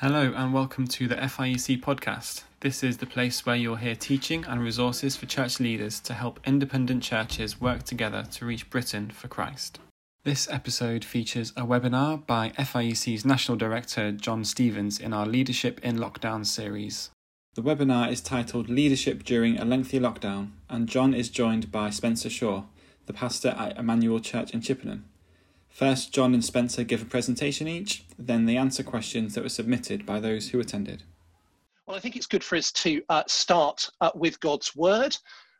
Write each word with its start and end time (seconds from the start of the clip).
Hello, 0.00 0.34
and 0.36 0.52
welcome 0.52 0.86
to 0.88 1.08
the 1.08 1.14
FIEC 1.14 1.80
podcast. 1.80 2.42
This 2.60 2.82
is 2.84 2.98
the 2.98 3.06
place 3.06 3.46
where 3.46 3.56
you'll 3.56 3.76
hear 3.76 3.94
teaching 3.94 4.44
and 4.44 4.60
resources 4.60 5.16
for 5.16 5.24
church 5.24 5.58
leaders 5.58 6.00
to 6.00 6.12
help 6.12 6.38
independent 6.44 7.02
churches 7.02 7.62
work 7.62 7.82
together 7.82 8.26
to 8.32 8.44
reach 8.44 8.68
Britain 8.68 9.08
for 9.10 9.28
Christ. 9.28 9.78
This 10.22 10.50
episode 10.50 11.02
features 11.02 11.54
a 11.56 11.62
webinar 11.62 12.26
by 12.26 12.50
FIEC's 12.58 13.24
National 13.24 13.56
Director 13.56 14.12
John 14.12 14.44
Stevens 14.44 15.00
in 15.00 15.14
our 15.14 15.24
Leadership 15.24 15.80
in 15.82 15.96
Lockdown 15.96 16.44
series. 16.44 17.08
The 17.54 17.62
webinar 17.62 18.12
is 18.12 18.20
titled 18.20 18.68
Leadership 18.68 19.24
During 19.24 19.56
a 19.56 19.64
Lengthy 19.64 19.98
Lockdown, 19.98 20.50
and 20.68 20.90
John 20.90 21.14
is 21.14 21.30
joined 21.30 21.72
by 21.72 21.88
Spencer 21.88 22.28
Shaw, 22.28 22.64
the 23.06 23.14
pastor 23.14 23.54
at 23.56 23.78
Emmanuel 23.78 24.20
Church 24.20 24.50
in 24.50 24.60
Chippenham. 24.60 25.06
First, 25.76 26.10
John 26.10 26.32
and 26.32 26.42
Spencer 26.42 26.84
give 26.84 27.02
a 27.02 27.04
presentation 27.04 27.68
each, 27.68 28.02
then 28.18 28.46
they 28.46 28.56
answer 28.56 28.82
questions 28.82 29.34
that 29.34 29.42
were 29.42 29.50
submitted 29.50 30.06
by 30.06 30.20
those 30.20 30.48
who 30.48 30.58
attended. 30.58 31.02
Well, 31.86 31.94
I 31.94 32.00
think 32.00 32.16
it's 32.16 32.26
good 32.26 32.42
for 32.42 32.56
us 32.56 32.72
to 32.72 33.02
uh, 33.10 33.24
start 33.26 33.86
uh, 34.00 34.10
with 34.14 34.40
God's 34.40 34.74
Word. 34.74 35.14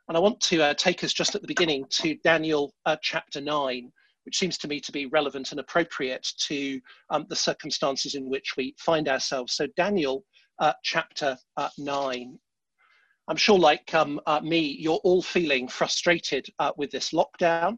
And 0.07 0.17
I 0.17 0.19
want 0.19 0.41
to 0.41 0.63
uh, 0.63 0.73
take 0.73 1.03
us 1.03 1.13
just 1.13 1.35
at 1.35 1.41
the 1.41 1.47
beginning 1.47 1.85
to 1.89 2.15
Daniel 2.23 2.73
uh, 2.87 2.95
chapter 2.99 3.39
9, 3.39 3.91
which 4.23 4.39
seems 4.39 4.57
to 4.57 4.67
me 4.67 4.79
to 4.79 4.91
be 4.91 5.05
relevant 5.05 5.51
and 5.51 5.59
appropriate 5.59 6.27
to 6.47 6.81
um, 7.11 7.27
the 7.29 7.35
circumstances 7.35 8.15
in 8.15 8.27
which 8.27 8.57
we 8.57 8.73
find 8.79 9.07
ourselves. 9.07 9.53
So, 9.53 9.67
Daniel 9.77 10.25
uh, 10.57 10.73
chapter 10.83 11.37
uh, 11.57 11.69
9. 11.77 12.39
I'm 13.27 13.37
sure, 13.37 13.59
like 13.59 13.93
um, 13.93 14.19
me, 14.41 14.77
you're 14.79 14.99
all 15.03 15.21
feeling 15.21 15.67
frustrated 15.67 16.47
with 16.75 16.89
this 16.89 17.11
lockdown 17.11 17.77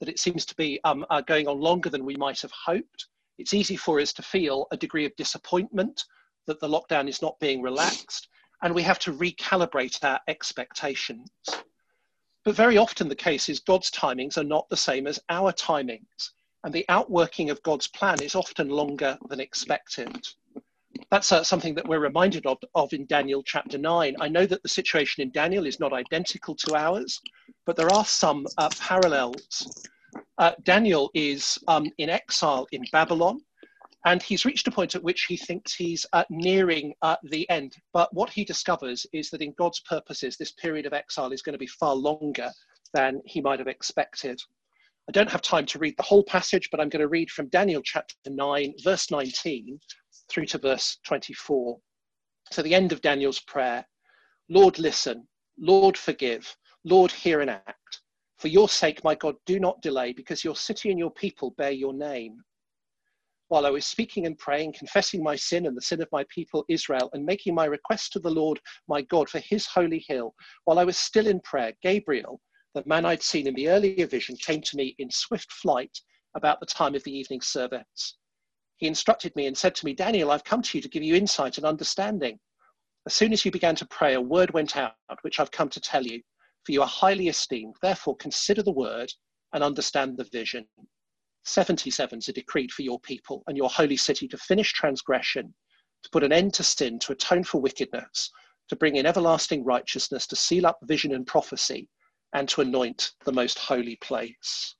that 0.00 0.08
it 0.08 0.18
seems 0.18 0.44
to 0.46 0.54
be 0.56 0.80
um, 0.84 1.04
uh, 1.10 1.20
going 1.20 1.48
on 1.48 1.60
longer 1.60 1.88
than 1.88 2.04
we 2.04 2.16
might 2.16 2.40
have 2.40 2.52
hoped. 2.52 3.06
It's 3.38 3.54
easy 3.54 3.76
for 3.76 4.00
us 4.00 4.12
to 4.14 4.22
feel 4.22 4.66
a 4.70 4.76
degree 4.76 5.04
of 5.04 5.16
disappointment 5.16 6.04
that 6.46 6.60
the 6.60 6.68
lockdown 6.68 7.08
is 7.08 7.22
not 7.22 7.38
being 7.40 7.62
relaxed, 7.62 8.28
and 8.62 8.74
we 8.74 8.82
have 8.82 8.98
to 9.00 9.12
recalibrate 9.12 10.02
our 10.04 10.20
expectations. 10.28 11.28
But 12.44 12.54
very 12.54 12.76
often 12.76 13.08
the 13.08 13.16
case 13.16 13.48
is 13.48 13.60
God's 13.60 13.90
timings 13.90 14.36
are 14.36 14.44
not 14.44 14.68
the 14.68 14.76
same 14.76 15.06
as 15.06 15.18
our 15.30 15.52
timings, 15.52 16.30
and 16.62 16.72
the 16.72 16.84
outworking 16.88 17.50
of 17.50 17.62
God's 17.62 17.88
plan 17.88 18.22
is 18.22 18.34
often 18.34 18.68
longer 18.68 19.18
than 19.28 19.40
expected. 19.40 20.26
That's 21.10 21.30
uh, 21.32 21.44
something 21.44 21.74
that 21.74 21.86
we're 21.86 22.00
reminded 22.00 22.46
of, 22.46 22.58
of 22.74 22.92
in 22.92 23.06
Daniel 23.06 23.42
chapter 23.42 23.78
9. 23.78 24.16
I 24.20 24.28
know 24.28 24.46
that 24.46 24.62
the 24.62 24.68
situation 24.68 25.22
in 25.22 25.30
Daniel 25.30 25.66
is 25.66 25.80
not 25.80 25.92
identical 25.92 26.54
to 26.56 26.74
ours, 26.74 27.20
but 27.66 27.76
there 27.76 27.92
are 27.92 28.04
some 28.04 28.46
uh, 28.58 28.68
parallels. 28.78 29.84
Uh, 30.38 30.52
Daniel 30.62 31.10
is 31.14 31.58
um, 31.68 31.90
in 31.98 32.10
exile 32.10 32.66
in 32.72 32.84
Babylon, 32.92 33.40
and 34.06 34.22
he's 34.22 34.44
reached 34.44 34.68
a 34.68 34.70
point 34.70 34.94
at 34.94 35.02
which 35.02 35.24
he 35.24 35.36
thinks 35.36 35.74
he's 35.74 36.04
uh, 36.12 36.24
nearing 36.30 36.92
uh, 37.02 37.16
the 37.24 37.48
end. 37.48 37.76
But 37.92 38.12
what 38.12 38.30
he 38.30 38.44
discovers 38.44 39.06
is 39.12 39.30
that 39.30 39.42
in 39.42 39.54
God's 39.56 39.80
purposes, 39.80 40.36
this 40.36 40.52
period 40.52 40.86
of 40.86 40.92
exile 40.92 41.32
is 41.32 41.42
going 41.42 41.54
to 41.54 41.58
be 41.58 41.66
far 41.66 41.94
longer 41.94 42.50
than 42.92 43.20
he 43.24 43.40
might 43.40 43.58
have 43.58 43.68
expected. 43.68 44.40
I 45.08 45.12
don't 45.12 45.30
have 45.30 45.42
time 45.42 45.66
to 45.66 45.78
read 45.78 45.96
the 45.96 46.02
whole 46.02 46.24
passage, 46.24 46.68
but 46.70 46.80
I'm 46.80 46.88
going 46.88 47.02
to 47.02 47.08
read 47.08 47.30
from 47.30 47.48
Daniel 47.48 47.82
chapter 47.82 48.30
9, 48.30 48.74
verse 48.82 49.10
19, 49.10 49.78
through 50.34 50.46
to 50.46 50.58
verse 50.58 50.98
24. 51.06 51.78
So, 52.50 52.62
the 52.62 52.74
end 52.74 52.90
of 52.92 53.00
Daniel's 53.00 53.40
prayer 53.40 53.86
Lord, 54.50 54.78
listen. 54.78 55.26
Lord, 55.58 55.96
forgive. 55.96 56.54
Lord, 56.84 57.10
hear 57.10 57.40
and 57.40 57.50
act. 57.50 58.00
For 58.36 58.48
your 58.48 58.68
sake, 58.68 59.02
my 59.04 59.14
God, 59.14 59.36
do 59.46 59.58
not 59.58 59.80
delay, 59.80 60.12
because 60.12 60.44
your 60.44 60.56
city 60.56 60.90
and 60.90 60.98
your 60.98 61.12
people 61.12 61.52
bear 61.52 61.70
your 61.70 61.94
name. 61.94 62.42
While 63.48 63.64
I 63.64 63.70
was 63.70 63.86
speaking 63.86 64.26
and 64.26 64.36
praying, 64.36 64.74
confessing 64.74 65.22
my 65.22 65.36
sin 65.36 65.64
and 65.66 65.76
the 65.76 65.80
sin 65.80 66.02
of 66.02 66.08
my 66.12 66.26
people 66.28 66.64
Israel, 66.68 67.08
and 67.14 67.24
making 67.24 67.54
my 67.54 67.64
request 67.64 68.12
to 68.12 68.18
the 68.18 68.30
Lord 68.30 68.60
my 68.88 69.00
God 69.02 69.30
for 69.30 69.38
his 69.38 69.66
holy 69.66 70.04
hill, 70.06 70.34
while 70.64 70.78
I 70.78 70.84
was 70.84 70.98
still 70.98 71.26
in 71.26 71.40
prayer, 71.40 71.72
Gabriel, 71.80 72.40
the 72.74 72.82
man 72.84 73.06
I'd 73.06 73.22
seen 73.22 73.46
in 73.46 73.54
the 73.54 73.70
earlier 73.70 74.06
vision, 74.06 74.36
came 74.36 74.60
to 74.60 74.76
me 74.76 74.94
in 74.98 75.10
swift 75.10 75.50
flight 75.52 75.96
about 76.34 76.60
the 76.60 76.66
time 76.66 76.94
of 76.94 77.04
the 77.04 77.16
evening 77.16 77.40
service. 77.40 78.16
He 78.76 78.86
instructed 78.86 79.34
me 79.36 79.46
and 79.46 79.56
said 79.56 79.74
to 79.76 79.86
me, 79.86 79.94
Daniel, 79.94 80.30
I've 80.30 80.44
come 80.44 80.62
to 80.62 80.78
you 80.78 80.82
to 80.82 80.88
give 80.88 81.02
you 81.02 81.14
insight 81.14 81.58
and 81.58 81.66
understanding. 81.66 82.38
As 83.06 83.14
soon 83.14 83.32
as 83.32 83.44
you 83.44 83.50
began 83.50 83.76
to 83.76 83.86
pray, 83.86 84.14
a 84.14 84.20
word 84.20 84.52
went 84.52 84.76
out, 84.76 84.94
which 85.22 85.38
I've 85.38 85.50
come 85.50 85.68
to 85.70 85.80
tell 85.80 86.04
you 86.04 86.22
for 86.64 86.72
you 86.72 86.82
are 86.82 86.88
highly 86.88 87.28
esteemed. 87.28 87.76
Therefore, 87.82 88.16
consider 88.16 88.62
the 88.62 88.72
word 88.72 89.12
and 89.52 89.62
understand 89.62 90.16
the 90.16 90.24
vision. 90.24 90.66
77s 91.46 92.28
are 92.28 92.32
decreed 92.32 92.72
for 92.72 92.82
your 92.82 92.98
people 93.00 93.42
and 93.46 93.56
your 93.56 93.68
holy 93.68 93.98
city 93.98 94.26
to 94.28 94.38
finish 94.38 94.72
transgression, 94.72 95.54
to 96.02 96.10
put 96.10 96.24
an 96.24 96.32
end 96.32 96.54
to 96.54 96.64
sin, 96.64 96.98
to 97.00 97.12
atone 97.12 97.44
for 97.44 97.60
wickedness, 97.60 98.30
to 98.68 98.76
bring 98.76 98.96
in 98.96 99.04
everlasting 99.04 99.62
righteousness, 99.62 100.26
to 100.26 100.36
seal 100.36 100.66
up 100.66 100.78
vision 100.84 101.12
and 101.12 101.26
prophecy, 101.26 101.88
and 102.32 102.48
to 102.48 102.62
anoint 102.62 103.12
the 103.26 103.32
most 103.32 103.58
holy 103.58 103.96
place. 103.96 104.74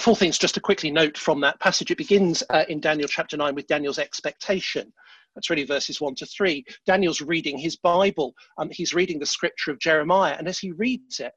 Four 0.00 0.16
things 0.16 0.38
just 0.38 0.54
to 0.54 0.60
quickly 0.60 0.90
note 0.90 1.16
from 1.16 1.40
that 1.42 1.60
passage. 1.60 1.90
It 1.90 1.98
begins 1.98 2.42
uh, 2.50 2.64
in 2.68 2.80
Daniel 2.80 3.06
chapter 3.06 3.36
9 3.36 3.54
with 3.54 3.68
Daniel's 3.68 4.00
expectation. 4.00 4.92
That's 5.34 5.50
really 5.50 5.64
verses 5.64 6.00
one 6.00 6.16
to 6.16 6.26
three. 6.26 6.64
Daniel's 6.84 7.20
reading 7.20 7.56
his 7.56 7.76
Bible. 7.76 8.34
Um, 8.58 8.70
he's 8.72 8.92
reading 8.92 9.20
the 9.20 9.26
scripture 9.26 9.70
of 9.70 9.78
Jeremiah. 9.78 10.34
And 10.36 10.48
as 10.48 10.58
he 10.58 10.72
reads 10.72 11.20
it, 11.20 11.34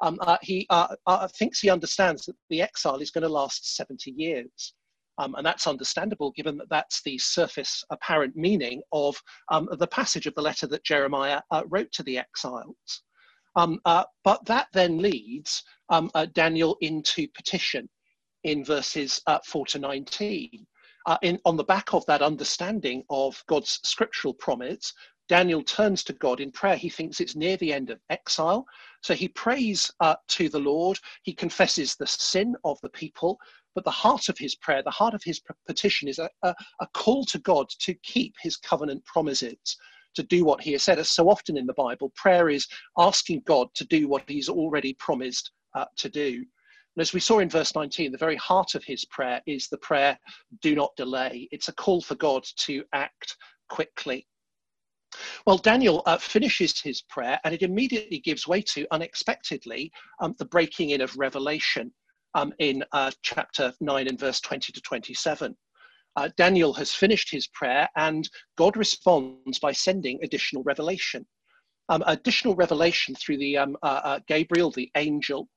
um, 0.00 0.18
uh, 0.22 0.38
he 0.42 0.66
uh, 0.70 0.96
uh, 1.06 1.28
thinks 1.28 1.60
he 1.60 1.70
understands 1.70 2.26
that 2.26 2.34
the 2.48 2.62
exile 2.62 2.96
is 2.96 3.12
going 3.12 3.22
to 3.22 3.28
last 3.28 3.76
70 3.76 4.10
years. 4.10 4.74
Um, 5.18 5.36
and 5.36 5.46
that's 5.46 5.68
understandable 5.68 6.32
given 6.32 6.56
that 6.58 6.68
that's 6.68 7.02
the 7.02 7.16
surface 7.18 7.84
apparent 7.90 8.34
meaning 8.34 8.82
of 8.92 9.20
um, 9.50 9.68
the 9.78 9.86
passage 9.86 10.26
of 10.26 10.34
the 10.34 10.42
letter 10.42 10.66
that 10.66 10.84
Jeremiah 10.84 11.42
uh, 11.52 11.62
wrote 11.68 11.92
to 11.92 12.02
the 12.02 12.18
exiles. 12.18 13.02
Um, 13.54 13.80
uh, 13.84 14.04
but 14.24 14.44
that 14.46 14.66
then 14.72 14.98
leads 14.98 15.62
um, 15.90 16.10
uh, 16.14 16.26
Daniel 16.34 16.76
into 16.80 17.28
petition 17.28 17.88
in 18.44 18.64
verses 18.64 19.20
4 19.44 19.66
to 19.66 19.78
19 19.78 20.66
uh, 21.06 21.18
in, 21.22 21.38
on 21.44 21.56
the 21.56 21.64
back 21.64 21.94
of 21.94 22.04
that 22.06 22.22
understanding 22.22 23.02
of 23.10 23.42
God's 23.48 23.80
scriptural 23.84 24.34
promise, 24.34 24.92
Daniel 25.28 25.62
turns 25.62 26.02
to 26.04 26.12
God 26.12 26.40
in 26.40 26.50
prayer. 26.50 26.76
He 26.76 26.88
thinks 26.88 27.20
it's 27.20 27.36
near 27.36 27.56
the 27.56 27.72
end 27.72 27.90
of 27.90 28.00
exile. 28.10 28.66
So 29.02 29.14
he 29.14 29.28
prays 29.28 29.90
uh, 30.00 30.16
to 30.28 30.48
the 30.48 30.58
Lord. 30.58 30.98
He 31.22 31.32
confesses 31.32 31.94
the 31.94 32.06
sin 32.06 32.56
of 32.64 32.78
the 32.82 32.90
people. 32.90 33.38
But 33.74 33.84
the 33.84 33.90
heart 33.90 34.28
of 34.28 34.36
his 34.36 34.56
prayer, 34.56 34.82
the 34.82 34.90
heart 34.90 35.14
of 35.14 35.22
his 35.22 35.40
petition 35.66 36.08
is 36.08 36.18
a, 36.18 36.28
a, 36.42 36.54
a 36.80 36.86
call 36.88 37.24
to 37.26 37.38
God 37.38 37.68
to 37.80 37.94
keep 38.02 38.34
his 38.42 38.56
covenant 38.56 39.04
promises, 39.04 39.56
to 40.14 40.24
do 40.24 40.44
what 40.44 40.60
he 40.60 40.72
has 40.72 40.82
said. 40.82 40.98
As 40.98 41.10
so 41.10 41.30
often 41.30 41.56
in 41.56 41.66
the 41.66 41.74
Bible, 41.74 42.12
prayer 42.16 42.48
is 42.48 42.66
asking 42.98 43.42
God 43.46 43.68
to 43.74 43.84
do 43.86 44.08
what 44.08 44.24
he's 44.26 44.48
already 44.48 44.94
promised 44.94 45.52
uh, 45.76 45.84
to 45.98 46.08
do. 46.08 46.44
And 46.96 47.02
as 47.02 47.12
we 47.12 47.20
saw 47.20 47.38
in 47.38 47.48
verse 47.48 47.74
19, 47.74 48.10
the 48.10 48.18
very 48.18 48.36
heart 48.36 48.74
of 48.74 48.84
his 48.84 49.04
prayer 49.06 49.40
is 49.46 49.68
the 49.68 49.78
prayer, 49.78 50.18
do 50.60 50.74
not 50.74 50.96
delay. 50.96 51.48
It's 51.52 51.68
a 51.68 51.74
call 51.74 52.02
for 52.02 52.16
God 52.16 52.44
to 52.58 52.84
act 52.92 53.36
quickly. 53.68 54.26
Well, 55.46 55.58
Daniel 55.58 56.02
uh, 56.06 56.18
finishes 56.18 56.80
his 56.80 57.02
prayer 57.02 57.38
and 57.44 57.54
it 57.54 57.62
immediately 57.62 58.18
gives 58.18 58.46
way 58.46 58.62
to, 58.62 58.86
unexpectedly, 58.90 59.92
um, 60.20 60.34
the 60.38 60.44
breaking 60.44 60.90
in 60.90 61.00
of 61.00 61.16
revelation 61.16 61.92
um, 62.34 62.52
in 62.58 62.84
uh, 62.92 63.10
chapter 63.22 63.72
9 63.80 64.08
and 64.08 64.18
verse 64.18 64.40
20 64.40 64.72
to 64.72 64.80
27. 64.80 65.56
Uh, 66.16 66.28
Daniel 66.36 66.72
has 66.74 66.92
finished 66.92 67.30
his 67.30 67.46
prayer 67.48 67.88
and 67.96 68.28
God 68.56 68.76
responds 68.76 69.58
by 69.58 69.72
sending 69.72 70.18
additional 70.22 70.62
revelation. 70.64 71.26
Um, 71.88 72.04
additional 72.06 72.54
revelation 72.54 73.14
through 73.14 73.38
the 73.38 73.58
um, 73.58 73.76
uh, 73.82 74.00
uh, 74.04 74.20
Gabriel, 74.28 74.70
the 74.70 74.90
angel, 74.96 75.48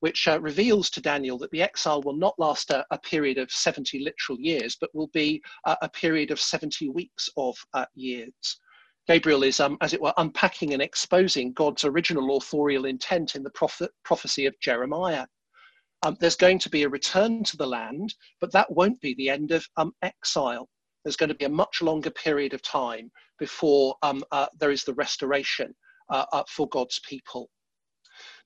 which 0.00 0.28
uh, 0.28 0.40
reveals 0.40 0.90
to 0.90 1.00
Daniel 1.00 1.38
that 1.38 1.50
the 1.50 1.62
exile 1.62 2.02
will 2.02 2.16
not 2.16 2.38
last 2.38 2.70
a, 2.70 2.84
a 2.90 2.98
period 2.98 3.38
of 3.38 3.50
70 3.50 4.00
literal 4.00 4.38
years, 4.38 4.76
but 4.80 4.94
will 4.94 5.08
be 5.08 5.42
uh, 5.64 5.76
a 5.82 5.88
period 5.88 6.30
of 6.30 6.40
70 6.40 6.88
weeks 6.90 7.28
of 7.36 7.56
uh, 7.74 7.86
years. 7.94 8.60
Gabriel 9.08 9.42
is, 9.42 9.58
um, 9.58 9.78
as 9.80 9.94
it 9.94 10.02
were, 10.02 10.12
unpacking 10.18 10.74
and 10.74 10.82
exposing 10.82 11.52
God's 11.54 11.84
original 11.84 12.36
authorial 12.36 12.84
intent 12.84 13.34
in 13.34 13.42
the 13.42 13.50
prophet, 13.50 13.90
prophecy 14.04 14.44
of 14.46 14.54
Jeremiah. 14.60 15.26
Um, 16.02 16.16
there's 16.20 16.36
going 16.36 16.58
to 16.60 16.70
be 16.70 16.82
a 16.84 16.88
return 16.88 17.42
to 17.44 17.56
the 17.56 17.66
land, 17.66 18.14
but 18.40 18.52
that 18.52 18.70
won't 18.70 19.00
be 19.00 19.14
the 19.14 19.30
end 19.30 19.50
of 19.50 19.66
um, 19.78 19.92
exile. 20.02 20.68
There's 21.02 21.16
going 21.16 21.30
to 21.30 21.34
be 21.34 21.46
a 21.46 21.50
much 21.50 21.80
longer 21.80 22.10
period 22.10 22.52
of 22.52 22.62
time 22.62 23.10
before 23.38 23.96
um, 24.02 24.22
uh, 24.30 24.46
there 24.60 24.70
is 24.70 24.84
the 24.84 24.94
restoration 24.94 25.74
uh, 26.10 26.26
uh, 26.32 26.44
for 26.48 26.68
God's 26.68 27.00
people. 27.00 27.48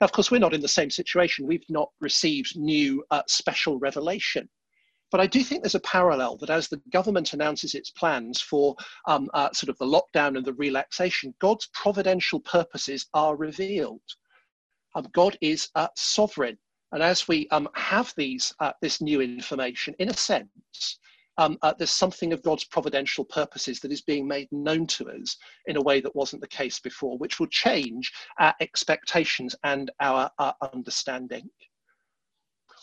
Now, 0.01 0.05
of 0.05 0.13
course, 0.13 0.31
we're 0.31 0.39
not 0.39 0.55
in 0.55 0.61
the 0.61 0.69
same 0.69 0.91
situation. 0.91 1.47
We've 1.47 1.69
not 1.69 1.91
received 2.01 2.57
new 2.57 3.05
uh, 3.11 3.23
special 3.29 3.79
revelation. 3.79 4.49
But 5.11 5.21
I 5.21 5.27
do 5.27 5.45
think 5.45 5.63
there's 5.63 5.75
a 5.75 5.81
parallel 5.81 6.39
that 6.39 6.49
as 6.49 6.69
the 6.69 6.81
government 6.91 7.35
announces 7.35 7.75
its 7.75 7.91
plans 7.91 8.41
for 8.41 8.75
um, 9.07 9.29
uh, 9.35 9.53
sort 9.53 9.69
of 9.69 9.77
the 9.77 9.85
lockdown 9.85 10.39
and 10.39 10.45
the 10.45 10.55
relaxation, 10.55 11.35
God's 11.39 11.69
providential 11.75 12.41
purposes 12.41 13.07
are 13.13 13.37
revealed. 13.37 14.01
Um, 14.95 15.07
God 15.13 15.37
is 15.43 15.69
uh, 15.75 15.89
sovereign. 15.97 16.57
And 16.93 17.03
as 17.03 17.29
we 17.29 17.47
um, 17.51 17.69
have 17.75 18.15
these, 18.17 18.55
uh, 18.61 18.73
this 18.81 19.03
new 19.03 19.21
information, 19.21 19.95
in 19.99 20.09
a 20.09 20.15
sense, 20.15 20.99
um, 21.43 21.59
uh, 21.63 21.75
there's 21.77 21.91
something 21.91 22.33
of 22.33 22.43
God's 22.43 22.65
providential 22.65 23.25
purposes 23.25 23.81
that 23.81 23.91
is 23.91 24.01
being 24.01 24.29
made 24.29 24.49
known 24.53 24.87
to 24.89 25.11
us 25.11 25.37
in 25.67 25.77
a 25.77 25.83
way 25.83 26.01
that 26.01 26.15
wasn't 26.15 26.41
the 26.41 26.49
case 26.49 26.79
before, 26.79 27.19
which 27.19 27.41
will 27.41 27.49
change 27.49 28.13
our 28.39 28.55
expectations 28.61 29.57
and 29.65 29.91
our, 30.01 30.31
our 30.39 30.55
understanding. 30.73 31.51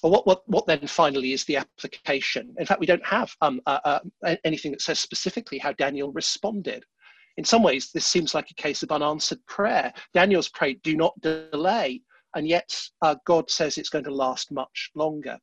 Well, 0.04 0.12
what, 0.12 0.28
what, 0.28 0.50
what 0.50 0.68
then 0.68 0.88
finally 0.88 1.32
is 1.32 1.46
the 1.46 1.56
application? 1.56 2.54
In 2.58 2.66
fact, 2.66 2.82
we 2.82 2.86
don't 2.86 3.06
have 3.06 3.34
um, 3.42 3.62
uh, 3.66 4.00
uh, 4.26 4.36
anything 4.44 4.72
that 4.72 4.82
says 4.82 5.00
specifically 5.00 5.58
how 5.58 5.72
Daniel 5.74 6.12
responded. 6.12 6.84
In 7.38 7.46
some 7.46 7.64
ways, 7.64 7.92
this 7.94 8.06
seems 8.06 8.34
like 8.34 8.52
a 8.52 8.62
case 8.62 8.84
of 8.84 8.92
unanswered 8.92 9.46
prayer. 9.46 9.94
Daniel's 10.14 10.50
prayed, 10.50 10.82
do 10.82 10.98
not 10.98 11.20
delay, 11.22 12.02
and 12.36 12.46
yet 12.46 12.78
uh, 13.02 13.16
God 13.26 13.50
says 13.50 13.78
it's 13.78 13.90
going 13.90 14.04
to 14.04 14.14
last 14.14 14.52
much 14.52 14.92
longer. 14.96 15.38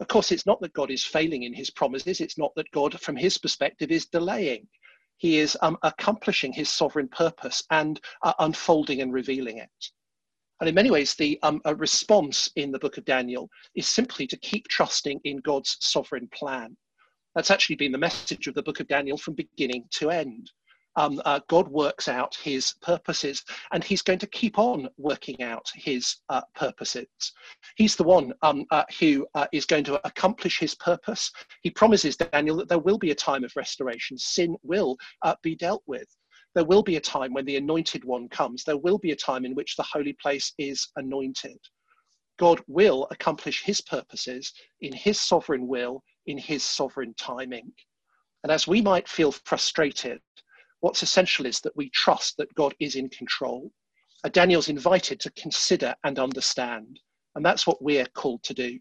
Of 0.00 0.08
course, 0.08 0.30
it's 0.30 0.46
not 0.46 0.60
that 0.60 0.74
God 0.74 0.90
is 0.90 1.04
failing 1.04 1.44
in 1.44 1.54
his 1.54 1.70
promises, 1.70 2.20
it's 2.20 2.38
not 2.38 2.54
that 2.56 2.70
God, 2.70 3.00
from 3.00 3.16
his 3.16 3.38
perspective, 3.38 3.90
is 3.90 4.06
delaying. 4.06 4.68
He 5.16 5.38
is 5.38 5.56
um, 5.62 5.78
accomplishing 5.82 6.52
his 6.52 6.68
sovereign 6.68 7.08
purpose 7.08 7.62
and 7.70 7.98
uh, 8.22 8.34
unfolding 8.38 9.00
and 9.00 9.12
revealing 9.12 9.58
it. 9.58 9.90
And 10.60 10.68
in 10.68 10.74
many 10.74 10.90
ways, 10.90 11.14
the 11.14 11.38
um, 11.42 11.60
response 11.76 12.50
in 12.56 12.72
the 12.72 12.78
book 12.78 12.98
of 12.98 13.04
Daniel 13.04 13.48
is 13.74 13.88
simply 13.88 14.26
to 14.26 14.36
keep 14.38 14.68
trusting 14.68 15.20
in 15.24 15.38
God's 15.38 15.76
sovereign 15.80 16.28
plan. 16.32 16.76
That's 17.34 17.50
actually 17.50 17.76
been 17.76 17.92
the 17.92 17.98
message 17.98 18.46
of 18.46 18.54
the 18.54 18.62
book 18.62 18.80
of 18.80 18.88
Daniel 18.88 19.18
from 19.18 19.34
beginning 19.34 19.84
to 19.92 20.10
end 20.10 20.50
um, 20.96 21.20
uh, 21.24 21.40
God 21.48 21.68
works 21.68 22.08
out 22.08 22.34
his 22.34 22.74
purposes, 22.82 23.44
and 23.72 23.84
he's 23.84 24.02
going 24.02 24.18
to 24.18 24.26
keep 24.26 24.58
on 24.58 24.88
working 24.96 25.42
out 25.42 25.66
his 25.74 26.16
uh, 26.28 26.42
purposes. 26.54 27.06
He's 27.76 27.96
the 27.96 28.04
one 28.04 28.32
um, 28.42 28.64
uh, 28.70 28.84
who 28.98 29.26
uh, 29.34 29.46
is 29.52 29.66
going 29.66 29.84
to 29.84 30.06
accomplish 30.06 30.58
his 30.58 30.74
purpose. 30.74 31.30
He 31.62 31.70
promises 31.70 32.16
Daniel 32.16 32.56
that 32.56 32.68
there 32.68 32.78
will 32.78 32.98
be 32.98 33.10
a 33.10 33.14
time 33.14 33.44
of 33.44 33.52
restoration, 33.56 34.18
sin 34.18 34.56
will 34.62 34.96
uh, 35.22 35.34
be 35.42 35.54
dealt 35.54 35.82
with. 35.86 36.08
There 36.54 36.64
will 36.64 36.82
be 36.82 36.96
a 36.96 37.00
time 37.00 37.34
when 37.34 37.44
the 37.44 37.56
anointed 37.56 38.04
one 38.04 38.28
comes. 38.30 38.64
There 38.64 38.78
will 38.78 38.98
be 38.98 39.12
a 39.12 39.16
time 39.16 39.44
in 39.44 39.54
which 39.54 39.76
the 39.76 39.82
holy 39.82 40.16
place 40.22 40.54
is 40.58 40.88
anointed. 40.96 41.58
God 42.38 42.62
will 42.66 43.06
accomplish 43.10 43.62
his 43.62 43.80
purposes 43.80 44.52
in 44.80 44.92
his 44.92 45.20
sovereign 45.20 45.66
will, 45.66 46.02
in 46.26 46.38
his 46.38 46.62
sovereign 46.62 47.14
timing. 47.18 47.72
And 48.42 48.52
as 48.52 48.66
we 48.66 48.80
might 48.80 49.08
feel 49.08 49.32
frustrated 49.32 50.20
What's 50.80 51.02
essential 51.02 51.46
is 51.46 51.60
that 51.60 51.76
we 51.76 51.90
trust 51.90 52.36
that 52.36 52.54
God 52.54 52.74
is 52.80 52.96
in 52.96 53.08
control. 53.08 53.72
Uh, 54.24 54.28
Daniel's 54.28 54.68
invited 54.68 55.20
to 55.20 55.30
consider 55.32 55.94
and 56.04 56.18
understand, 56.18 57.00
and 57.34 57.44
that's 57.44 57.66
what 57.66 57.82
we're 57.82 58.06
called 58.06 58.42
to 58.44 58.54
do. 58.54 58.78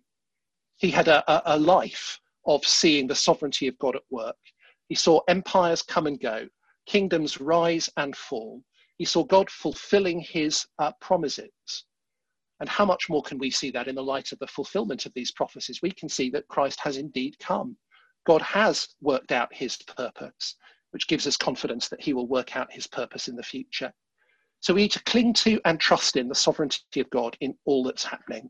He 0.77 0.91
had 0.91 1.07
a, 1.07 1.23
a, 1.31 1.55
a 1.55 1.59
life 1.59 2.19
of 2.45 2.65
seeing 2.65 3.07
the 3.07 3.15
sovereignty 3.15 3.67
of 3.67 3.77
God 3.79 3.95
at 3.95 4.03
work. 4.09 4.37
He 4.89 4.95
saw 4.95 5.21
empires 5.27 5.81
come 5.81 6.05
and 6.05 6.19
go, 6.19 6.47
kingdoms 6.85 7.39
rise 7.39 7.89
and 7.97 8.15
fall. 8.15 8.61
He 8.97 9.05
saw 9.05 9.23
God 9.23 9.49
fulfilling 9.49 10.19
his 10.19 10.65
uh, 10.79 10.91
promises. 11.01 11.85
And 12.59 12.69
how 12.69 12.85
much 12.85 13.09
more 13.09 13.21
can 13.21 13.37
we 13.37 13.49
see 13.51 13.71
that 13.71 13.87
in 13.87 13.95
the 13.95 14.03
light 14.03 14.31
of 14.31 14.39
the 14.39 14.47
fulfillment 14.47 15.05
of 15.05 15.13
these 15.13 15.31
prophecies? 15.31 15.81
We 15.81 15.91
can 15.91 16.07
see 16.07 16.29
that 16.31 16.47
Christ 16.47 16.79
has 16.81 16.97
indeed 16.97 17.37
come. 17.39 17.77
God 18.25 18.41
has 18.41 18.87
worked 19.01 19.31
out 19.31 19.53
his 19.53 19.77
purpose 19.77 20.55
which 20.95 21.09
gives 21.09 21.27
us 21.27 21.35
confidence 21.35 21.89
that 21.89 21.99
he 21.99 22.13
will 22.13 22.25
work 22.25 22.55
out 22.55 22.71
his 22.71 22.87
purpose 22.87 23.27
in 23.27 23.35
the 23.35 23.43
future. 23.43 23.91
So 24.61 24.73
we 24.73 24.83
need 24.83 24.93
to 24.93 25.03
cling 25.03 25.33
to 25.33 25.59
and 25.65 25.77
trust 25.77 26.15
in 26.15 26.29
the 26.29 26.33
sovereignty 26.33 27.01
of 27.01 27.09
God 27.09 27.35
in 27.41 27.53
all 27.65 27.83
that's 27.83 28.05
happening. 28.05 28.49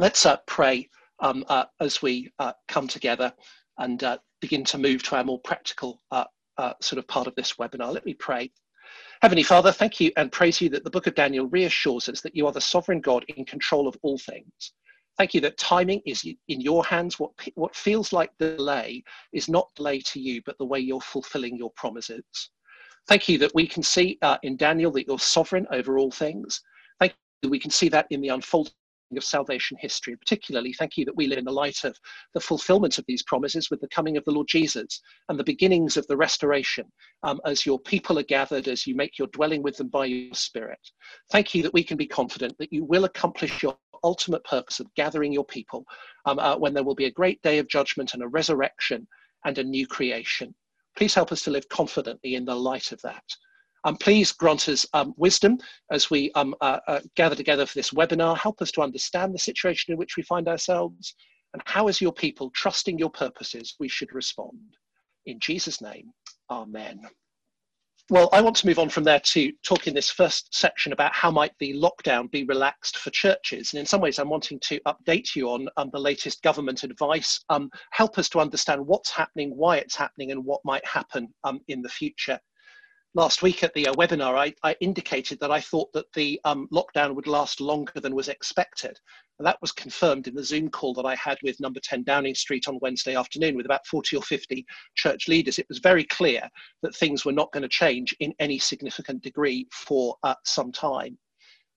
Let's 0.00 0.26
uh, 0.26 0.38
pray 0.48 0.90
um, 1.20 1.44
uh, 1.48 1.66
as 1.78 2.02
we 2.02 2.32
uh, 2.40 2.54
come 2.66 2.88
together 2.88 3.32
and 3.78 4.02
uh, 4.02 4.18
begin 4.40 4.64
to 4.64 4.78
move 4.78 5.04
to 5.04 5.16
our 5.16 5.22
more 5.22 5.38
practical 5.38 6.02
uh, 6.10 6.24
uh, 6.58 6.72
sort 6.80 6.98
of 6.98 7.06
part 7.06 7.28
of 7.28 7.36
this 7.36 7.52
webinar. 7.52 7.94
Let 7.94 8.04
me 8.04 8.14
pray. 8.14 8.50
Heavenly 9.22 9.44
Father, 9.44 9.70
thank 9.70 10.00
you 10.00 10.10
and 10.16 10.32
praise 10.32 10.60
you 10.60 10.70
that 10.70 10.82
the 10.82 10.90
book 10.90 11.06
of 11.06 11.14
Daniel 11.14 11.46
reassures 11.46 12.08
us 12.08 12.20
that 12.22 12.34
you 12.34 12.48
are 12.48 12.52
the 12.52 12.60
sovereign 12.60 13.00
God 13.00 13.24
in 13.28 13.44
control 13.44 13.86
of 13.86 13.96
all 14.02 14.18
things. 14.18 14.72
Thank 15.18 15.34
you 15.34 15.40
that 15.42 15.58
timing 15.58 16.00
is 16.06 16.24
in 16.24 16.60
your 16.60 16.84
hands. 16.84 17.18
What, 17.18 17.32
what 17.54 17.76
feels 17.76 18.12
like 18.12 18.30
delay 18.38 19.04
is 19.32 19.48
not 19.48 19.68
delay 19.76 20.00
to 20.00 20.20
you, 20.20 20.40
but 20.46 20.56
the 20.58 20.64
way 20.64 20.80
you're 20.80 21.00
fulfilling 21.00 21.56
your 21.56 21.70
promises. 21.76 22.24
Thank 23.08 23.28
you 23.28 23.38
that 23.38 23.54
we 23.54 23.66
can 23.66 23.82
see 23.82 24.18
uh, 24.22 24.38
in 24.42 24.56
Daniel 24.56 24.90
that 24.92 25.06
you're 25.06 25.18
sovereign 25.18 25.66
over 25.70 25.98
all 25.98 26.10
things. 26.10 26.60
Thank 27.00 27.14
you 27.42 27.50
we 27.50 27.58
can 27.58 27.70
see 27.70 27.88
that 27.88 28.06
in 28.10 28.20
the 28.20 28.28
unfolding 28.28 28.72
of 29.16 29.24
salvation 29.24 29.76
history. 29.80 30.16
Particularly, 30.16 30.72
thank 30.72 30.96
you 30.96 31.04
that 31.04 31.16
we 31.16 31.26
live 31.26 31.38
in 31.38 31.44
the 31.44 31.52
light 31.52 31.84
of 31.84 31.96
the 32.34 32.40
fulfillment 32.40 32.98
of 32.98 33.04
these 33.06 33.22
promises 33.24 33.70
with 33.70 33.80
the 33.80 33.88
coming 33.88 34.16
of 34.16 34.24
the 34.24 34.30
Lord 34.30 34.48
Jesus 34.48 35.00
and 35.28 35.38
the 35.38 35.44
beginnings 35.44 35.96
of 35.96 36.06
the 36.06 36.16
restoration 36.16 36.90
um, 37.22 37.40
as 37.44 37.66
your 37.66 37.78
people 37.80 38.18
are 38.18 38.24
gathered, 38.24 38.68
as 38.68 38.86
you 38.86 38.94
make 38.94 39.18
your 39.18 39.28
dwelling 39.28 39.62
with 39.62 39.76
them 39.76 39.88
by 39.88 40.06
your 40.06 40.34
Spirit. 40.34 40.78
Thank 41.30 41.54
you 41.54 41.62
that 41.62 41.74
we 41.74 41.84
can 41.84 41.96
be 41.96 42.06
confident 42.06 42.56
that 42.58 42.72
you 42.72 42.84
will 42.84 43.04
accomplish 43.04 43.62
your 43.62 43.76
ultimate 44.04 44.44
purpose 44.44 44.80
of 44.80 44.92
gathering 44.94 45.32
your 45.32 45.44
people 45.44 45.84
um, 46.26 46.38
uh, 46.38 46.56
when 46.56 46.74
there 46.74 46.84
will 46.84 46.94
be 46.94 47.06
a 47.06 47.10
great 47.10 47.40
day 47.42 47.58
of 47.58 47.68
judgment 47.68 48.14
and 48.14 48.22
a 48.22 48.28
resurrection 48.28 49.06
and 49.44 49.58
a 49.58 49.64
new 49.64 49.86
creation. 49.86 50.54
Please 50.96 51.14
help 51.14 51.32
us 51.32 51.42
to 51.42 51.50
live 51.50 51.68
confidently 51.68 52.34
in 52.34 52.44
the 52.44 52.54
light 52.54 52.92
of 52.92 53.00
that. 53.02 53.24
Um, 53.84 53.96
please 53.96 54.30
grant 54.30 54.68
us 54.68 54.86
um, 54.92 55.12
wisdom 55.16 55.58
as 55.90 56.10
we 56.10 56.30
um, 56.32 56.54
uh, 56.60 56.78
uh, 56.86 57.00
gather 57.16 57.34
together 57.34 57.66
for 57.66 57.74
this 57.74 57.90
webinar. 57.90 58.36
Help 58.36 58.62
us 58.62 58.70
to 58.72 58.82
understand 58.82 59.34
the 59.34 59.38
situation 59.38 59.92
in 59.92 59.98
which 59.98 60.16
we 60.16 60.22
find 60.22 60.46
ourselves 60.46 61.14
and 61.52 61.62
how, 61.66 61.88
as 61.88 62.00
your 62.00 62.12
people, 62.12 62.50
trusting 62.50 62.98
your 62.98 63.10
purposes, 63.10 63.74
we 63.80 63.88
should 63.88 64.14
respond. 64.14 64.58
In 65.26 65.38
Jesus' 65.40 65.80
name, 65.80 66.12
amen. 66.50 67.00
Well, 68.10 68.28
I 68.32 68.40
want 68.40 68.56
to 68.56 68.66
move 68.66 68.80
on 68.80 68.88
from 68.88 69.04
there 69.04 69.20
to 69.20 69.52
talk 69.62 69.86
in 69.86 69.94
this 69.94 70.10
first 70.10 70.54
section 70.54 70.92
about 70.92 71.14
how 71.14 71.30
might 71.30 71.52
the 71.58 71.72
lockdown 71.74 72.30
be 72.30 72.44
relaxed 72.44 72.98
for 72.98 73.10
churches. 73.10 73.72
And 73.72 73.80
in 73.80 73.86
some 73.86 74.00
ways, 74.00 74.18
I'm 74.18 74.28
wanting 74.28 74.58
to 74.64 74.80
update 74.86 75.36
you 75.36 75.48
on 75.48 75.68
um, 75.76 75.88
the 75.92 76.00
latest 76.00 76.42
government 76.42 76.82
advice, 76.82 77.42
um, 77.48 77.70
help 77.92 78.18
us 78.18 78.28
to 78.30 78.40
understand 78.40 78.84
what's 78.84 79.10
happening, 79.10 79.56
why 79.56 79.76
it's 79.78 79.96
happening, 79.96 80.32
and 80.32 80.44
what 80.44 80.60
might 80.64 80.84
happen 80.84 81.32
um, 81.44 81.60
in 81.68 81.80
the 81.80 81.88
future 81.88 82.38
last 83.14 83.42
week 83.42 83.62
at 83.62 83.74
the 83.74 83.86
uh, 83.86 83.94
webinar, 83.94 84.36
I, 84.36 84.54
I, 84.62 84.74
indicated 84.80 85.38
that 85.40 85.50
I 85.50 85.60
thought 85.60 85.92
that 85.92 86.10
the 86.14 86.40
um, 86.44 86.66
lockdown 86.72 87.14
would 87.14 87.26
last 87.26 87.60
longer 87.60 88.00
than 88.00 88.14
was 88.14 88.28
expected. 88.28 88.98
And 89.38 89.46
that 89.46 89.60
was 89.60 89.72
confirmed 89.72 90.28
in 90.28 90.34
the 90.34 90.44
Zoom 90.44 90.68
call 90.68 90.94
that 90.94 91.06
I 91.06 91.14
had 91.14 91.38
with 91.42 91.60
number 91.60 91.80
10 91.80 92.04
Downing 92.04 92.34
Street 92.34 92.68
on 92.68 92.78
Wednesday 92.80 93.16
afternoon 93.16 93.56
with 93.56 93.66
about 93.66 93.86
40 93.86 94.16
or 94.16 94.22
50 94.22 94.64
church 94.94 95.28
leaders. 95.28 95.58
It 95.58 95.68
was 95.68 95.78
very 95.78 96.04
clear 96.04 96.48
that 96.82 96.94
things 96.94 97.24
were 97.24 97.32
not 97.32 97.50
going 97.52 97.62
to 97.62 97.68
change 97.68 98.14
in 98.20 98.34
any 98.38 98.58
significant 98.58 99.22
degree 99.22 99.66
for 99.72 100.16
uh, 100.22 100.34
some 100.44 100.70
time. 100.70 101.18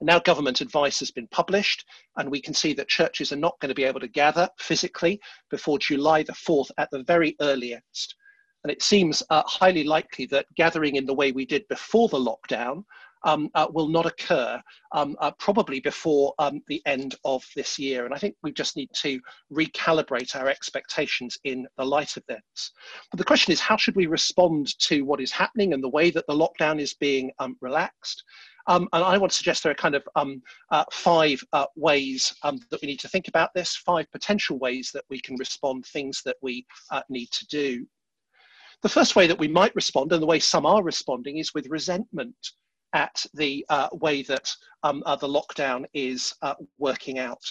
Now 0.02 0.20
government 0.20 0.62
advice 0.62 1.00
has 1.00 1.10
been 1.10 1.28
published, 1.30 1.86
and 2.18 2.30
we 2.30 2.42
can 2.42 2.54
see 2.54 2.74
that 2.74 2.90
churches 2.90 3.32
are 3.32 3.38
not 3.38 3.58
going 3.60 3.70
to 3.70 3.76
be 3.76 3.86
able 3.86 4.02
to 4.02 4.08
gather 4.08 4.50
physically 4.60 5.20
before 5.50 5.80
July 5.80 6.22
the 6.22 6.34
4th 6.34 6.70
at 6.78 6.92
the 6.92 7.04
very 7.04 7.36
earliest. 7.40 8.16
And 8.64 8.72
it 8.72 8.82
seems 8.82 9.24
uh, 9.30 9.44
highly 9.46 9.84
likely 9.84 10.26
that 10.28 10.48
gathering 10.56 10.98
in 10.98 11.06
the 11.06 11.14
way 11.14 11.32
we 11.32 11.46
did 11.46 11.68
before 11.70 12.10
the 12.10 12.18
lockdown 12.18 12.84
um, 13.26 13.50
uh, 13.56 13.68
will 13.72 13.88
not 13.88 14.06
occur 14.06 14.62
um, 14.94 15.16
uh, 15.20 15.32
probably 15.38 15.80
before 15.80 16.34
um, 16.40 16.62
the 16.68 16.82
end 16.86 17.16
of 17.26 17.44
this 17.56 17.78
year. 17.78 18.06
And 18.06 18.14
I 18.14 18.18
think 18.18 18.36
we 18.44 18.52
just 18.52 18.78
need 18.78 18.90
to 18.94 19.20
recalibrate 19.52 20.36
our 20.36 20.48
expectations 20.48 21.38
in 21.44 21.68
the 21.78 21.86
light 21.86 22.16
of 22.16 22.24
this. 22.28 22.72
But 23.12 23.18
the 23.18 23.26
question 23.26 23.52
is, 23.52 23.60
how 23.60 23.78
should 23.78 23.96
we 23.96 24.06
respond 24.06 24.78
to 24.80 25.02
what 25.04 25.20
is 25.20 25.32
happening 25.32 25.74
and 25.74 25.84
the 25.84 25.90
way 25.90 26.12
that 26.12 26.26
the 26.28 26.34
lockdown 26.34 26.80
is 26.80 26.94
being 26.94 27.32
um, 27.40 27.58
relaxed? 27.62 28.24
Um, 28.68 28.88
and 28.94 29.04
I 29.04 29.18
want 29.18 29.32
to 29.32 29.38
suggest 29.38 29.62
there 29.62 29.72
are 29.72 29.76
kind 29.76 29.96
of 29.96 30.08
um, 30.16 30.42
uh, 30.72 30.86
five 30.92 31.44
uh, 31.54 31.68
ways 31.76 32.34
um, 32.44 32.60
that 32.72 32.82
we 32.82 32.88
need 32.88 33.00
to 33.02 33.08
think 33.08 33.28
about 33.28 33.52
this, 33.54 33.76
five 33.76 34.12
potential 34.12 34.58
ways 34.58 34.92
that 34.94 35.04
we 35.10 35.20
can 35.20 35.36
respond, 35.38 35.86
things 35.86 36.22
that 36.26 36.38
we 36.42 36.66
uh, 36.92 37.02
need 37.10 37.30
to 37.32 37.46
do. 37.48 37.86
The 38.82 38.90
first 38.90 39.16
way 39.16 39.28
that 39.28 39.40
we 39.40 39.48
might 39.48 39.76
respond, 39.76 40.12
and 40.12 40.22
the 40.22 40.28
way 40.28 40.40
some 40.40 40.66
are 40.66 40.84
responding, 40.84 41.38
is 41.38 41.54
with 41.54 41.68
resentment 41.68 42.36
at 42.96 43.24
the 43.36 43.64
uh, 43.70 43.90
way 43.92 44.24
that 44.24 44.52
um, 44.82 45.04
uh, 45.06 45.16
the 45.16 45.28
lockdown 45.28 45.86
is 45.94 46.34
uh, 46.42 46.56
working 46.80 47.20
out. 47.20 47.44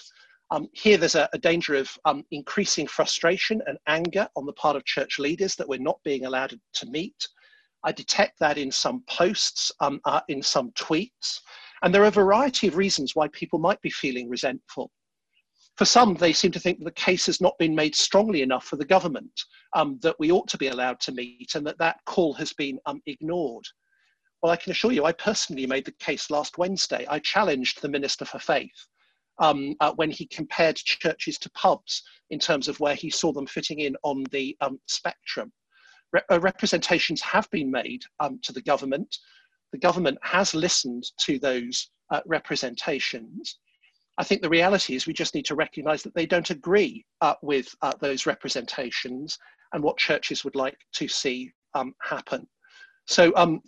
Um, 0.50 0.68
here, 0.72 0.96
there's 0.96 1.14
a, 1.14 1.28
a 1.32 1.38
danger 1.38 1.74
of 1.74 1.88
um, 2.04 2.24
increasing 2.32 2.86
frustration 2.86 3.62
and 3.66 3.78
anger 3.86 4.26
on 4.34 4.46
the 4.46 4.52
part 4.54 4.74
of 4.74 4.84
church 4.84 5.18
leaders 5.18 5.54
that 5.56 5.68
we're 5.68 5.78
not 5.78 6.00
being 6.04 6.26
allowed 6.26 6.58
to 6.74 6.86
meet. 6.86 7.28
I 7.84 7.92
detect 7.92 8.38
that 8.40 8.58
in 8.58 8.72
some 8.72 9.04
posts, 9.08 9.70
um, 9.80 10.00
uh, 10.04 10.22
in 10.28 10.42
some 10.42 10.72
tweets. 10.72 11.40
And 11.82 11.94
there 11.94 12.02
are 12.02 12.06
a 12.06 12.22
variety 12.22 12.66
of 12.66 12.76
reasons 12.76 13.14
why 13.14 13.28
people 13.28 13.58
might 13.58 13.80
be 13.82 13.90
feeling 13.90 14.28
resentful 14.28 14.90
for 15.76 15.84
some, 15.84 16.14
they 16.14 16.32
seem 16.32 16.52
to 16.52 16.60
think 16.60 16.82
the 16.82 16.92
case 16.92 17.26
has 17.26 17.40
not 17.40 17.58
been 17.58 17.74
made 17.74 17.94
strongly 17.94 18.42
enough 18.42 18.64
for 18.64 18.76
the 18.76 18.84
government, 18.84 19.32
um, 19.74 19.98
that 20.02 20.16
we 20.18 20.30
ought 20.30 20.46
to 20.48 20.58
be 20.58 20.68
allowed 20.68 21.00
to 21.00 21.12
meet, 21.12 21.54
and 21.54 21.66
that 21.66 21.78
that 21.78 21.98
call 22.06 22.32
has 22.34 22.52
been 22.52 22.78
um, 22.86 23.02
ignored. 23.06 23.64
Well, 24.44 24.52
I 24.52 24.56
can 24.56 24.72
assure 24.72 24.92
you, 24.92 25.06
I 25.06 25.12
personally 25.12 25.66
made 25.66 25.86
the 25.86 25.92
case 25.92 26.28
last 26.28 26.58
Wednesday. 26.58 27.06
I 27.08 27.18
challenged 27.18 27.80
the 27.80 27.88
Minister 27.88 28.26
for 28.26 28.38
Faith 28.38 28.88
um, 29.38 29.74
uh, 29.80 29.94
when 29.94 30.10
he 30.10 30.26
compared 30.26 30.76
churches 30.76 31.38
to 31.38 31.50
pubs 31.52 32.02
in 32.28 32.38
terms 32.38 32.68
of 32.68 32.78
where 32.78 32.94
he 32.94 33.08
saw 33.08 33.32
them 33.32 33.46
fitting 33.46 33.80
in 33.80 33.96
on 34.02 34.22
the 34.32 34.54
um, 34.60 34.78
spectrum. 34.86 35.50
Re- 36.12 36.20
uh, 36.30 36.40
representations 36.40 37.22
have 37.22 37.50
been 37.52 37.70
made 37.70 38.02
um, 38.20 38.38
to 38.42 38.52
the 38.52 38.60
government. 38.60 39.16
The 39.72 39.78
government 39.78 40.18
has 40.20 40.54
listened 40.54 41.04
to 41.20 41.38
those 41.38 41.88
uh, 42.10 42.20
representations. 42.26 43.60
I 44.18 44.24
think 44.24 44.42
the 44.42 44.50
reality 44.50 44.94
is 44.94 45.06
we 45.06 45.14
just 45.14 45.34
need 45.34 45.46
to 45.46 45.54
recognize 45.54 46.02
that 46.02 46.14
they 46.14 46.26
don't 46.26 46.50
agree 46.50 47.06
uh, 47.22 47.36
with 47.40 47.74
uh, 47.80 47.92
those 47.98 48.26
representations 48.26 49.38
and 49.72 49.82
what 49.82 49.96
churches 49.96 50.44
would 50.44 50.54
like 50.54 50.76
to 50.96 51.08
see 51.08 51.50
um, 51.72 51.94
happen. 52.02 52.46
So 53.06 53.32
um, 53.36 53.62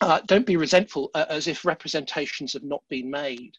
uh, 0.00 0.20
don't 0.26 0.46
be 0.46 0.56
resentful 0.56 1.10
uh, 1.14 1.26
as 1.28 1.46
if 1.48 1.64
representations 1.64 2.52
have 2.52 2.62
not 2.62 2.82
been 2.88 3.10
made. 3.10 3.52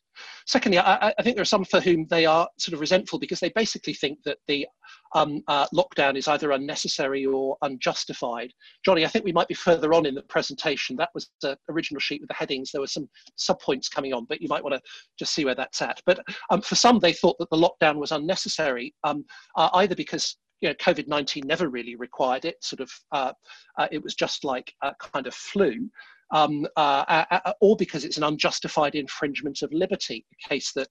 Secondly, 0.46 0.80
I, 0.80 1.14
I, 1.18 1.24
think 1.24 1.36
there 1.36 1.42
are 1.42 1.46
some 1.46 1.66
for 1.66 1.80
whom 1.80 2.06
they 2.10 2.26
are 2.26 2.48
sort 2.58 2.74
of 2.74 2.80
resentful 2.80 3.20
because 3.20 3.40
they 3.40 3.50
basically 3.56 3.94
think 3.94 4.20
that 4.24 4.38
the 4.48 4.68
um, 5.16 5.42
uh, 5.48 5.66
lockdown 5.74 6.18
is 6.18 6.28
either 6.28 6.52
unnecessary 6.52 7.26
or 7.26 7.58
unjustified. 7.62 8.52
Johnny, 8.84 9.06
I 9.06 9.08
think 9.08 9.26
we 9.26 9.32
might 9.32 9.48
be 9.48 9.54
further 9.54 9.94
on 9.94 10.06
in 10.06 10.16
the 10.16 10.22
presentation. 10.24 10.96
That 10.98 11.10
was 11.14 11.30
the 11.42 11.58
original 11.70 12.00
sheet 12.00 12.22
with 12.22 12.30
the 12.30 12.36
headings. 12.36 12.72
There 12.72 12.82
were 12.82 12.88
some 12.88 13.10
subpoints 13.38 13.90
coming 13.90 14.14
on, 14.14 14.26
but 14.26 14.42
you 14.42 14.48
might 14.50 14.64
want 14.64 14.76
to 14.76 14.82
just 15.18 15.34
see 15.34 15.46
where 15.46 15.56
that's 15.56 15.82
at. 15.82 16.02
But 16.06 16.20
um, 16.50 16.62
for 16.62 16.76
some, 16.76 17.00
they 17.00 17.14
thought 17.14 17.38
that 17.40 17.50
the 17.50 17.58
lockdown 17.58 17.96
was 17.96 18.12
unnecessary, 18.12 18.94
um, 19.04 19.26
uh, 19.56 19.70
either 19.74 19.96
because 19.96 20.38
you 20.62 20.68
know, 20.68 20.76
COVID 20.76 21.08
19 21.08 21.44
never 21.46 21.70
really 21.70 21.96
required 21.96 22.46
it, 22.46 22.56
sort 22.62 22.82
of, 22.82 22.92
uh, 23.14 23.32
uh, 23.78 23.88
it 23.92 24.04
was 24.04 24.16
just 24.16 24.44
like 24.44 24.74
a 24.84 24.94
kind 25.00 25.26
of 25.26 25.34
flu 25.34 25.90
um, 26.32 26.68
uh, 26.76 27.26
uh, 27.32 27.54
or 27.62 27.76
because 27.76 28.06
it's 28.06 28.18
an 28.18 28.24
unjustified 28.24 28.96
infringement 28.96 29.62
of 29.62 29.72
liberty, 29.74 30.26
a 30.46 30.50
case 30.50 30.72
that 30.74 30.90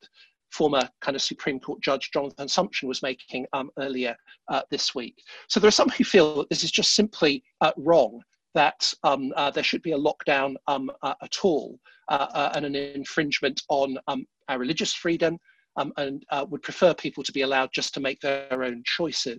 former 0.50 0.88
kind 1.00 1.14
of 1.14 1.23
Supreme 1.23 1.61
Court 1.61 1.80
Judge 1.83 2.11
Jonathan 2.12 2.49
Sumption 2.49 2.88
was 2.88 3.02
making 3.02 3.47
um, 3.52 3.71
earlier 3.78 4.16
uh, 4.49 4.62
this 4.71 4.95
week. 4.95 5.16
So 5.49 5.61
there 5.61 5.68
are 5.68 5.73
some 5.73 5.90
who 5.90 6.04
feel 6.04 6.37
that 6.37 6.49
this 6.49 6.64
is 6.64 6.71
just 6.71 6.95
simply 6.95 7.42
uh, 7.61 7.73
wrong, 7.76 8.23
that 8.54 8.92
um, 9.04 9.33
uh, 9.37 9.50
there 9.50 9.62
should 9.62 9.83
be 9.83 9.92
a 9.92 9.99
lockdown 9.99 10.54
um, 10.66 10.90
uh, 11.02 11.14
at 11.23 11.37
all 11.42 11.78
and 12.11 12.64
an 12.64 12.75
infringement 12.75 13.62
on 13.68 13.99
um, 14.09 14.26
our 14.49 14.59
religious 14.59 14.95
freedom 14.95 15.38
um, 15.76 15.92
and 15.99 16.25
would 16.49 16.62
prefer 16.62 16.95
people 16.95 17.23
to 17.23 17.33
be 17.33 17.42
allowed 17.42 17.71
just 17.73 17.92
to 17.95 18.00
make 18.00 18.21
their 18.21 18.64
own 18.64 18.83
choices. 18.85 19.38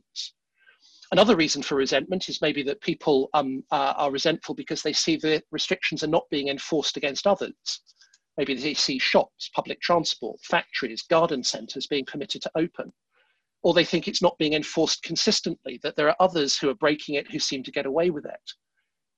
Another 1.12 1.36
reason 1.36 1.64
for 1.64 1.76
resentment 1.76 2.30
is 2.30 2.42
maybe 2.42 2.62
that 2.64 2.82
people 2.82 3.30
um, 3.34 3.64
uh, 3.72 3.94
are 3.98 4.12
resentful 4.12 4.54
because 4.54 4.84
they 4.84 4.94
see 4.94 5.16
the 5.16 5.42
restrictions 5.52 6.04
are 6.04 6.08
not 6.08 6.30
being 6.30 6.50
enforced 6.50 6.98
against 6.98 7.26
others. 7.26 7.82
Maybe 8.38 8.54
they 8.54 8.76
see 8.76 9.00
shops, 9.00 9.50
public 9.56 9.82
transport, 9.82 10.40
factories, 10.44 11.02
garden 11.02 11.44
centres 11.44 11.88
being 11.88 12.06
permitted 12.06 12.44
to 12.44 12.52
open. 12.56 12.94
Or 13.64 13.74
they 13.74 13.84
think 13.84 14.08
it's 14.08 14.22
not 14.22 14.38
being 14.38 14.54
enforced 14.54 15.02
consistently, 15.04 15.80
that 15.84 15.96
there 15.96 16.08
are 16.08 16.16
others 16.20 16.58
who 16.58 16.70
are 16.70 16.76
breaking 16.76 17.16
it 17.16 17.30
who 17.30 17.40
seem 17.40 17.64
to 17.64 17.72
get 17.72 17.88
away 17.88 18.12
with 18.12 18.26
it. 18.26 18.54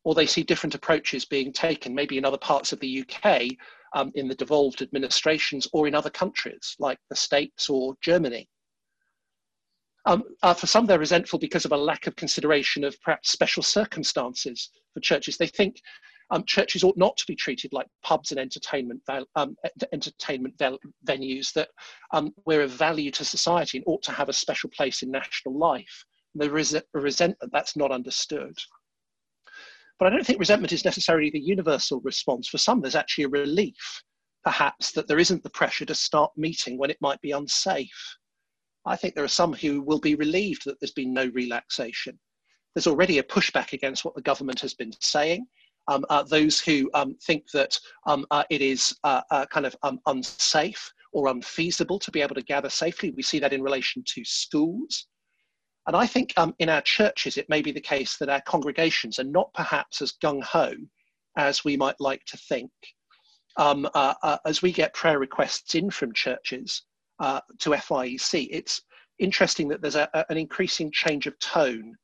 Or 0.04 0.16
they 0.16 0.26
see 0.26 0.44
different 0.44 0.74
approaches 0.74 1.26
being 1.26 1.52
taken, 1.52 1.94
maybe 1.94 2.18
in 2.18 2.26
other 2.26 2.38
parts 2.38 2.72
of 2.72 2.80
the 2.80 3.06
UK, 3.06 3.50
um, 3.94 4.12
in 4.16 4.28
the 4.28 4.34
devolved 4.34 4.82
administrations, 4.82 5.68
or 5.74 5.88
in 5.88 5.94
other 5.94 6.10
countries 6.10 6.76
like 6.80 6.98
the 7.10 7.16
States 7.16 7.70
or 7.70 7.96
Germany. 8.02 8.48
Um, 10.06 10.24
uh, 10.42 10.54
for 10.54 10.68
some, 10.68 10.86
they're 10.86 11.00
resentful 11.00 11.40
because 11.40 11.66
of 11.66 11.72
a 11.72 11.78
lack 11.78 12.08
of 12.08 12.16
consideration 12.16 12.84
of 12.84 13.00
perhaps 13.02 13.32
special 13.32 13.62
circumstances 13.62 14.72
for 14.94 15.00
churches. 15.00 15.38
They 15.38 15.48
think 15.48 15.82
um, 16.32 16.44
churches 16.46 16.84
ought 16.84 16.98
not 16.98 17.18
to 17.18 17.26
be 17.28 17.36
treated 17.36 17.74
like 17.74 17.88
pubs 18.04 18.32
and 18.32 18.40
entertainment 18.40 19.02
um, 19.36 19.56
entertainment 19.92 20.58
venues 21.06 21.54
that 21.54 21.70
um, 22.12 22.34
we're 22.46 22.64
of 22.64 22.72
value 22.72 23.12
to 23.12 23.26
society 23.26 23.78
and 23.78 23.86
ought 23.86 24.02
to 24.04 24.12
have 24.12 24.30
a 24.30 24.34
special 24.34 24.70
place 24.70 25.04
in 25.04 25.12
national 25.12 25.58
life. 25.58 26.06
There 26.34 26.58
is 26.58 26.74
a 26.74 26.84
resentment 26.94 27.52
that's 27.52 27.76
not 27.76 27.92
understood. 27.92 28.58
But 30.00 30.08
I 30.08 30.16
don't 30.16 30.26
think 30.26 30.40
resentment 30.40 30.72
is 30.72 30.86
necessarily 30.86 31.30
the 31.30 31.40
universal 31.40 32.00
response. 32.02 32.48
For 32.48 32.58
some, 32.58 32.82
there's 32.82 32.96
actually 32.96 33.26
a 33.26 33.30
relief, 33.30 34.02
perhaps, 34.44 34.94
that 34.94 35.08
there 35.08 35.20
isn't 35.20 35.44
the 35.44 35.50
pressure 35.52 35.86
to 35.86 35.94
start 35.94 36.32
meeting 36.38 36.78
when 36.78 36.90
it 36.90 36.98
might 37.02 37.22
be 37.22 37.32
unsafe 37.32 38.18
I 38.86 38.96
think 38.96 39.16
there 39.16 39.24
are 39.24 39.30
some 39.30 39.54
who 39.54 39.82
will 39.82 40.00
be 40.00 40.16
relieved 40.16 40.66
that 40.66 40.80
there's 40.80 40.92
been 40.92 41.14
no 41.14 41.28
relaxation. 41.34 42.20
There's 42.74 42.88
already 42.88 43.20
a 43.20 43.24
pushback 43.24 43.74
against 43.74 44.06
what 44.06 44.16
the 44.16 44.22
government 44.22 44.60
has 44.62 44.74
been 44.74 44.92
saying. 45.02 45.46
Um, 45.88 46.06
uh, 46.10 46.24
those 46.24 46.60
who 46.60 46.90
um, 46.94 47.16
think 47.24 47.50
that 47.52 47.78
um, 48.06 48.26
uh, 48.32 48.44
it 48.50 48.62
is 48.62 48.96
uh, 49.04 49.22
uh 49.32 49.46
kind 49.48 49.66
of 49.66 49.76
um, 49.84 50.00
unsafe 50.06 50.92
or 51.12 51.28
unfeasible 51.28 52.00
to 52.00 52.12
be 52.12 52.22
able 52.22 52.36
to 52.36 52.44
gather 52.44 52.70
safely. 52.70 53.12
We 53.12 53.24
see 53.24 53.40
that 53.40 53.54
in 53.54 53.62
relation 53.62 54.04
to 54.14 54.24
schools. 54.24 55.08
And 55.88 55.96
I 55.96 56.06
think 56.06 56.34
um, 56.38 56.54
in 56.60 56.70
our 56.70 56.82
churches, 56.82 57.38
it 57.38 57.50
may 57.50 57.62
be 57.62 57.72
the 57.72 57.82
case 57.82 58.18
that 58.18 58.30
our 58.30 58.42
congregations 58.42 59.20
are 59.20 59.26
not 59.26 59.54
perhaps 59.54 60.02
as 60.02 60.14
gung 60.24 60.44
ho 60.44 60.74
as 61.38 61.66
we 61.66 61.76
might 61.76 62.00
like 62.00 62.24
to 62.26 62.38
think. 62.38 62.72
Um, 63.58 63.90
uh, 63.94 64.14
uh, 64.24 64.38
as 64.46 64.62
we 64.62 64.72
get 64.72 64.94
prayer 64.94 65.20
requests 65.20 65.76
in 65.76 65.90
from 65.90 66.14
churches, 66.14 66.84
uh, 67.22 67.40
to 67.60 67.70
FIEC, 67.70 68.50
it's 68.52 68.82
interesting 69.20 69.68
that 69.70 69.82
there's 69.82 69.96
a, 69.96 70.10
a, 70.14 70.26
an 70.30 70.38
increasing 70.38 70.92
change 70.92 71.28
of 71.28 71.38
tone 71.40 71.96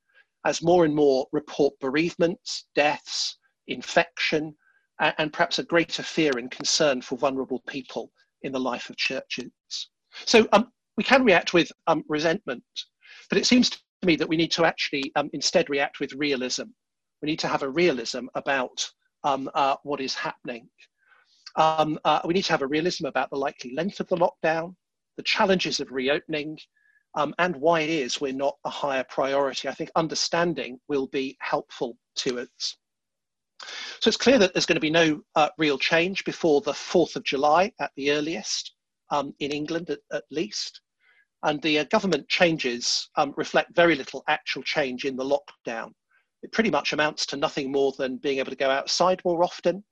as 0.46 0.62
more 0.62 0.86
and 0.86 0.96
more 0.96 1.28
report 1.34 1.74
bereavements, 1.82 2.68
deaths, 2.76 3.38
infection, 3.68 4.56
and, 5.02 5.14
and 5.18 5.34
perhaps 5.34 5.60
a 5.60 5.64
greater 5.64 6.04
fear 6.04 6.32
and 6.38 6.52
concern 6.52 7.02
for 7.02 7.18
vulnerable 7.18 7.62
people 7.68 8.12
in 8.44 8.52
the 8.52 8.60
life 8.60 8.90
of 8.90 8.96
churches. 8.96 9.52
So 10.26 10.48
um, 10.54 10.72
we 10.96 11.04
can 11.04 11.26
react 11.26 11.54
with 11.54 11.72
um, 11.88 12.04
resentment, 12.08 12.64
but 13.30 13.40
it 13.40 13.46
seems 13.46 13.72
to 13.72 13.80
me 14.04 14.16
that 14.16 14.30
we 14.30 14.38
need 14.38 14.52
to 14.52 14.66
actually 14.66 15.12
um, 15.16 15.30
instead 15.34 15.70
react 15.70 16.00
with 16.00 16.14
realism. 16.14 16.66
We 17.22 17.26
need 17.26 17.40
to 17.40 17.48
have 17.48 17.64
a 17.64 17.70
realism 17.70 18.28
about 18.36 18.88
um, 19.24 19.50
uh, 19.56 19.76
what 19.84 20.00
is 20.00 20.14
happening. 20.14 20.70
Um, 21.56 21.98
uh, 22.06 22.22
we 22.24 22.36
need 22.36 22.46
to 22.46 22.54
have 22.54 22.62
a 22.62 22.68
realism 22.68 23.08
about 23.08 23.32
the 23.32 23.38
likely 23.38 23.74
length 23.76 24.00
of 24.00 24.08
the 24.08 24.16
lockdown, 24.16 24.76
the 25.18 25.24
challenges 25.24 25.80
of 25.80 25.92
reopening, 25.92 26.58
um, 27.16 27.34
and 27.40 27.56
why 27.56 27.82
it 27.82 27.90
is 27.90 28.22
we're 28.22 28.32
not 28.32 28.58
a 28.64 28.70
higher 28.70 29.04
priority. 29.04 29.68
I 29.68 29.74
think 29.74 29.90
understanding 29.96 30.80
will 30.88 31.08
be 31.08 31.36
helpful 31.42 31.98
to 32.18 32.40
us. 32.40 32.78
So 34.00 34.08
it's 34.08 34.18
clear 34.18 34.38
that 34.38 34.54
there's 34.54 34.68
going 34.68 34.76
to 34.76 34.82
be 34.82 34.92
no 34.92 35.22
uh, 35.36 35.50
real 35.58 35.80
change 35.80 36.24
before 36.24 36.62
the 36.62 36.74
4th 36.74 37.16
of 37.16 37.24
July 37.24 37.72
at 37.80 37.92
the 37.96 38.12
earliest, 38.12 38.74
um, 39.10 39.34
in 39.40 39.52
England 39.52 39.90
at, 39.90 40.00
at, 40.12 40.26
least. 40.30 40.82
And 41.42 41.60
the 41.64 41.80
uh, 41.80 41.84
government 41.86 42.30
changes 42.30 43.10
um, 43.16 43.34
reflect 43.36 43.76
very 43.76 43.96
little 43.96 44.24
actual 44.28 44.62
change 44.62 45.06
in 45.06 45.16
the 45.16 45.24
lockdown. 45.24 45.92
It 46.44 46.52
pretty 46.52 46.70
much 46.70 46.94
amounts 46.94 47.26
to 47.28 47.38
nothing 47.38 47.72
more 47.72 47.94
than 47.98 48.18
being 48.18 48.38
able 48.38 48.52
to 48.52 48.56
go 48.56 48.70
outside 48.70 49.22
more 49.26 49.44
often, 49.44 49.84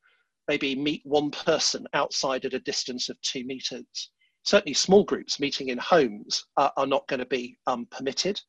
maybe 0.48 0.76
meet 0.76 1.02
one 1.06 1.32
person 1.32 1.88
outside 1.94 2.46
at 2.46 2.54
a 2.54 2.60
distance 2.60 3.10
of 3.10 3.20
two 3.22 3.44
meters 3.46 4.12
certainly 4.46 4.74
small 4.74 5.04
groups 5.04 5.40
meeting 5.40 5.70
in 5.70 5.78
homes 5.78 6.46
are 6.56 6.88
not 6.88 7.08
going 7.08 7.20
to 7.20 7.26
be 7.26 7.58
um, 7.68 7.86
permitted. 7.92 8.40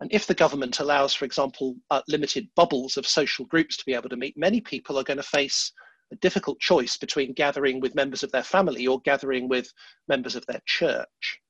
And 0.00 0.12
if 0.12 0.26
the 0.26 0.34
government 0.34 0.80
allows, 0.80 1.14
for 1.14 1.24
example, 1.24 1.76
uh, 1.90 2.02
limited 2.08 2.48
bubbles 2.56 2.96
of 2.96 3.06
social 3.06 3.46
groups 3.46 3.76
to 3.76 3.84
be 3.86 3.94
able 3.94 4.10
to 4.10 4.16
meet, 4.16 4.36
many 4.36 4.60
people 4.60 4.98
are 4.98 5.04
going 5.04 5.16
to 5.16 5.22
face 5.22 5.72
a 6.12 6.16
difficult 6.16 6.60
choice 6.60 6.96
between 6.96 7.32
gathering 7.32 7.80
with 7.80 7.94
members 7.94 8.22
of 8.22 8.30
their 8.30 8.42
family 8.42 8.86
or 8.86 9.00
gathering 9.00 9.48
with 9.48 9.72
members 10.08 10.36
of 10.36 10.44
their 10.46 10.60
church. 10.66 11.40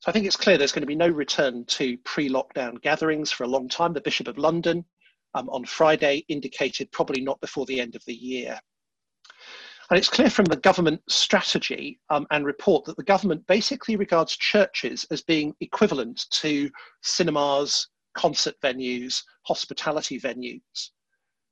So 0.00 0.08
I 0.08 0.12
think 0.12 0.26
it's 0.26 0.36
clear 0.36 0.56
there's 0.56 0.72
going 0.72 0.82
to 0.82 0.86
be 0.86 0.94
no 0.94 1.08
return 1.08 1.64
to 1.66 1.98
pre-lockdown 1.98 2.80
gatherings 2.80 3.32
for 3.32 3.44
a 3.44 3.48
long 3.48 3.68
time. 3.68 3.92
The 3.92 4.00
Bishop 4.00 4.28
of 4.28 4.38
London 4.38 4.84
um, 5.34 5.48
on 5.50 5.64
Friday 5.64 6.24
indicated 6.28 6.92
probably 6.92 7.20
not 7.20 7.40
before 7.40 7.66
the 7.66 7.80
end 7.80 7.96
of 7.96 8.04
the 8.06 8.14
year. 8.14 8.58
And 9.90 9.98
it's 9.98 10.08
clear 10.08 10.30
from 10.30 10.44
the 10.44 10.56
government 10.56 11.02
strategy 11.08 11.98
um, 12.10 12.24
and 12.30 12.46
report 12.46 12.84
that 12.84 12.96
the 12.96 13.02
government 13.02 13.44
basically 13.48 13.96
regards 13.96 14.36
churches 14.36 15.04
as 15.10 15.20
being 15.20 15.52
equivalent 15.60 16.26
to 16.30 16.70
cinemas, 17.02 17.88
concert 18.14 18.54
venues, 18.62 19.22
hospitality 19.46 20.20
venues. 20.20 20.90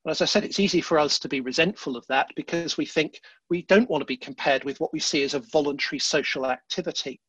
And 0.05 0.13
as 0.13 0.23
I 0.23 0.25
said, 0.25 0.45
it's 0.45 0.61
easy 0.61 0.81
for 0.81 1.01
us 1.01 1.19
to 1.19 1.29
be 1.29 1.41
resentful 1.41 1.97
of 1.97 2.07
that 2.07 2.29
because 2.37 2.77
we 2.77 2.87
think 2.87 3.21
we 3.51 3.63
don't 3.63 3.91
want 3.91 4.03
to 4.03 4.07
be 4.07 4.17
compared 4.17 4.63
with 4.63 4.79
what 4.79 4.93
we 4.93 5.01
see 5.01 5.25
as 5.25 5.35
a 5.35 5.41
voluntary 5.41 5.99
social 5.99 6.47
activity. 6.47 7.21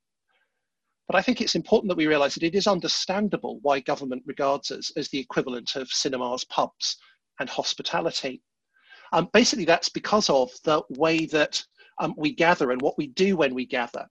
But 1.08 1.16
I 1.16 1.24
think 1.24 1.42
it's 1.42 1.56
important 1.56 1.90
that 1.90 1.98
we 1.98 2.06
realise 2.06 2.36
that 2.36 2.44
it 2.44 2.54
is 2.54 2.68
understandable 2.68 3.58
why 3.64 3.80
government 3.80 4.22
regards 4.28 4.70
us 4.70 4.92
as 4.96 5.10
the 5.10 5.18
equivalent 5.18 5.76
of 5.76 5.90
cinemas, 5.90 6.44
pubs, 6.44 6.98
and 7.40 7.50
hospitality. 7.50 8.44
Um, 9.12 9.30
basically, 9.34 9.66
that's 9.66 9.90
because 9.90 10.30
of 10.30 10.52
the 10.64 10.82
way 10.90 11.26
that 11.28 11.64
um, 12.00 12.14
we 12.18 12.34
gather 12.34 12.72
and 12.72 12.82
what 12.82 12.98
we 12.98 13.08
do 13.08 13.36
when 13.36 13.54
we 13.54 13.66
gather. 13.66 14.08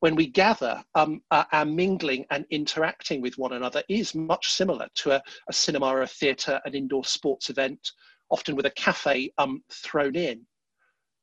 When 0.00 0.14
we 0.14 0.26
gather, 0.28 0.82
um, 0.94 1.20
uh, 1.30 1.44
our 1.52 1.66
mingling 1.66 2.24
and 2.30 2.46
interacting 2.50 3.20
with 3.20 3.36
one 3.36 3.52
another 3.52 3.82
is 3.88 4.14
much 4.14 4.50
similar 4.50 4.88
to 4.96 5.12
a, 5.12 5.22
a 5.48 5.52
cinema, 5.52 5.94
a 5.96 6.06
theatre, 6.06 6.60
an 6.64 6.74
indoor 6.74 7.04
sports 7.04 7.50
event, 7.50 7.90
often 8.30 8.56
with 8.56 8.64
a 8.64 8.70
cafe 8.70 9.30
um, 9.36 9.62
thrown 9.70 10.16
in. 10.16 10.46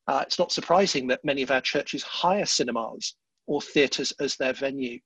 Uh, 0.08 0.24
it's 0.26 0.38
not 0.38 0.52
surprising 0.52 1.08
that 1.08 1.26
many 1.26 1.42
of 1.42 1.52
our 1.52 1.62
churches 1.62 2.04
hire 2.04 2.46
cinemas 2.46 3.16
or 3.48 3.62
theatres 3.62 4.14
as 4.20 4.36
their 4.36 4.54
venue. 4.54 5.00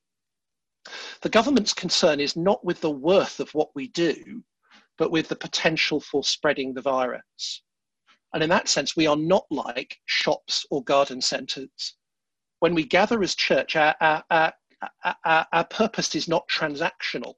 The 1.21 1.29
government's 1.29 1.73
concern 1.73 2.19
is 2.19 2.35
not 2.35 2.65
with 2.65 2.81
the 2.81 2.91
worth 2.91 3.39
of 3.39 3.53
what 3.53 3.69
we 3.75 3.87
do, 3.89 4.43
but 4.97 5.11
with 5.11 5.29
the 5.29 5.35
potential 5.35 6.01
for 6.01 6.23
spreading 6.23 6.73
the 6.73 6.81
virus. 6.81 7.63
And 8.33 8.43
in 8.43 8.49
that 8.49 8.69
sense, 8.69 8.95
we 8.95 9.07
are 9.07 9.17
not 9.17 9.45
like 9.49 9.97
shops 10.05 10.65
or 10.71 10.83
garden 10.83 11.21
centres. 11.21 11.95
When 12.59 12.73
we 12.73 12.83
gather 12.83 13.21
as 13.23 13.35
church, 13.35 13.75
our, 13.75 13.95
our, 13.99 14.23
our, 14.29 14.53
our, 15.25 15.47
our 15.51 15.65
purpose 15.65 16.15
is 16.15 16.27
not 16.27 16.47
transactional. 16.47 17.33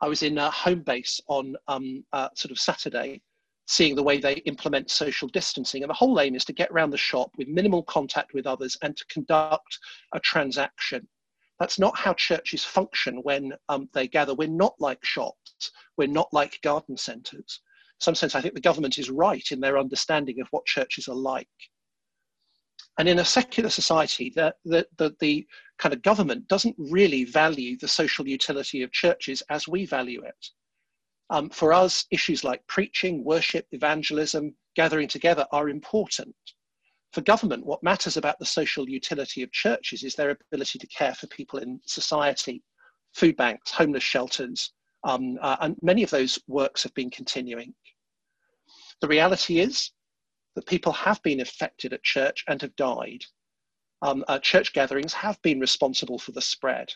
I 0.00 0.08
was 0.08 0.22
in 0.22 0.38
a 0.38 0.50
Homebase 0.50 1.20
on 1.28 1.56
um, 1.66 2.04
uh, 2.12 2.28
sort 2.34 2.52
of 2.52 2.60
Saturday, 2.60 3.20
seeing 3.66 3.96
the 3.96 4.02
way 4.02 4.18
they 4.18 4.34
implement 4.34 4.90
social 4.90 5.28
distancing. 5.28 5.82
And 5.82 5.90
the 5.90 5.94
whole 5.94 6.20
aim 6.20 6.36
is 6.36 6.44
to 6.44 6.52
get 6.52 6.70
around 6.70 6.90
the 6.90 6.96
shop 6.96 7.32
with 7.36 7.48
minimal 7.48 7.82
contact 7.82 8.32
with 8.34 8.46
others 8.46 8.76
and 8.82 8.96
to 8.96 9.04
conduct 9.06 9.78
a 10.14 10.20
transaction. 10.20 11.08
That's 11.58 11.78
not 11.78 11.98
how 11.98 12.14
churches 12.14 12.64
function 12.64 13.16
when 13.24 13.52
um, 13.68 13.88
they 13.92 14.06
gather. 14.06 14.34
We're 14.34 14.48
not 14.48 14.74
like 14.78 15.04
shops. 15.04 15.72
We're 15.96 16.06
not 16.06 16.32
like 16.32 16.60
garden 16.62 16.96
centres. 16.96 17.60
Some 18.00 18.14
sense, 18.14 18.34
I 18.34 18.40
think 18.40 18.54
the 18.54 18.60
government 18.60 18.98
is 18.98 19.10
right 19.10 19.44
in 19.50 19.60
their 19.60 19.78
understanding 19.78 20.40
of 20.40 20.48
what 20.50 20.66
churches 20.66 21.08
are 21.08 21.14
like. 21.14 21.48
And 22.98 23.08
in 23.08 23.20
a 23.20 23.24
secular 23.24 23.70
society, 23.70 24.32
the, 24.34 24.54
the, 24.64 24.86
the, 24.96 25.14
the, 25.20 25.46
kind 25.78 25.94
of 25.94 26.02
government 26.02 26.48
doesn't 26.48 26.74
really 26.76 27.24
value 27.24 27.76
the 27.78 27.86
social 27.86 28.26
utility 28.26 28.82
of 28.82 28.90
churches 28.90 29.42
as 29.48 29.68
we 29.68 29.86
value 29.86 30.22
it. 30.22 30.46
Um, 31.30 31.50
for 31.50 31.72
us, 31.72 32.04
issues 32.10 32.42
like 32.42 32.66
preaching, 32.66 33.22
worship, 33.22 33.66
evangelism, 33.70 34.56
gathering 34.74 35.08
together 35.08 35.46
are 35.52 35.68
important. 35.68 36.34
For 37.12 37.20
government, 37.20 37.64
what 37.64 37.82
matters 37.82 38.16
about 38.16 38.38
the 38.38 38.46
social 38.46 38.88
utility 38.88 39.42
of 39.42 39.52
churches 39.52 40.02
is 40.02 40.14
their 40.14 40.30
ability 40.30 40.78
to 40.78 40.86
care 40.88 41.14
for 41.14 41.26
people 41.28 41.58
in 41.60 41.80
society, 41.86 42.62
food 43.14 43.36
banks, 43.36 43.70
homeless 43.70 44.02
shelters, 44.02 44.72
um, 45.04 45.38
uh, 45.40 45.56
and 45.60 45.76
many 45.82 46.02
of 46.02 46.10
those 46.10 46.38
works 46.46 46.82
have 46.82 46.94
been 46.94 47.10
continuing. 47.10 47.74
The 49.00 49.08
reality 49.08 49.60
is 49.60 49.92
that 50.54 50.66
people 50.66 50.92
have 50.92 51.22
been 51.22 51.40
affected 51.40 51.92
at 51.92 52.02
church 52.02 52.44
and 52.48 52.60
have 52.62 52.74
died. 52.76 53.24
Um, 54.02 54.24
uh, 54.28 54.38
church 54.38 54.72
gatherings 54.72 55.12
have 55.12 55.40
been 55.42 55.60
responsible 55.60 56.18
for 56.18 56.32
the 56.32 56.40
spread. 56.40 56.92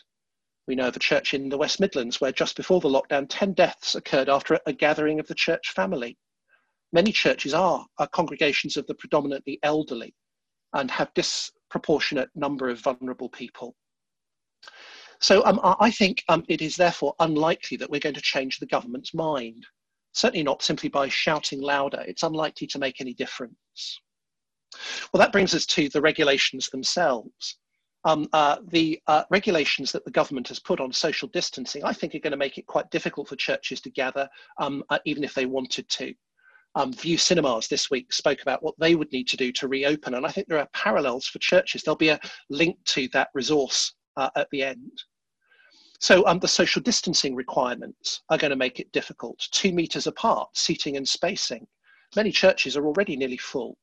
We 0.67 0.75
know 0.75 0.87
of 0.87 0.95
a 0.95 0.99
church 0.99 1.33
in 1.33 1.49
the 1.49 1.57
West 1.57 1.79
Midlands 1.79 2.21
where 2.21 2.31
just 2.31 2.55
before 2.55 2.79
the 2.79 2.89
lockdown, 2.89 3.25
10 3.29 3.53
deaths 3.53 3.95
occurred 3.95 4.29
after 4.29 4.59
a 4.65 4.73
gathering 4.73 5.19
of 5.19 5.27
the 5.27 5.35
church 5.35 5.71
family. 5.71 6.17
Many 6.93 7.11
churches 7.11 7.53
are, 7.53 7.85
are 7.97 8.07
congregations 8.07 8.77
of 8.77 8.87
the 8.87 8.95
predominantly 8.95 9.59
elderly 9.63 10.13
and 10.73 10.89
have 10.91 11.13
disproportionate 11.13 12.29
number 12.35 12.69
of 12.69 12.79
vulnerable 12.79 13.29
people. 13.29 13.75
So 15.23 15.43
um, 15.45 15.59
I 15.63 15.89
think 15.89 16.23
um, 16.29 16.43
it 16.47 16.61
is 16.61 16.75
therefore 16.75 17.15
unlikely 17.19 17.77
that 17.77 17.89
we're 17.89 17.99
going 17.99 18.15
to 18.15 18.21
change 18.21 18.59
the 18.59 18.65
government's 18.67 19.13
mind 19.13 19.65
certainly 20.13 20.43
not 20.43 20.63
simply 20.63 20.89
by 20.89 21.09
shouting 21.09 21.61
louder. 21.61 22.03
It's 22.07 22.23
unlikely 22.23 22.67
to 22.67 22.79
make 22.79 23.01
any 23.01 23.13
difference. 23.13 24.01
Well, 25.11 25.19
that 25.19 25.31
brings 25.31 25.53
us 25.53 25.65
to 25.67 25.89
the 25.89 26.01
regulations 26.01 26.69
themselves. 26.69 27.57
Um, 28.05 28.27
uh, 28.33 28.57
the 28.67 28.99
uh, 29.07 29.23
regulations 29.29 29.91
that 29.91 30.03
the 30.03 30.11
government 30.11 30.47
has 30.49 30.59
put 30.59 30.79
on 30.79 30.91
social 30.91 31.29
distancing, 31.29 31.83
I 31.83 31.93
think, 31.93 32.13
are 32.13 32.19
going 32.19 32.31
to 32.31 32.37
make 32.37 32.57
it 32.57 32.67
quite 32.67 32.89
difficult 32.91 33.29
for 33.29 33.35
churches 33.35 33.81
to 33.81 33.89
gather, 33.89 34.27
um, 34.57 34.83
uh, 34.89 34.99
even 35.05 35.23
if 35.23 35.33
they 35.33 35.45
wanted 35.45 35.87
to. 35.89 36.13
Um, 36.75 36.91
Vue 36.91 37.17
Cinemas 37.17 37.67
this 37.67 37.89
week 37.89 38.11
spoke 38.11 38.41
about 38.41 38.63
what 38.63 38.75
they 38.79 38.95
would 38.95 39.11
need 39.11 39.27
to 39.29 39.37
do 39.37 39.51
to 39.53 39.67
reopen, 39.67 40.15
and 40.15 40.25
I 40.25 40.29
think 40.29 40.47
there 40.47 40.57
are 40.57 40.67
parallels 40.73 41.27
for 41.27 41.39
churches. 41.39 41.83
There'll 41.83 41.95
be 41.95 42.09
a 42.09 42.19
link 42.49 42.77
to 42.87 43.07
that 43.09 43.29
resource 43.33 43.93
uh, 44.17 44.31
at 44.35 44.49
the 44.51 44.63
end. 44.63 44.91
So 46.03 46.27
um, 46.27 46.39
the 46.39 46.49
social 46.49 46.81
distancing 46.81 47.33
requirements 47.33 48.23
are 48.29 48.37
going 48.37 48.49
to 48.49 48.57
make 48.57 48.81
it 48.81 48.91
difficult. 48.91 49.47
Two 49.53 49.71
meters 49.71 50.05
apart, 50.05 50.49
seating 50.53 50.97
and 50.97 51.07
spacing. 51.07 51.65
Many 52.13 52.29
churches 52.29 52.75
are 52.75 52.85
already 52.85 53.15
nearly 53.15 53.37
full. 53.37 53.77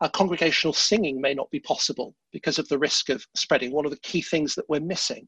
Uh, 0.00 0.08
congregational 0.08 0.72
singing 0.72 1.20
may 1.20 1.34
not 1.34 1.50
be 1.50 1.58
possible 1.58 2.14
because 2.30 2.60
of 2.60 2.68
the 2.68 2.78
risk 2.78 3.08
of 3.08 3.26
spreading. 3.34 3.72
One 3.72 3.84
of 3.84 3.90
the 3.90 3.98
key 4.04 4.22
things 4.22 4.54
that 4.54 4.68
we're 4.68 4.78
missing. 4.78 5.26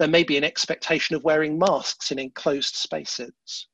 There 0.00 0.08
may 0.08 0.24
be 0.24 0.36
an 0.36 0.42
expectation 0.42 1.14
of 1.14 1.22
wearing 1.22 1.56
masks 1.56 2.10
in 2.10 2.18
enclosed 2.18 2.74
spaces. 2.74 3.68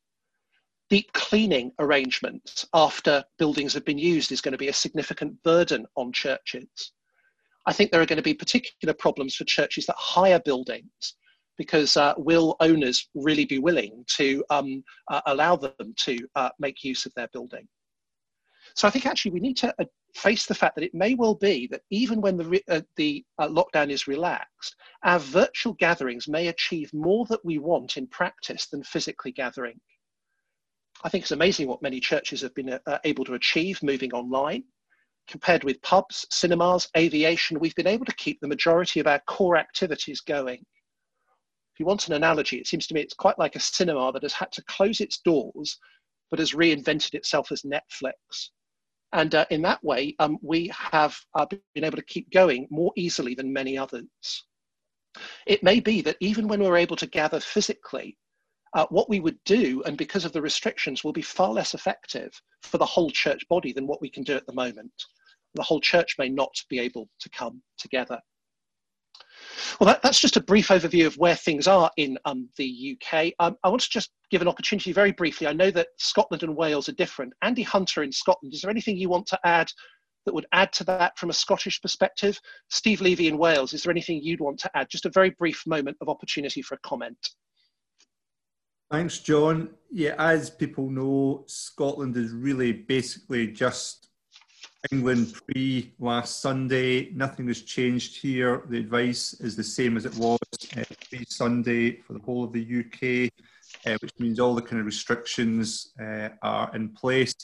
Deep 0.91 1.11
cleaning 1.15 1.73
arrangements 1.79 2.67
after 2.75 3.25
buildings 3.39 3.73
have 3.73 3.87
been 3.87 3.97
used 3.97 4.31
is 4.31 4.43
going 4.43 4.53
to 4.53 4.59
be 4.59 4.69
a 4.69 4.75
significant 4.75 5.43
burden 5.43 5.87
on 5.97 6.13
churches. 6.13 6.93
I 7.65 7.73
think 7.73 7.91
there 7.91 8.03
are 8.03 8.07
going 8.07 8.19
to 8.19 8.23
be 8.23 8.35
particular 8.35 8.93
problems 8.93 9.37
for 9.37 9.45
churches 9.45 9.87
that 9.87 9.97
hire 9.97 10.41
buildings 10.45 11.15
because 11.57 11.97
uh, 11.97 12.15
will 12.17 12.57
owners 12.61 13.09
really 13.15 13.45
be 13.45 13.59
willing 13.59 14.05
to 14.17 14.45
um, 14.51 14.83
uh, 15.11 15.21
allow 15.27 15.57
them 15.57 15.95
to 15.97 16.19
uh, 16.37 16.51
make 16.59 16.85
use 16.85 17.07
of 17.07 17.15
their 17.15 17.29
building? 17.33 17.67
So 18.75 18.89
I 18.89 18.91
think 18.91 19.07
actually 19.07 19.33
we 19.33 19.41
need 19.41 19.57
to 19.59 19.75
uh, 19.79 19.85
face 20.15 20.47
the 20.47 20.55
fact 20.55 20.75
that 20.75 20.85
it 20.85 20.95
may 20.95 21.15
well 21.15 21.35
be 21.35 21.69
that 21.69 21.83
even 21.91 22.21
when 22.21 22.37
the, 22.37 22.63
uh, 22.69 22.81
the 22.97 23.25
uh, 23.39 23.49
lockdown 23.49 23.91
is 23.91 24.09
relaxed, 24.09 24.75
our 25.05 25.19
virtual 25.19 25.75
gatherings 25.75 26.27
may 26.27 26.49
achieve 26.49 26.93
more 26.93 27.25
that 27.27 27.45
we 27.45 27.59
want 27.59 27.97
in 27.97 28.07
practice 28.09 28.67
than 28.67 28.83
physically 28.83 29.33
gathering. 29.33 29.79
I 31.05 31.09
think 31.09 31.23
it's 31.23 31.33
amazing 31.33 31.69
what 31.69 31.83
many 31.83 32.01
churches 32.01 32.41
have 32.41 32.55
been 32.55 32.79
able 33.05 33.25
to 33.27 33.35
achieve 33.35 33.83
moving 33.83 34.13
online. 34.13 34.65
Compared 35.27 35.65
with 35.65 35.81
pubs, 35.83 36.27
cinemas, 36.31 36.89
aviation, 36.97 37.59
we've 37.59 37.75
been 37.75 37.87
able 37.87 38.07
to 38.07 38.15
keep 38.15 38.41
the 38.41 38.49
majority 38.49 39.01
of 39.01 39.07
our 39.07 39.21
core 39.27 39.57
activities 39.57 40.21
going 40.21 40.65
if 41.75 41.81
you 41.81 41.87
want 41.87 42.07
an 42.07 42.15
analogy, 42.15 42.59
it 42.59 42.69
seems 42.69 42.87
to 42.87 42.95
me 42.95 43.01
it's 43.01 43.15
quite 43.15 43.37
like 43.37 43.57
a 43.57 43.61
cinema 43.61 44.13
that 44.13 44.23
has 44.23 44.33
had 44.33 44.53
to 44.53 44.63
close 44.65 45.01
its 45.01 45.19
doors, 45.19 45.77
but 46.31 46.39
has 46.39 46.53
reinvented 46.53 47.15
itself 47.15 47.51
as 47.51 47.63
Netflix. 47.63 48.51
And 49.13 49.35
uh, 49.35 49.45
in 49.51 49.61
that 49.63 49.83
way, 49.83 50.15
um, 50.21 50.39
we 50.41 50.69
have 50.69 51.19
uh, 51.35 51.47
been 51.75 51.83
able 51.83 51.97
to 51.97 52.05
keep 52.05 52.31
going 52.31 52.69
more 52.71 52.93
easily 52.97 53.35
than 53.35 53.53
many 53.53 53.77
others. 53.77 54.07
It 55.47 55.65
may 55.65 55.81
be 55.81 56.01
that 56.03 56.17
even 56.21 56.47
when 56.47 56.63
we're 56.63 56.77
able 56.77 56.97
to 56.97 57.09
gather 57.09 57.41
physically, 57.41 58.17
uh, 58.75 58.87
what 58.91 59.09
we 59.09 59.19
would 59.19 59.39
do, 59.45 59.83
and 59.85 59.97
because 59.97 60.25
of 60.25 60.33
the 60.33 60.43
restrictions, 60.43 61.03
will 61.03 61.13
be 61.13 61.23
far 61.23 61.51
less 61.51 61.75
effective 61.75 62.41
for 62.63 62.79
the 62.79 62.87
whole 62.87 63.11
church 63.11 63.47
body 63.49 63.73
than 63.73 63.87
what 63.89 64.01
we 64.01 64.11
can 64.11 64.23
do 64.23 64.37
at 64.37 64.47
the 64.47 64.53
moment. 64.53 64.93
The 65.55 65.63
whole 65.63 65.81
church 65.81 66.17
may 66.19 66.29
not 66.29 66.55
be 66.69 66.79
able 66.79 67.09
to 67.19 67.31
come 67.31 67.63
together. 67.79 68.21
Well, 69.81 69.89
that, 69.89 70.03
that's 70.03 70.21
just 70.21 70.37
a 70.37 70.43
brief 70.43 70.69
overview 70.69 71.07
of 71.07 71.17
where 71.17 71.37
things 71.37 71.67
are 71.67 71.91
in 71.97 72.19
um, 72.25 72.49
the 72.57 72.97
UK. 72.97 73.33
Um, 73.39 73.57
I 73.65 73.69
want 73.69 73.83
to 73.83 73.91
just 73.91 74.11
give 74.31 74.43
an 74.43 74.49
opportunity 74.49 74.93
very 74.93 75.13
briefly. 75.13 75.47
I 75.47 75.53
know 75.53 75.71
that 75.71 75.89
Scotland 75.99 76.43
and 76.43 76.57
Wales 76.57 76.89
are 76.89 76.93
different. 76.93 77.33
Andy 77.43 77.63
Hunter 77.63 78.03
in 78.03 78.13
Scotland, 78.13 78.55
is 78.55 78.63
there 78.63 78.71
anything 78.71 78.97
you 78.97 79.09
want 79.09 79.27
to 79.29 79.39
add 79.45 79.69
that 80.27 80.35
would 80.35 80.47
add 80.53 80.73
to 80.73 80.85
that 80.85 81.19
from 81.19 81.31
a 81.31 81.35
Scottish 81.35 81.81
perspective? 81.81 82.39
Steve 82.69 83.01
Levy 83.01 83.29
in 83.29 83.39
Wales, 83.39 83.73
is 83.73 83.83
there 83.83 83.91
anything 83.91 84.21
you'd 84.23 84.41
want 84.41 84.59
to 84.61 84.71
add? 84.75 84.89
Just 84.91 85.07
a 85.07 85.11
very 85.11 85.31
brief 85.31 85.63
moment 85.67 85.97
of 86.01 86.09
opportunity 86.09 86.63
for 86.63 86.75
a 86.75 86.79
comment. 86.79 87.19
Thanks, 88.91 89.19
John. 89.19 89.71
Yeah, 89.91 90.15
as 90.19 90.51
people 90.51 90.89
know, 90.91 91.45
Scotland 91.47 92.17
is 92.17 92.33
really 92.33 92.73
basically 92.73 93.49
just 93.49 94.09
England 94.93 95.35
pre 95.47 95.93
last 95.99 96.41
Sunday. 96.41 97.11
Nothing 97.11 97.49
has 97.49 97.63
changed 97.63 98.21
here. 98.21 98.65
The 98.69 98.79
advice 98.79 99.35
is 99.41 99.57
the 99.57 99.65
same 99.65 99.97
as 99.97 100.05
it 100.05 100.15
was 100.17 100.39
uh, 100.77 100.85
pre 101.09 101.25
Sunday 101.29 102.01
for 102.01 102.13
the 102.13 102.21
whole 102.21 102.45
of 102.45 102.53
the 102.53 102.63
UK, 102.63 103.31
uh, 103.87 103.99
which 104.01 104.13
means 104.19 104.39
all 104.41 104.55
the 104.55 104.63
kind 104.63 104.81
of 104.81 104.87
restrictions 104.87 105.93
uh, 106.01 106.31
are 106.43 106.75
in 106.75 106.91
place. 106.91 107.35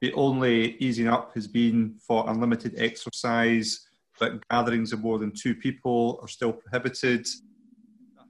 The 0.00 0.12
only 0.14 0.76
easing 0.76 1.08
up 1.08 1.34
has 1.34 1.46
been 1.46 1.96
for 2.06 2.28
unlimited 2.28 2.74
exercise, 2.78 3.86
but 4.18 4.46
gatherings 4.48 4.92
of 4.92 5.00
more 5.00 5.18
than 5.18 5.32
two 5.32 5.54
people 5.54 6.18
are 6.22 6.28
still 6.28 6.52
prohibited. 6.52 7.26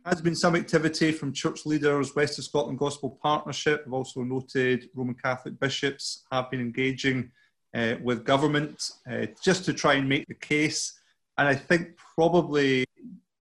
There 0.04 0.14
has 0.14 0.22
been 0.22 0.34
some 0.34 0.56
activity 0.56 1.12
from 1.12 1.32
church 1.32 1.66
leaders. 1.66 2.16
West 2.16 2.38
of 2.38 2.44
Scotland 2.44 2.78
Gospel 2.78 3.18
Partnership 3.22 3.84
have 3.84 3.92
also 3.92 4.22
noted 4.22 4.88
Roman 4.94 5.14
Catholic 5.14 5.60
bishops 5.60 6.24
have 6.32 6.50
been 6.50 6.60
engaging 6.60 7.30
uh, 7.74 7.94
with 8.02 8.24
government 8.24 8.90
uh, 9.10 9.26
just 9.42 9.64
to 9.64 9.72
try 9.72 9.94
and 9.94 10.08
make 10.08 10.26
the 10.26 10.34
case. 10.34 11.00
And 11.38 11.48
I 11.48 11.54
think 11.54 11.96
probably 11.96 12.84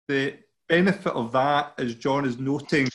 the 0.07 0.35
benefit 0.69 1.13
of 1.13 1.31
that, 1.31 1.73
as 1.77 1.95
John 1.95 2.25
is 2.25 2.37
noting, 2.37 2.89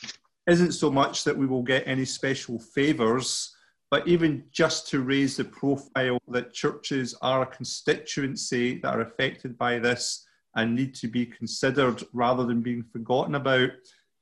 isn't 0.47 0.73
so 0.73 0.91
much 0.91 1.23
that 1.23 1.37
we 1.37 1.45
will 1.45 1.63
get 1.63 1.87
any 1.87 2.05
special 2.05 2.59
favours, 2.59 3.55
but 3.89 4.07
even 4.07 4.43
just 4.51 4.87
to 4.89 5.01
raise 5.01 5.37
the 5.37 5.45
profile 5.45 6.19
that 6.29 6.53
churches 6.53 7.15
are 7.21 7.43
a 7.43 7.47
constituency 7.47 8.79
that 8.79 8.95
are 8.95 9.01
affected 9.01 9.57
by 9.57 9.79
this 9.79 10.25
and 10.55 10.75
need 10.75 10.93
to 10.95 11.07
be 11.07 11.25
considered 11.25 12.03
rather 12.13 12.45
than 12.45 12.61
being 12.61 12.83
forgotten 12.83 13.35
about. 13.35 13.69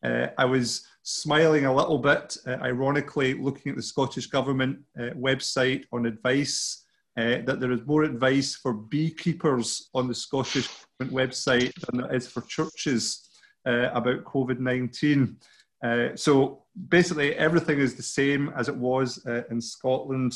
Uh, 0.04 0.28
I 0.38 0.46
was 0.46 0.86
smiling 1.04 1.66
a 1.66 1.76
little 1.76 1.98
bit, 1.98 2.38
uh, 2.48 2.58
ironically, 2.62 3.34
looking 3.34 3.72
at 3.72 3.76
the 3.76 3.84
Scottish 3.84 4.28
Government 4.28 4.80
uh, 4.98 5.12
website 5.12 5.84
on 5.92 6.06
advice 6.06 6.86
uh, 7.22 7.42
that 7.46 7.60
there 7.60 7.72
is 7.72 7.86
more 7.86 8.04
advice 8.04 8.56
for 8.56 8.74
beekeepers 8.74 9.90
on 9.94 10.08
the 10.08 10.16
Scottish 10.16 10.68
Government 11.00 11.30
website 11.30 11.74
than 11.82 12.02
there 12.02 12.16
is 12.16 12.28
for 12.28 12.42
churches 12.42 13.30
uh, 13.68 13.90
about 13.94 14.24
COVID 14.24 14.60
19. 14.60 15.38
Uh, 15.84 16.16
so 16.16 16.64
basically, 16.90 17.36
everything 17.36 17.80
is 17.80 17.96
the 17.96 18.02
same 18.02 18.52
as 18.56 18.70
it 18.70 18.76
was 18.76 19.24
uh, 19.28 19.44
in 19.52 19.62
Scotland, 19.62 20.34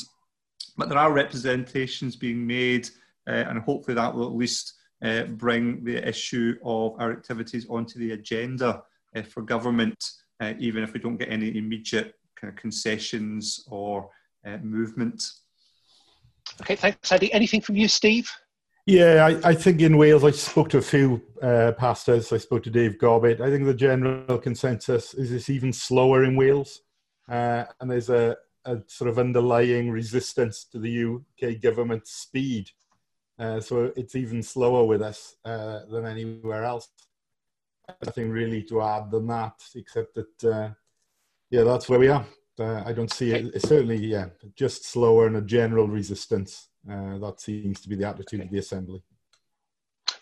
but 0.76 0.88
there 0.88 0.98
are 0.98 1.12
representations 1.12 2.14
being 2.14 2.46
made, 2.46 2.88
uh, 3.28 3.44
and 3.48 3.58
hopefully 3.60 3.94
that 3.94 4.14
will 4.14 4.26
at 4.26 4.36
least 4.36 4.74
bring 5.36 5.84
the 5.84 6.06
issue 6.08 6.56
of 6.64 6.94
our 6.98 7.12
activities 7.12 7.66
onto 7.68 7.98
the 7.98 8.12
agenda 8.12 8.82
for 9.28 9.42
government, 9.42 10.02
even 10.58 10.82
if 10.82 10.92
we 10.92 11.00
don't 11.00 11.18
get 11.18 11.30
any 11.30 11.56
immediate 11.56 12.14
kind 12.34 12.52
of 12.52 12.56
concessions 12.56 13.64
or 13.68 14.08
movement. 14.62 15.22
Okay, 16.62 16.76
thanks, 16.76 17.12
Andy. 17.12 17.32
Anything 17.32 17.60
from 17.60 17.76
you, 17.76 17.88
Steve? 17.88 18.30
Yeah, 18.86 19.26
I, 19.26 19.48
I, 19.48 19.54
think 19.54 19.80
in 19.80 19.96
Wales, 19.96 20.22
I 20.22 20.30
spoke 20.30 20.68
to 20.70 20.78
a 20.78 20.82
few 20.82 21.20
uh, 21.42 21.72
pastors. 21.76 22.32
I 22.32 22.38
spoke 22.38 22.62
to 22.64 22.70
Dave 22.70 22.98
Gobbett. 22.98 23.40
I 23.40 23.50
think 23.50 23.64
the 23.64 23.74
general 23.74 24.38
consensus 24.38 25.12
is 25.12 25.32
it's 25.32 25.50
even 25.50 25.72
slower 25.72 26.22
in 26.22 26.36
Wales. 26.36 26.82
Uh, 27.28 27.64
and 27.80 27.90
there's 27.90 28.10
a, 28.10 28.36
a, 28.64 28.78
sort 28.86 29.10
of 29.10 29.18
underlying 29.18 29.90
resistance 29.90 30.64
to 30.70 30.78
the 30.78 31.16
UK 31.16 31.60
government's 31.60 32.12
speed. 32.12 32.70
Uh, 33.38 33.60
so 33.60 33.92
it's 33.96 34.14
even 34.14 34.40
slower 34.40 34.84
with 34.84 35.02
us 35.02 35.34
uh, 35.44 35.80
than 35.90 36.06
anywhere 36.06 36.62
else. 36.62 36.88
Nothing 38.04 38.30
really 38.30 38.62
to 38.64 38.82
add 38.82 39.10
than 39.10 39.26
that, 39.26 39.54
except 39.74 40.14
that, 40.14 40.44
uh, 40.44 40.70
yeah, 41.50 41.64
that's 41.64 41.88
where 41.88 41.98
we 41.98 42.08
are. 42.08 42.24
Uh, 42.58 42.82
I 42.84 42.92
don't 42.92 43.12
see 43.12 43.32
it. 43.32 43.54
It's 43.54 43.68
certainly, 43.68 43.96
yeah, 43.96 44.26
just 44.54 44.86
slower 44.86 45.26
and 45.26 45.36
a 45.36 45.42
general 45.42 45.88
resistance. 45.88 46.68
Uh, 46.90 47.18
that 47.18 47.40
seems 47.40 47.80
to 47.80 47.88
be 47.88 47.96
the 47.96 48.08
attitude 48.08 48.40
okay. 48.40 48.46
of 48.46 48.52
the 48.52 48.58
assembly. 48.58 49.02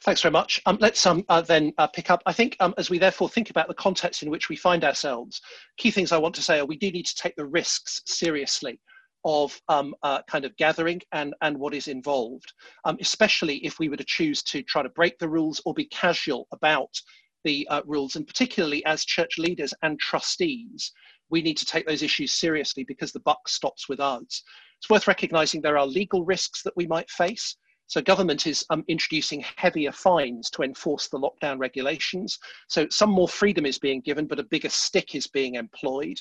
Thanks 0.03 0.21
very 0.21 0.33
much. 0.33 0.61
Um, 0.67 0.77
let's 0.81 1.05
um, 1.07 1.25
uh, 1.31 1.41
then 1.41 1.73
uh, 1.79 1.87
pick 1.87 2.11
up. 2.11 2.23
I 2.27 2.33
think 2.33 2.57
um, 2.61 2.75
as 2.77 2.91
we 2.91 2.99
therefore 2.99 3.29
think 3.29 3.51
about 3.51 3.69
the 3.69 3.75
context 3.75 4.23
in 4.23 4.31
which 4.31 4.49
we 4.49 4.57
find 4.57 4.85
ourselves, 4.85 5.41
key 5.79 5.91
things 5.91 6.13
I 6.13 6.19
want 6.19 6.35
to 6.35 6.43
say 6.43 6.59
are 6.59 6.67
we 6.67 6.77
do 6.77 6.91
need 6.91 7.07
to 7.07 7.15
take 7.15 7.35
the 7.37 7.47
risks 7.47 8.03
seriously 8.07 8.79
of 9.25 9.59
um, 9.69 9.95
uh, 10.03 10.21
kind 10.29 10.45
of 10.45 10.55
gathering 10.57 11.01
and, 11.13 11.35
and 11.41 11.57
what 11.57 11.73
is 11.73 11.89
involved, 11.89 12.53
um, 12.85 12.99
especially 13.01 13.57
if 13.65 13.79
we 13.79 13.89
were 13.89 13.97
to 13.97 14.05
choose 14.05 14.43
to 14.43 14.63
try 14.63 14.83
to 14.83 14.91
break 14.91 15.19
the 15.19 15.29
rules 15.29 15.63
or 15.65 15.73
be 15.73 15.87
casual 15.87 16.47
about 16.53 16.91
the 17.45 17.67
uh, 17.69 17.81
rules, 17.87 18.17
and 18.17 18.27
particularly 18.27 18.85
as 18.85 19.05
church 19.05 19.39
leaders 19.39 19.73
and 19.83 19.99
trustees, 19.99 20.93
we 21.35 21.43
need 21.43 21.57
to 21.57 21.67
take 21.67 21.85
those 21.85 22.05
issues 22.05 22.33
seriously 22.33 22.85
because 22.85 23.11
the 23.11 23.19
buck 23.19 23.49
stops 23.49 23.89
with 23.89 23.99
us. 23.99 24.45
It's 24.79 24.89
worth 24.89 25.09
recognizing 25.09 25.61
there 25.61 25.77
are 25.77 25.85
legal 25.85 26.25
risks 26.25 26.63
that 26.63 26.77
we 26.77 26.87
might 26.87 27.11
face. 27.11 27.57
So 27.89 28.01
government 28.01 28.47
is 28.47 28.65
um, 28.71 28.85
introducing 28.87 29.45
heavier 29.57 29.91
fines 29.91 30.49
to 30.51 30.63
enforce 30.63 31.09
the 31.09 31.19
lockdown 31.19 31.59
regulations. 31.59 32.39
So 32.69 32.87
some 32.89 33.11
more 33.11 33.27
freedom 33.27 33.67
is 33.67 33.81
being 33.81 34.01
given, 34.01 34.29
but 34.29 34.39
a 34.39 34.45
bigger 34.45 34.69
stick 34.69 35.17
is 35.17 35.27
being 35.27 35.57
employed. 35.57 36.19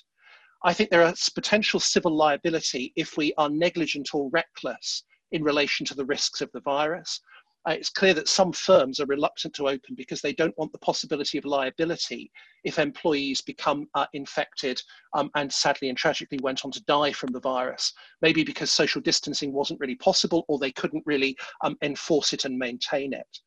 I 0.63 0.73
think 0.73 0.89
there 0.89 1.08
is 1.08 1.30
potential 1.30 1.80
civil 1.80 2.15
liability 2.15 2.91
if 2.95 3.15
we 3.15 3.36
are 3.38 3.52
negligent 3.52 4.15
or 4.15 4.32
reckless 4.32 5.04
in 5.32 5.43
relation 5.43 5.86
to 5.86 5.93
the 5.93 6.06
risks 6.06 6.41
of 6.41 6.49
the 6.54 6.62
virus 6.62 7.21
uh, 7.67 7.71
it's 7.71 7.89
clear 7.89 8.13
that 8.13 8.28
some 8.28 8.52
firms 8.52 8.99
are 8.99 9.06
reluctant 9.06 9.54
to 9.56 9.69
open 9.69 9.95
because 9.95 10.21
they 10.21 10.34
don't 10.34 10.58
want 10.58 10.71
the 10.71 10.80
possibility 10.80 11.38
of 11.38 11.45
liability 11.45 12.32
if 12.63 12.78
employees 12.78 13.41
become 13.41 13.88
uh, 13.95 14.06
infected 14.13 14.82
um, 15.13 15.30
and 15.36 15.52
sadly 15.52 15.89
and 15.89 15.97
tragically 15.97 16.39
went 16.41 16.65
on 16.65 16.71
to 16.71 16.84
die 16.84 17.12
from 17.12 17.32
the 17.32 17.39
virus. 17.39 17.93
Maybe 18.21 18.43
because 18.43 18.71
social 18.71 19.02
distancing 19.02 19.54
wasn't 19.54 19.80
really 19.80 19.95
possible 19.95 20.45
or 20.47 20.60
they 20.60 20.71
couldn't 20.71 21.04
really 21.06 21.38
um, 21.63 21.78
enforce 21.82 22.34
it 22.34 22.45
and 22.45 22.58
maintain 22.58 23.13
it. 23.13 23.39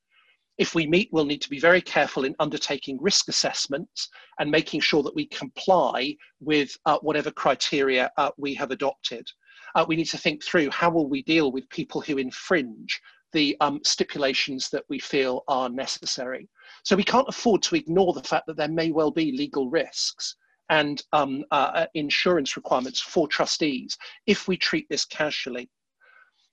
If 0.58 0.74
we 0.74 0.86
meet, 0.86 1.10
we'll 1.12 1.26
need 1.26 1.42
to 1.42 1.50
be 1.50 1.60
very 1.60 1.82
careful 1.82 2.24
in 2.24 2.34
undertaking 2.38 2.96
risk 3.00 3.28
assessments 3.28 4.08
and 4.38 4.50
making 4.50 4.80
sure 4.80 5.02
that 5.02 5.14
we 5.14 5.26
comply 5.26 6.16
with 6.40 6.74
uh, 6.86 6.98
whatever 7.02 7.30
criteria 7.30 8.10
uh, 8.16 8.30
we 8.38 8.54
have 8.54 8.70
adopted. 8.70 9.28
Uh, 9.74 9.84
we 9.86 9.96
need 9.96 10.06
to 10.06 10.16
think 10.16 10.42
through 10.42 10.70
how 10.70 10.88
will 10.88 11.06
we 11.06 11.22
deal 11.22 11.52
with 11.52 11.68
people 11.68 12.00
who 12.00 12.16
infringe 12.16 12.98
the 13.36 13.54
um, 13.60 13.78
stipulations 13.84 14.70
that 14.70 14.84
we 14.88 14.98
feel 14.98 15.44
are 15.46 15.68
necessary. 15.68 16.48
So 16.84 16.96
we 16.96 17.04
can't 17.04 17.28
afford 17.28 17.60
to 17.64 17.76
ignore 17.76 18.14
the 18.14 18.22
fact 18.22 18.46
that 18.46 18.56
there 18.56 18.66
may 18.66 18.90
well 18.92 19.10
be 19.10 19.30
legal 19.30 19.68
risks 19.68 20.36
and 20.70 21.02
um, 21.12 21.44
uh, 21.50 21.70
uh, 21.80 21.86
insurance 21.92 22.56
requirements 22.56 22.98
for 22.98 23.28
trustees 23.28 23.98
if 24.26 24.48
we 24.48 24.56
treat 24.56 24.86
this 24.88 25.04
casually. 25.04 25.68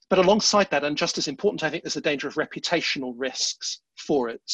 But 0.10 0.20
alongside 0.20 0.70
that, 0.72 0.84
and 0.84 0.98
just 0.98 1.18
as 1.18 1.30
important, 1.30 1.64
I 1.64 1.70
think 1.70 1.86
there's 1.86 1.96
a 1.96 2.02
danger 2.02 2.28
of 2.28 2.36
reputational 2.36 3.14
risks 3.16 3.80
for 3.96 4.28
it. 4.28 4.52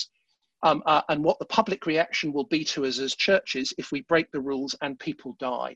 Um, 0.62 0.84
uh, 0.86 1.02
and 1.10 1.24
what 1.24 1.40
the 1.40 1.46
public 1.46 1.88
reaction 1.88 2.32
will 2.32 2.46
be 2.46 2.64
to 2.66 2.86
us 2.86 3.00
as 3.00 3.16
churches 3.16 3.74
if 3.80 3.92
we 3.92 4.02
break 4.02 4.32
the 4.32 4.40
rules 4.40 4.76
and 4.84 5.00
people 5.00 5.36
die. 5.40 5.76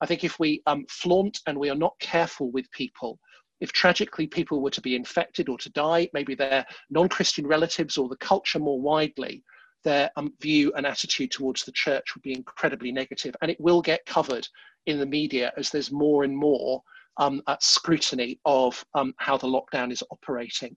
I 0.00 0.06
think 0.06 0.24
if 0.24 0.40
we 0.40 0.62
um, 0.66 0.84
flaunt 0.88 1.38
and 1.46 1.56
we 1.56 1.70
are 1.70 1.76
not 1.76 1.94
careful 2.00 2.50
with 2.50 2.68
people, 2.72 3.20
if 3.62 3.72
tragically 3.72 4.26
people 4.26 4.60
were 4.60 4.70
to 4.70 4.80
be 4.80 4.96
infected 4.96 5.48
or 5.48 5.56
to 5.56 5.70
die, 5.70 6.10
maybe 6.12 6.34
their 6.34 6.66
non 6.90 7.08
Christian 7.08 7.46
relatives 7.46 7.96
or 7.96 8.08
the 8.08 8.16
culture 8.16 8.58
more 8.58 8.80
widely, 8.80 9.44
their 9.84 10.10
um, 10.16 10.32
view 10.40 10.72
and 10.76 10.84
attitude 10.84 11.30
towards 11.30 11.64
the 11.64 11.70
church 11.72 12.14
would 12.14 12.22
be 12.22 12.34
incredibly 12.34 12.90
negative. 12.90 13.36
And 13.40 13.50
it 13.50 13.60
will 13.60 13.80
get 13.80 14.04
covered 14.04 14.46
in 14.86 14.98
the 14.98 15.06
media 15.06 15.52
as 15.56 15.70
there's 15.70 15.92
more 15.92 16.24
and 16.24 16.36
more 16.36 16.82
um, 17.18 17.40
uh, 17.46 17.56
scrutiny 17.60 18.40
of 18.44 18.84
um, 18.94 19.14
how 19.18 19.36
the 19.36 19.46
lockdown 19.46 19.92
is 19.92 20.02
operating. 20.10 20.76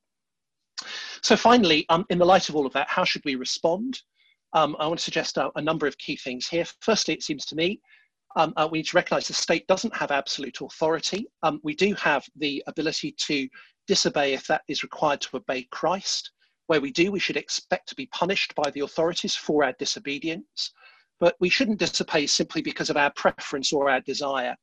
So, 1.23 1.35
finally, 1.35 1.87
um, 1.89 2.05
in 2.11 2.19
the 2.19 2.25
light 2.25 2.49
of 2.49 2.55
all 2.55 2.67
of 2.67 2.73
that, 2.73 2.87
how 2.87 3.03
should 3.03 3.25
we 3.25 3.33
respond? 3.33 3.99
Um, 4.53 4.75
I 4.79 4.85
want 4.85 4.99
to 4.99 5.05
suggest 5.05 5.37
a, 5.37 5.49
a 5.55 5.61
number 5.61 5.87
of 5.87 5.97
key 5.97 6.17
things 6.17 6.47
here. 6.47 6.65
Firstly, 6.81 7.15
it 7.15 7.23
seems 7.23 7.47
to 7.47 7.55
me 7.55 7.81
um, 8.35 8.53
uh, 8.57 8.67
we 8.69 8.79
need 8.79 8.87
to 8.87 8.97
recognize 8.97 9.27
the 9.27 9.33
state 9.33 9.67
doesn't 9.67 9.95
have 9.95 10.11
absolute 10.11 10.59
authority. 10.61 11.27
Um, 11.43 11.59
we 11.63 11.75
do 11.75 11.93
have 11.95 12.25
the 12.35 12.63
ability 12.67 13.13
to 13.19 13.47
disobey 13.87 14.33
if 14.33 14.45
that 14.47 14.63
is 14.67 14.83
required 14.83 15.21
to 15.21 15.37
obey 15.37 15.63
Christ. 15.71 16.31
Where 16.67 16.81
we 16.81 16.91
do, 16.91 17.11
we 17.11 17.19
should 17.19 17.37
expect 17.37 17.87
to 17.89 17.95
be 17.95 18.07
punished 18.07 18.55
by 18.55 18.71
the 18.71 18.81
authorities 18.81 19.35
for 19.35 19.63
our 19.63 19.73
disobedience. 19.77 20.71
But 21.19 21.35
we 21.39 21.49
shouldn't 21.49 21.79
disobey 21.79 22.27
simply 22.27 22.61
because 22.61 22.89
of 22.89 22.97
our 22.97 23.11
preference 23.11 23.71
or 23.71 23.89
our 23.89 24.01
desire. 24.01 24.55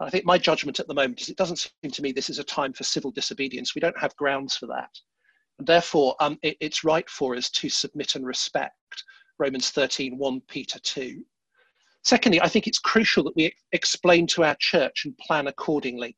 I 0.00 0.10
think 0.10 0.24
my 0.24 0.38
judgment 0.38 0.78
at 0.78 0.86
the 0.86 0.94
moment 0.94 1.20
is 1.20 1.28
it 1.28 1.36
doesn't 1.36 1.70
seem 1.82 1.90
to 1.90 2.02
me 2.02 2.12
this 2.12 2.30
is 2.30 2.38
a 2.38 2.44
time 2.44 2.72
for 2.72 2.84
civil 2.84 3.10
disobedience. 3.10 3.74
We 3.74 3.80
don't 3.80 3.98
have 3.98 4.16
grounds 4.16 4.56
for 4.56 4.66
that. 4.66 4.90
And 5.58 5.66
therefore, 5.66 6.14
um, 6.20 6.38
it, 6.42 6.56
it's 6.60 6.84
right 6.84 7.08
for 7.10 7.34
us 7.34 7.50
to 7.50 7.68
submit 7.68 8.14
and 8.14 8.24
respect 8.24 8.74
Romans 9.38 9.70
13, 9.70 10.16
1 10.16 10.40
Peter 10.48 10.78
2. 10.78 11.24
Secondly, 12.08 12.40
I 12.40 12.48
think 12.48 12.66
it's 12.66 12.78
crucial 12.78 13.22
that 13.24 13.36
we 13.36 13.52
explain 13.72 14.26
to 14.28 14.42
our 14.42 14.56
church 14.58 15.04
and 15.04 15.18
plan 15.18 15.46
accordingly, 15.46 16.16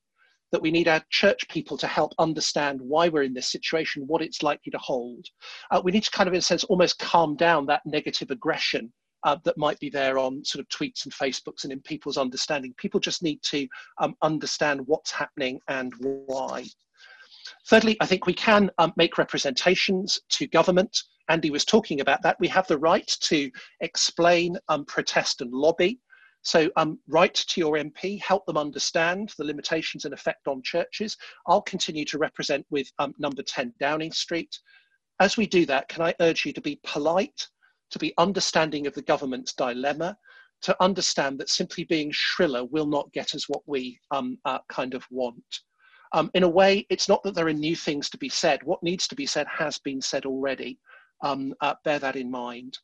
that 0.53 0.63
we 0.63 0.71
need 0.71 0.87
our 0.87 1.03
church 1.11 1.49
people 1.49 1.77
to 1.79 1.89
help 1.89 2.13
understand 2.21 2.81
why 2.81 3.09
we're 3.09 3.25
in 3.25 3.35
this 3.35 3.51
situation, 3.51 4.07
what 4.07 4.23
it's 4.23 4.45
likely 4.45 4.71
to 4.71 4.79
hold. 4.79 5.27
Uh, 5.73 5.81
we 5.83 5.91
need 5.91 6.05
to 6.05 6.11
kind 6.13 6.29
of, 6.29 6.33
in 6.33 6.39
a 6.39 6.43
sense, 6.43 6.63
almost 6.63 7.01
calm 7.01 7.35
down 7.35 7.67
that 7.67 7.83
negative 7.85 8.31
aggression 8.31 8.93
uh, 9.25 9.37
that 9.43 9.59
might 9.59 9.81
be 9.81 9.91
there 9.91 10.17
on 10.17 10.45
sort 10.45 10.61
of 10.61 10.69
tweets 10.69 11.07
and 11.07 11.13
Facebooks 11.13 11.65
and 11.65 11.73
in 11.73 11.81
people's 11.81 12.19
understanding. 12.19 12.73
People 12.77 13.01
just 13.01 13.25
need 13.25 13.43
to 13.43 13.67
um, 14.01 14.15
understand 14.23 14.87
what's 14.87 15.11
happening 15.11 15.59
and 15.67 15.93
why. 15.99 16.65
Thirdly, 17.67 17.97
I 18.01 18.07
think 18.07 18.27
we 18.27 18.35
can 18.35 18.71
um, 18.79 18.93
make 18.97 19.19
representations 19.19 20.21
to 20.29 20.47
government 20.47 20.97
Andy 21.31 21.51
was 21.51 21.65
talking 21.65 22.01
about 22.01 22.23
that. 22.23 22.37
We 22.41 22.49
have 22.49 22.67
the 22.67 22.79
right 22.79 23.07
to 23.21 23.51
explain, 23.81 24.57
um, 24.69 24.85
protest, 24.85 25.41
and 25.41 25.53
lobby. 25.53 26.01
So, 26.43 26.69
um, 26.77 26.99
write 27.07 27.35
to 27.35 27.61
your 27.61 27.77
MP, 27.77 28.21
help 28.21 28.45
them 28.47 28.57
understand 28.57 29.33
the 29.39 29.45
limitations 29.45 30.05
and 30.05 30.13
effect 30.13 30.49
on 30.49 30.61
churches. 30.63 31.17
I'll 31.47 31.63
continue 31.63 32.05
to 32.07 32.19
represent 32.19 32.67
with 32.71 32.91
um, 32.99 33.15
number 33.19 33.43
10 33.43 33.75
Downing 33.79 34.11
Street. 34.11 34.59
As 35.21 35.37
we 35.37 35.47
do 35.47 35.65
that, 35.67 35.89
can 35.89 36.03
I 36.03 36.15
urge 36.21 36.45
you 36.45 36.53
to 36.53 36.61
be 36.61 36.81
polite, 36.83 37.47
to 37.91 37.99
be 38.01 38.13
understanding 38.19 38.89
of 38.89 38.95
the 38.95 39.03
government's 39.03 39.53
dilemma, 39.53 40.17
to 40.63 40.77
understand 40.83 41.39
that 41.39 41.49
simply 41.49 41.85
being 41.85 42.11
shriller 42.11 42.65
will 42.65 42.87
not 42.87 43.13
get 43.13 43.37
us 43.37 43.49
what 43.49 43.63
we 43.67 44.01
um, 44.11 44.37
uh, 44.47 44.59
kind 44.69 44.95
of 44.95 45.07
want. 45.11 45.61
Um, 46.13 46.29
in 46.35 46.43
a 46.43 46.49
way, 46.49 46.87
it's 46.91 47.09
not 47.09 47.23
that 47.23 47.37
there 47.37 47.47
are 47.47 47.53
new 47.53 47.77
things 47.77 48.11
to 48.11 48.19
be 48.19 48.29
said. 48.29 48.65
What 48.65 48.83
needs 48.83 49.07
to 49.09 49.15
be 49.15 49.27
said 49.27 49.47
has 49.47 49.79
been 49.79 50.01
said 50.01 50.27
already 50.27 50.79
um, 51.23 51.55
uh, 51.61 51.75
bear 51.85 51.99
that 51.99 52.17
in 52.17 52.31
mind. 52.31 52.79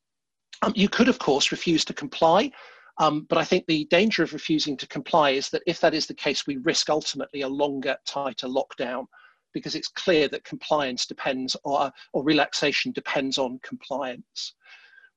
Um, 0.62 0.72
you 0.74 0.88
could, 0.88 1.08
of 1.08 1.18
course, 1.18 1.52
refuse 1.52 1.84
to 1.84 1.94
comply, 1.94 2.50
um, 2.98 3.26
but 3.28 3.38
I 3.38 3.44
think 3.44 3.66
the 3.66 3.84
danger 3.86 4.22
of 4.22 4.32
refusing 4.32 4.76
to 4.78 4.88
comply 4.88 5.30
is 5.30 5.50
that 5.50 5.62
if 5.66 5.80
that 5.80 5.94
is 5.94 6.06
the 6.06 6.14
case, 6.14 6.46
we 6.46 6.56
risk 6.58 6.88
ultimately 6.88 7.42
a 7.42 7.48
longer, 7.48 7.96
tighter 8.06 8.46
lockdown 8.46 9.06
because 9.52 9.74
it's 9.74 9.88
clear 9.88 10.28
that 10.28 10.44
compliance 10.44 11.06
depends 11.06 11.56
or, 11.64 11.90
or 12.12 12.22
relaxation 12.24 12.92
depends 12.92 13.38
on 13.38 13.58
compliance. 13.62 14.54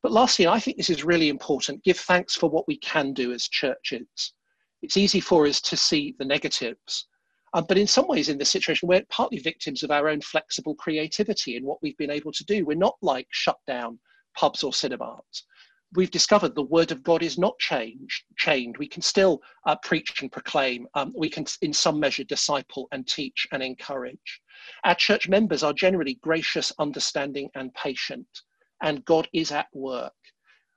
But 0.02 0.14
lastly, 0.14 0.48
I 0.48 0.60
think 0.60 0.78
this 0.78 0.90
is 0.90 1.04
really 1.04 1.28
important, 1.28 1.84
give 1.84 2.00
thanks 2.00 2.36
for 2.36 2.50
what 2.50 2.68
we 2.68 2.78
can 2.78 3.14
do 3.14 3.34
as 3.34 3.50
churches. 3.50 4.34
It's 4.82 4.96
easy 4.96 5.20
for 5.20 5.46
us 5.46 5.60
to 5.62 5.76
see 5.76 6.16
the 6.18 6.26
negatives, 6.26 7.08
Um, 7.54 7.66
but 7.68 7.78
in 7.78 7.88
some 7.88 8.08
ways, 8.08 8.30
in 8.30 8.38
this 8.38 8.52
situation, 8.52 8.88
we're 8.88 9.04
partly 9.10 9.40
victims 9.40 9.84
of 9.84 9.92
our 9.92 10.10
own 10.10 10.22
flexible 10.22 10.76
creativity 10.76 11.56
in 11.56 11.66
what 11.66 11.82
we've 11.82 11.98
been 11.98 12.12
able 12.12 12.32
to 12.32 12.46
do. 12.46 12.66
We're 12.66 12.78
not 12.78 12.98
like 13.02 13.28
shut 13.32 13.58
down 13.66 14.00
pubs 14.38 14.64
or 14.64 14.74
cinemas. 14.74 15.44
We've 15.94 16.12
discovered 16.12 16.54
the 16.54 16.62
word 16.62 16.92
of 16.92 17.02
God 17.02 17.24
is 17.24 17.40
not 17.40 17.58
changed, 17.58 18.24
chained. 18.38 18.78
We 18.78 18.88
can 18.88 19.02
still 19.02 19.42
uh, 19.66 19.76
preach 19.78 20.22
and 20.22 20.32
proclaim. 20.32 20.88
Um, 20.94 21.12
we 21.18 21.30
can, 21.30 21.46
in 21.64 21.74
some 21.74 22.00
measure, 22.00 22.24
disciple 22.24 22.88
and 22.92 23.08
teach 23.08 23.48
and 23.52 23.64
encourage. 23.64 24.42
Our 24.84 24.94
church 24.94 25.28
members 25.28 25.64
are 25.64 25.74
generally 25.74 26.20
gracious, 26.22 26.72
understanding, 26.78 27.50
and 27.56 27.74
patient, 27.74 28.28
and 28.84 29.04
God 29.06 29.28
is 29.34 29.52
at 29.52 29.68
work. 29.74 30.14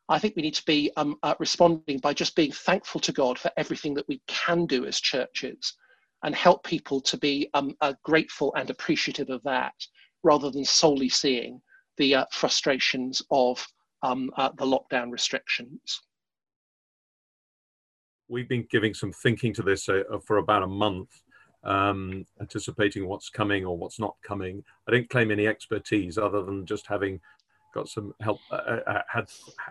I 0.09 0.19
think 0.19 0.35
we 0.35 0.43
need 0.43 0.55
to 0.55 0.65
be 0.65 0.91
um, 0.97 1.17
uh, 1.23 1.35
responding 1.39 1.99
by 1.99 2.15
just 2.15 2.35
being 2.35 2.53
thankful 2.53 3.01
to 3.03 3.13
God 3.13 3.39
for 3.39 3.51
everything 3.59 3.93
that 3.95 4.09
we 4.09 4.23
can 4.27 4.65
do 4.65 4.87
as 4.87 4.99
churches 4.99 5.75
and 6.23 6.35
help 6.35 6.65
people 6.65 7.01
to 7.01 7.17
be 7.17 7.49
um, 7.55 7.75
uh, 7.81 7.95
grateful 8.03 8.55
and 8.57 8.71
appreciative 8.71 9.31
of 9.31 9.43
that 9.43 9.75
rather 10.23 10.51
than 10.51 10.65
solely 10.65 11.09
seeing 11.09 11.61
the 11.97 12.15
uh, 12.15 12.25
frustrations 12.31 13.23
of 13.31 13.65
um, 14.03 14.31
uh, 14.37 14.51
the 14.57 14.65
lockdown 14.65 15.11
restrictions. 15.11 16.01
We've 18.29 18.49
been 18.49 18.67
giving 18.71 18.95
some 18.95 19.13
thinking 19.13 19.53
to 19.55 19.63
this 19.63 19.89
uh, 19.89 20.03
for 20.25 20.39
about 20.39 20.63
a 20.63 20.67
month, 20.67 21.11
um, 21.65 22.25
anticipating 22.41 23.07
what's 23.07 23.29
coming 23.29 23.65
or 23.65 23.77
what's 23.77 23.99
not 23.99 24.17
coming. 24.23 24.65
I 24.89 24.93
don't 24.93 25.11
claim 25.11 25.31
any 25.31 25.47
expertise 25.47 26.19
other 26.19 26.43
than 26.43 26.65
just 26.65 26.87
having 26.87 27.21
got 27.75 27.89
some 27.89 28.15
help, 28.21 28.39
uh, 28.51 28.55
uh, 28.55 28.81
uh, 28.87 29.03
had 29.09 29.27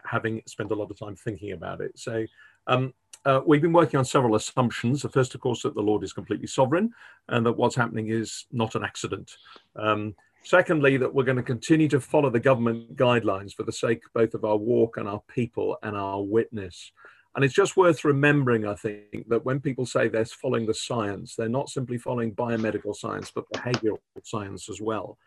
having 0.05 0.41
spent 0.47 0.71
a 0.71 0.75
lot 0.75 0.91
of 0.91 0.99
time 0.99 1.15
thinking 1.15 1.53
about 1.53 1.81
it. 1.81 1.97
So 1.97 2.25
um, 2.67 2.93
uh, 3.25 3.41
we've 3.45 3.61
been 3.61 3.73
working 3.73 3.97
on 3.97 4.05
several 4.05 4.35
assumptions. 4.35 5.01
The 5.01 5.09
first, 5.09 5.35
of 5.35 5.41
course, 5.41 5.63
that 5.63 5.75
the 5.75 5.81
Lord 5.81 6.03
is 6.03 6.13
completely 6.13 6.47
sovereign 6.47 6.91
and 7.27 7.45
that 7.45 7.53
what's 7.53 7.75
happening 7.75 8.09
is 8.09 8.45
not 8.51 8.75
an 8.75 8.83
accident. 8.83 9.37
Um, 9.75 10.15
secondly, 10.43 10.97
that 10.97 11.13
we're 11.13 11.23
going 11.23 11.37
to 11.37 11.43
continue 11.43 11.87
to 11.89 11.99
follow 11.99 12.29
the 12.29 12.39
government 12.39 12.95
guidelines 12.95 13.53
for 13.53 13.63
the 13.63 13.71
sake 13.71 14.01
both 14.13 14.33
of 14.33 14.43
our 14.43 14.57
walk 14.57 14.97
and 14.97 15.07
our 15.07 15.21
people 15.27 15.77
and 15.83 15.95
our 15.95 16.21
witness. 16.21 16.91
And 17.35 17.45
it's 17.45 17.53
just 17.53 17.77
worth 17.77 18.03
remembering, 18.03 18.67
I 18.67 18.75
think, 18.75 19.29
that 19.29 19.45
when 19.45 19.61
people 19.61 19.85
say 19.85 20.07
they're 20.07 20.25
following 20.25 20.65
the 20.65 20.73
science, 20.73 21.35
they're 21.35 21.47
not 21.47 21.69
simply 21.69 21.97
following 21.97 22.35
biomedical 22.35 22.95
science, 22.95 23.31
but 23.33 23.49
behavioral 23.53 23.99
science 24.23 24.67
as 24.67 24.81
well. 24.81 25.17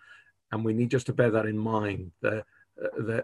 And 0.52 0.64
we 0.64 0.74
need 0.74 0.90
just 0.90 1.06
to 1.06 1.14
bear 1.14 1.30
that 1.30 1.46
in 1.46 1.56
mind. 1.56 2.12
Uh, 2.22 2.40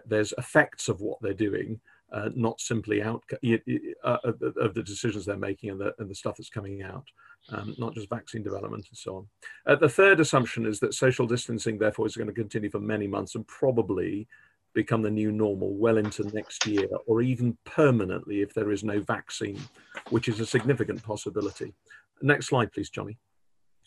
there's 0.05 0.33
effects 0.37 0.87
of 0.87 1.01
what 1.01 1.19
they're 1.21 1.33
doing, 1.33 1.79
uh, 2.11 2.29
not 2.35 2.59
simply 2.59 3.01
out 3.01 3.23
uh, 3.31 4.17
of 4.23 4.73
the 4.73 4.83
decisions 4.83 5.25
they're 5.25 5.37
making 5.37 5.69
and 5.69 5.79
the, 5.79 5.93
and 5.99 6.09
the 6.09 6.15
stuff 6.15 6.35
that's 6.37 6.49
coming 6.49 6.83
out, 6.83 7.05
um, 7.49 7.75
not 7.77 7.93
just 7.93 8.09
vaccine 8.09 8.43
development 8.43 8.85
and 8.89 8.97
so 8.97 9.15
on. 9.17 9.27
Uh, 9.65 9.75
the 9.75 9.89
third 9.89 10.19
assumption 10.19 10.65
is 10.65 10.79
that 10.79 10.93
social 10.93 11.25
distancing, 11.25 11.77
therefore, 11.77 12.05
is 12.05 12.15
going 12.15 12.27
to 12.27 12.33
continue 12.33 12.69
for 12.69 12.79
many 12.79 13.07
months 13.07 13.35
and 13.35 13.47
probably 13.47 14.27
become 14.73 15.01
the 15.01 15.11
new 15.11 15.31
normal 15.31 15.73
well 15.73 15.97
into 15.97 16.23
next 16.33 16.65
year 16.65 16.87
or 17.05 17.21
even 17.21 17.57
permanently 17.65 18.41
if 18.41 18.53
there 18.53 18.71
is 18.71 18.83
no 18.83 19.01
vaccine, 19.01 19.59
which 20.09 20.27
is 20.27 20.39
a 20.39 20.45
significant 20.45 21.03
possibility. 21.03 21.73
Next 22.21 22.47
slide, 22.47 22.71
please, 22.71 22.89
Johnny. 22.89 23.17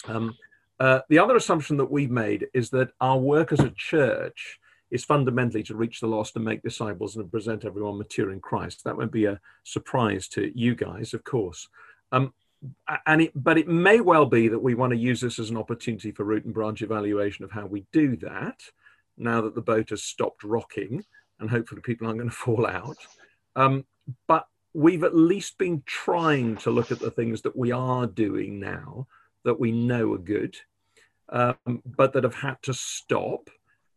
Um, 0.06 0.36
uh, 0.80 1.00
the 1.08 1.18
other 1.18 1.36
assumption 1.36 1.76
that 1.76 1.90
we've 1.90 2.10
made 2.10 2.48
is 2.52 2.70
that 2.70 2.90
our 3.00 3.18
work 3.18 3.52
as 3.52 3.60
a 3.60 3.72
church 3.76 4.58
is 4.90 5.04
fundamentally 5.04 5.62
to 5.64 5.76
reach 5.76 6.00
the 6.00 6.06
lost 6.06 6.36
and 6.36 6.44
make 6.44 6.62
disciples 6.62 7.16
and 7.16 7.30
present 7.30 7.64
everyone 7.64 7.98
mature 7.98 8.30
in 8.30 8.40
Christ. 8.40 8.84
That 8.84 8.96
won't 8.96 9.12
be 9.12 9.24
a 9.24 9.40
surprise 9.64 10.28
to 10.28 10.52
you 10.58 10.74
guys, 10.74 11.14
of 11.14 11.24
course. 11.24 11.68
Um, 12.12 12.32
and 13.06 13.22
it, 13.22 13.32
but 13.34 13.58
it 13.58 13.68
may 13.68 14.00
well 14.00 14.26
be 14.26 14.48
that 14.48 14.58
we 14.58 14.74
want 14.74 14.92
to 14.92 14.98
use 14.98 15.20
this 15.20 15.38
as 15.38 15.50
an 15.50 15.56
opportunity 15.56 16.12
for 16.12 16.24
root 16.24 16.44
and 16.44 16.54
branch 16.54 16.82
evaluation 16.82 17.44
of 17.44 17.50
how 17.50 17.66
we 17.66 17.86
do 17.92 18.16
that 18.16 18.60
now 19.16 19.40
that 19.40 19.54
the 19.54 19.62
boat 19.62 19.90
has 19.90 20.02
stopped 20.02 20.42
rocking 20.42 21.04
and 21.40 21.50
hopefully 21.50 21.80
people 21.82 22.06
aren't 22.06 22.18
going 22.18 22.30
to 22.30 22.36
fall 22.36 22.66
out. 22.66 22.96
Um, 23.56 23.84
but 24.26 24.46
we've 24.72 25.04
at 25.04 25.14
least 25.14 25.56
been 25.58 25.82
trying 25.86 26.56
to 26.58 26.70
look 26.70 26.90
at 26.90 26.98
the 26.98 27.10
things 27.10 27.42
that 27.42 27.56
we 27.56 27.72
are 27.72 28.06
doing 28.06 28.58
now 28.58 29.06
that 29.44 29.60
we 29.60 29.70
know 29.70 30.12
are 30.12 30.18
good, 30.18 30.56
um, 31.28 31.82
but 31.84 32.12
that 32.12 32.24
have 32.24 32.34
had 32.34 32.60
to 32.62 32.74
stop 32.74 33.50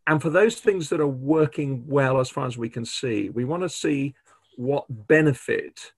and 0.08 0.22
for 0.22 0.30
those 0.30 0.56
things 0.56 0.88
that 0.90 1.02
are 1.02 1.08
working 1.08 1.84
well, 1.86 2.20
as 2.20 2.30
far 2.30 2.48
as 2.48 2.58
we 2.58 2.70
can 2.70 2.86
see, 2.86 3.30
we 3.30 3.44
want 3.44 3.64
to 3.64 3.70
see 3.70 4.16
what 4.56 4.86
benefit 4.90 5.92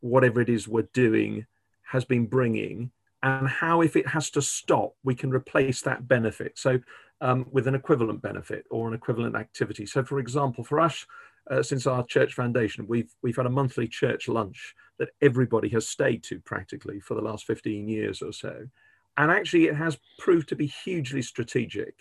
whatever 0.00 0.40
it 0.40 0.50
is 0.50 0.68
we're 0.68 0.88
doing 0.92 1.46
has 1.84 2.04
been 2.04 2.26
bringing 2.26 2.90
and 3.22 3.48
how 3.48 3.80
if 3.80 3.96
it 3.96 4.06
has 4.06 4.28
to 4.28 4.42
stop 4.42 4.92
we 5.02 5.14
can 5.14 5.30
replace 5.30 5.80
that 5.80 6.06
benefit. 6.06 6.58
So 6.58 6.80
um, 7.22 7.46
with 7.50 7.66
an 7.66 7.74
equivalent 7.74 8.20
benefit 8.20 8.66
or 8.70 8.86
an 8.86 8.92
equivalent 8.92 9.36
activity. 9.36 9.86
So 9.86 10.04
for 10.04 10.18
example 10.18 10.64
for 10.64 10.80
us 10.80 11.06
uh, 11.50 11.62
since 11.62 11.86
our 11.86 12.04
church 12.04 12.34
foundation 12.34 12.86
we've 12.86 13.14
we've 13.22 13.36
had 13.36 13.46
a 13.46 13.50
monthly 13.50 13.88
church 13.88 14.28
lunch 14.28 14.74
that 14.98 15.10
everybody 15.22 15.70
has 15.70 15.88
stayed 15.88 16.22
to 16.24 16.38
practically 16.40 17.00
for 17.00 17.14
the 17.14 17.22
last 17.22 17.46
15 17.46 17.88
years 17.88 18.20
or 18.20 18.32
so. 18.32 18.68
And 19.16 19.30
actually 19.30 19.68
it 19.68 19.76
has 19.76 19.96
proved 20.18 20.50
to 20.50 20.56
be 20.56 20.66
hugely 20.66 21.22
strategic 21.22 21.94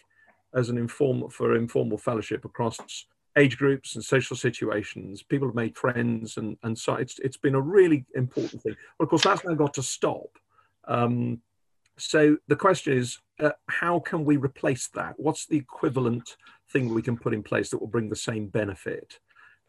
as 0.56 0.70
an 0.70 0.78
informal 0.78 1.30
for 1.30 1.56
informal 1.56 1.98
fellowship 1.98 2.46
across 2.46 3.06
age 3.38 3.58
groups 3.58 3.96
and 3.96 4.04
social 4.04 4.36
situations. 4.36 5.24
People 5.24 5.48
have 5.48 5.56
made 5.56 5.78
friends, 5.78 6.38
and 6.38 6.58
and 6.63 6.78
so 6.78 6.96
it's 6.96 7.20
it's 7.20 7.38
been 7.38 7.56
a 7.56 7.62
really 7.62 8.06
important 8.16 8.62
thing. 8.62 8.76
But 8.98 9.06
of 9.06 9.10
course, 9.10 9.24
that's 9.24 9.44
now 9.44 9.54
got 9.54 9.74
to 9.76 9.84
stop. 9.84 10.38
Um, 10.88 11.42
so 11.98 12.38
the 12.48 12.56
question 12.56 12.98
is, 12.98 13.20
uh, 13.39 13.52
how 13.70 14.00
can 14.00 14.26
we 14.26 14.38
replace 14.38 14.88
that? 14.89 15.13
What's 15.18 15.46
the 15.46 15.58
equivalent 15.58 16.38
thing 16.72 16.94
we 16.94 17.04
can 17.04 17.18
put 17.18 17.34
in 17.34 17.44
place 17.44 17.70
that 17.70 17.78
will 17.78 17.88
bring 17.88 18.10
the 18.10 18.16
same 18.16 18.48
benefit? 18.48 19.20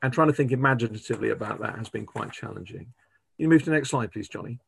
And 0.03 0.13
trying 0.13 0.29
to 0.29 0.35
think 0.35 0.53
imaginatively 0.53 1.31
about 1.31 1.61
that 1.61 1.77
has 1.77 1.89
been 1.89 2.07
quite 2.07 2.33
challenging. 2.33 2.79
Can 3.37 3.43
you 3.43 3.49
move 3.49 3.61
to 3.61 3.71
the 3.71 3.77
next 3.77 3.91
slide, 3.91 4.13
please, 4.13 4.29
Johnny. 4.29 4.59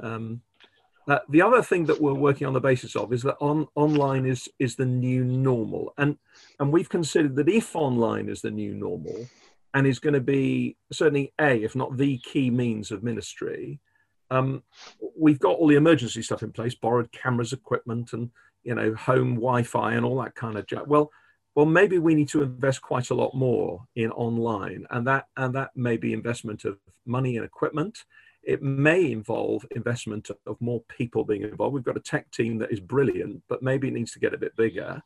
Um, 0.00 0.42
uh, 1.08 1.18
the 1.28 1.42
other 1.42 1.62
thing 1.62 1.86
that 1.86 2.00
we're 2.00 2.14
working 2.14 2.46
on 2.46 2.52
the 2.52 2.60
basis 2.60 2.94
of 2.94 3.12
is 3.12 3.22
that 3.22 3.36
on, 3.40 3.66
online 3.74 4.24
is 4.24 4.48
is 4.58 4.76
the 4.76 4.86
new 4.86 5.24
normal, 5.24 5.92
and 5.98 6.16
and 6.60 6.72
we've 6.72 6.88
considered 6.88 7.34
that 7.36 7.48
if 7.48 7.74
online 7.74 8.28
is 8.28 8.40
the 8.40 8.50
new 8.50 8.74
normal, 8.74 9.26
and 9.74 9.86
is 9.86 9.98
going 9.98 10.14
to 10.14 10.20
be 10.20 10.76
certainly 10.92 11.32
a 11.40 11.62
if 11.62 11.74
not 11.74 11.96
the 11.96 12.18
key 12.18 12.50
means 12.50 12.90
of 12.90 13.02
ministry, 13.02 13.80
um, 14.30 14.62
we've 15.18 15.40
got 15.40 15.56
all 15.56 15.66
the 15.66 15.76
emergency 15.76 16.22
stuff 16.22 16.42
in 16.42 16.52
place, 16.52 16.74
borrowed 16.74 17.10
cameras, 17.10 17.52
equipment, 17.52 18.12
and 18.12 18.30
you 18.62 18.74
know 18.74 18.94
home 18.94 19.34
Wi-Fi 19.34 19.94
and 19.94 20.04
all 20.04 20.22
that 20.22 20.36
kind 20.36 20.56
of 20.56 20.66
jazz. 20.66 20.86
Well, 20.86 21.10
well 21.56 21.66
maybe 21.66 21.98
we 21.98 22.14
need 22.14 22.28
to 22.28 22.42
invest 22.42 22.80
quite 22.80 23.10
a 23.10 23.14
lot 23.14 23.34
more 23.34 23.84
in 23.96 24.12
online, 24.12 24.86
and 24.90 25.04
that 25.08 25.26
and 25.36 25.52
that 25.56 25.70
may 25.74 25.96
be 25.96 26.12
investment 26.12 26.64
of 26.64 26.78
money 27.06 27.36
and 27.36 27.44
equipment 27.44 28.04
it 28.42 28.62
may 28.62 29.12
involve 29.12 29.64
investment 29.76 30.30
of 30.46 30.60
more 30.60 30.82
people 30.88 31.24
being 31.24 31.42
involved. 31.42 31.74
We've 31.74 31.84
got 31.84 31.96
a 31.96 32.00
tech 32.00 32.30
team 32.30 32.58
that 32.58 32.72
is 32.72 32.80
brilliant, 32.80 33.42
but 33.48 33.62
maybe 33.62 33.88
it 33.88 33.94
needs 33.94 34.12
to 34.12 34.18
get 34.18 34.34
a 34.34 34.38
bit 34.38 34.56
bigger. 34.56 35.02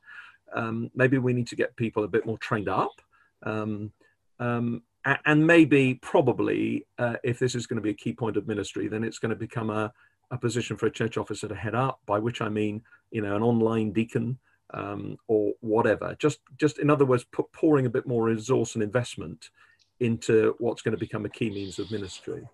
Um, 0.55 0.91
maybe 0.95 1.19
we 1.19 1.33
need 1.33 1.49
to 1.49 1.57
get 1.57 1.77
people 1.77 2.05
a 2.05 2.09
bit 2.09 2.25
more 2.25 2.39
trained 2.39 2.69
up. 2.69 3.01
Um, 3.43 3.93
um, 4.39 4.83
and 5.25 5.47
maybe, 5.47 5.95
probably, 5.95 6.87
uh, 6.99 7.17
if 7.23 7.39
this 7.39 7.55
is 7.55 7.67
going 7.67 7.77
to 7.77 7.83
be 7.83 7.91
a 7.91 7.95
key 7.95 8.13
point 8.13 8.37
of 8.37 8.49
ministry, 8.49 8.89
then 8.89 9.05
it's 9.05 9.19
going 9.19 9.31
to 9.31 9.37
become 9.37 9.71
a, 9.71 9.93
a 10.31 10.39
position 10.39 10.77
for 10.77 10.87
a 10.87 10.91
church 10.91 11.17
officer 11.17 11.47
to 11.47 11.55
head 11.55 11.77
up, 11.77 12.01
by 12.07 12.19
which 12.19 12.41
I 12.41 12.49
mean, 12.49 12.83
you 13.13 13.23
know, 13.23 13.37
an 13.37 13.43
online 13.43 13.93
deacon 13.93 14.39
um, 14.75 15.17
or 15.29 15.53
whatever. 15.61 16.17
Just, 16.19 16.41
just 16.59 16.79
in 16.79 16.91
other 16.91 17.05
words, 17.05 17.25
pouring 17.53 17.87
a 17.87 17.91
bit 17.91 18.07
more 18.07 18.25
resource 18.25 18.75
and 18.75 18.83
investment 18.83 19.51
into 20.01 20.57
what's 20.59 20.83
going 20.83 20.95
to 20.95 20.99
become 20.99 21.25
a 21.25 21.31
key 21.31 21.51
means 21.51 21.79
of 21.79 21.91
ministry. 21.91 22.47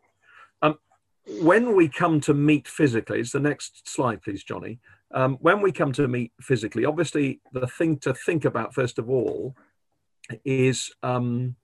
When 1.27 1.77
we 1.77 1.89
come 1.89 2.21
to 2.23 2.35
meet 2.35 2.67
physically, 2.67 3.21
it's 3.21 3.33
the 3.33 3.41
next 3.41 3.89
slide, 3.89 4.23
please, 4.23 4.43
Johnny. 4.43 4.81
Um, 5.13 5.37
when 5.41 5.61
we 5.61 5.73
come 5.73 5.93
to 5.93 6.09
meet 6.09 6.33
physically, 6.41 6.85
obviously 6.85 7.41
the 7.53 7.67
thing 7.67 7.99
to 7.99 8.15
think 8.15 8.45
about 8.45 8.75
first 8.75 8.99
of 8.99 9.09
all 9.11 9.55
is 10.45 10.91
um, 11.03 11.57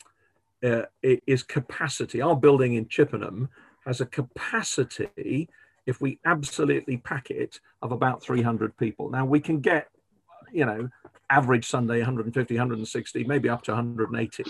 uh, 0.62 0.82
is 1.02 1.42
capacity. 1.42 2.20
Our 2.20 2.36
building 2.36 2.74
in 2.74 2.88
Chippenham 2.88 3.48
has 3.86 4.00
a 4.00 4.06
capacity, 4.06 5.48
if 5.86 6.00
we 6.00 6.18
absolutely 6.24 6.98
pack 6.98 7.30
it, 7.30 7.60
of 7.82 7.92
about 7.92 8.22
300 8.22 8.76
people. 8.76 9.10
Now 9.10 9.24
we 9.24 9.40
can 9.40 9.60
get, 9.60 9.88
you 10.52 10.66
know, 10.66 10.88
average 11.30 11.66
Sunday 11.66 11.98
150, 11.98 12.54
160, 12.54 13.24
maybe 13.24 13.48
up 13.48 13.62
to 13.64 13.72
180, 13.72 14.44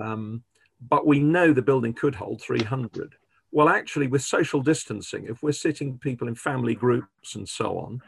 um, 0.00 0.42
but 0.88 1.06
we 1.06 1.20
know 1.20 1.52
the 1.52 1.62
building 1.62 1.94
could 1.94 2.14
hold 2.14 2.42
300. 2.42 3.14
Well, 3.52 3.68
actually, 3.68 4.08
with 4.08 4.22
social 4.22 4.60
distancing, 4.60 5.26
if 5.28 5.42
we're 5.42 5.52
sitting 5.52 5.98
people 5.98 6.28
in 6.28 6.34
family 6.34 6.74
groups 6.74 7.34
and 7.34 7.48
so 7.48 7.78
on, 7.78 8.02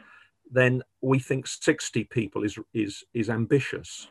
then 0.51 0.83
we 1.01 1.19
think 1.19 1.47
60 1.47 2.03
people 2.05 2.43
is, 2.43 2.57
is, 2.73 3.03
is 3.13 3.29
ambitious. 3.29 4.09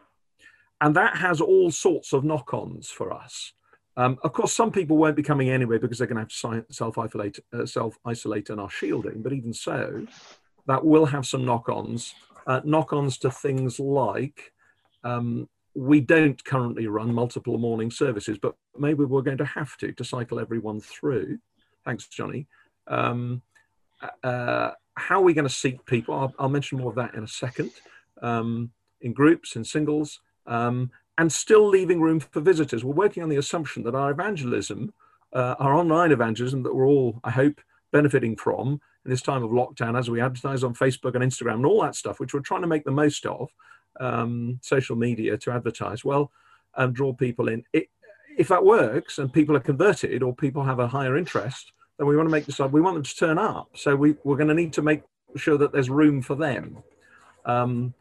And 0.80 0.94
that 0.96 1.16
has 1.16 1.40
all 1.40 1.70
sorts 1.70 2.12
of 2.12 2.24
knock 2.24 2.54
ons 2.54 2.88
for 2.88 3.12
us. 3.12 3.52
Um, 3.96 4.16
of 4.22 4.32
course, 4.32 4.52
some 4.52 4.70
people 4.70 4.96
won't 4.96 5.16
be 5.16 5.24
coming 5.24 5.50
anyway 5.50 5.78
because 5.78 5.98
they're 5.98 6.06
going 6.06 6.24
to 6.24 6.42
have 6.42 6.64
to 6.66 6.72
self 6.72 6.98
isolate, 6.98 7.40
uh, 7.52 7.66
self 7.66 7.98
isolate 8.04 8.48
and 8.50 8.60
are 8.60 8.70
shielding. 8.70 9.22
But 9.22 9.32
even 9.32 9.52
so, 9.52 10.06
that 10.66 10.84
will 10.84 11.06
have 11.06 11.26
some 11.26 11.44
knock-ons, 11.44 12.14
uh, 12.46 12.60
knock-ons 12.64 13.18
to 13.18 13.30
things 13.30 13.80
like 13.80 14.52
um, 15.02 15.48
we 15.78 16.00
don't 16.00 16.44
currently 16.44 16.88
run 16.88 17.14
multiple 17.14 17.56
morning 17.56 17.90
services, 17.90 18.36
but 18.36 18.54
maybe 18.76 19.04
we're 19.04 19.22
going 19.22 19.38
to 19.38 19.44
have 19.44 19.76
to 19.76 19.92
to 19.92 20.04
cycle 20.04 20.40
everyone 20.40 20.80
through. 20.80 21.38
Thanks, 21.84 22.08
Johnny. 22.08 22.48
Um, 22.88 23.42
uh, 24.24 24.72
how 24.96 25.20
are 25.20 25.22
we 25.22 25.34
going 25.34 25.46
to 25.46 25.54
seek 25.54 25.86
people? 25.86 26.14
I'll, 26.14 26.34
I'll, 26.38 26.48
mention 26.48 26.78
more 26.78 26.90
of 26.90 26.96
that 26.96 27.14
in 27.14 27.22
a 27.22 27.28
second. 27.28 27.70
Um, 28.20 28.72
in 29.00 29.12
groups, 29.12 29.54
in 29.54 29.64
singles, 29.64 30.20
um, 30.46 30.90
and 31.16 31.32
still 31.32 31.68
leaving 31.68 32.00
room 32.00 32.18
for 32.18 32.40
visitors. 32.40 32.84
We're 32.84 32.94
working 32.94 33.22
on 33.22 33.28
the 33.28 33.36
assumption 33.36 33.84
that 33.84 33.94
our 33.94 34.10
evangelism, 34.10 34.92
uh, 35.32 35.54
our 35.60 35.74
online 35.74 36.10
evangelism, 36.10 36.64
that 36.64 36.74
we're 36.74 36.88
all, 36.88 37.20
I 37.22 37.30
hope, 37.30 37.60
benefiting 37.92 38.34
from 38.34 38.80
in 39.04 39.10
this 39.10 39.22
time 39.22 39.44
of 39.44 39.50
lockdown 39.50 39.96
as 39.96 40.10
we 40.10 40.20
advertise 40.20 40.64
on 40.64 40.74
Facebook 40.74 41.14
and 41.14 41.22
Instagram 41.22 41.54
and 41.54 41.66
all 41.66 41.82
that 41.82 41.94
stuff, 41.94 42.18
which 42.18 42.34
we're 42.34 42.40
trying 42.40 42.62
to 42.62 42.66
make 42.66 42.84
the 42.84 42.90
most 42.90 43.24
of, 43.24 43.48
um, 44.00 44.58
social 44.62 44.96
media 44.96 45.36
to 45.38 45.50
advertise, 45.50 46.04
well, 46.04 46.30
and 46.76 46.94
draw 46.94 47.12
people 47.12 47.48
in. 47.48 47.64
It, 47.72 47.88
if 48.36 48.48
that 48.48 48.64
works 48.64 49.18
and 49.18 49.32
people 49.32 49.56
are 49.56 49.60
converted 49.60 50.22
or 50.22 50.34
people 50.34 50.62
have 50.62 50.78
a 50.78 50.86
higher 50.86 51.16
interest, 51.16 51.72
then 51.98 52.06
we 52.06 52.16
want 52.16 52.28
to 52.28 52.30
make 52.30 52.46
decide 52.46 52.72
we 52.72 52.80
want 52.80 52.94
them 52.94 53.02
to 53.02 53.16
turn 53.16 53.38
up. 53.38 53.68
So 53.74 53.96
we, 53.96 54.14
we're 54.22 54.36
going 54.36 54.48
to 54.48 54.54
need 54.54 54.72
to 54.74 54.82
make 54.82 55.02
sure 55.36 55.58
that 55.58 55.72
there's 55.72 55.90
room 55.90 56.22
for 56.22 56.36
them. 56.36 56.78
Um, 57.44 57.94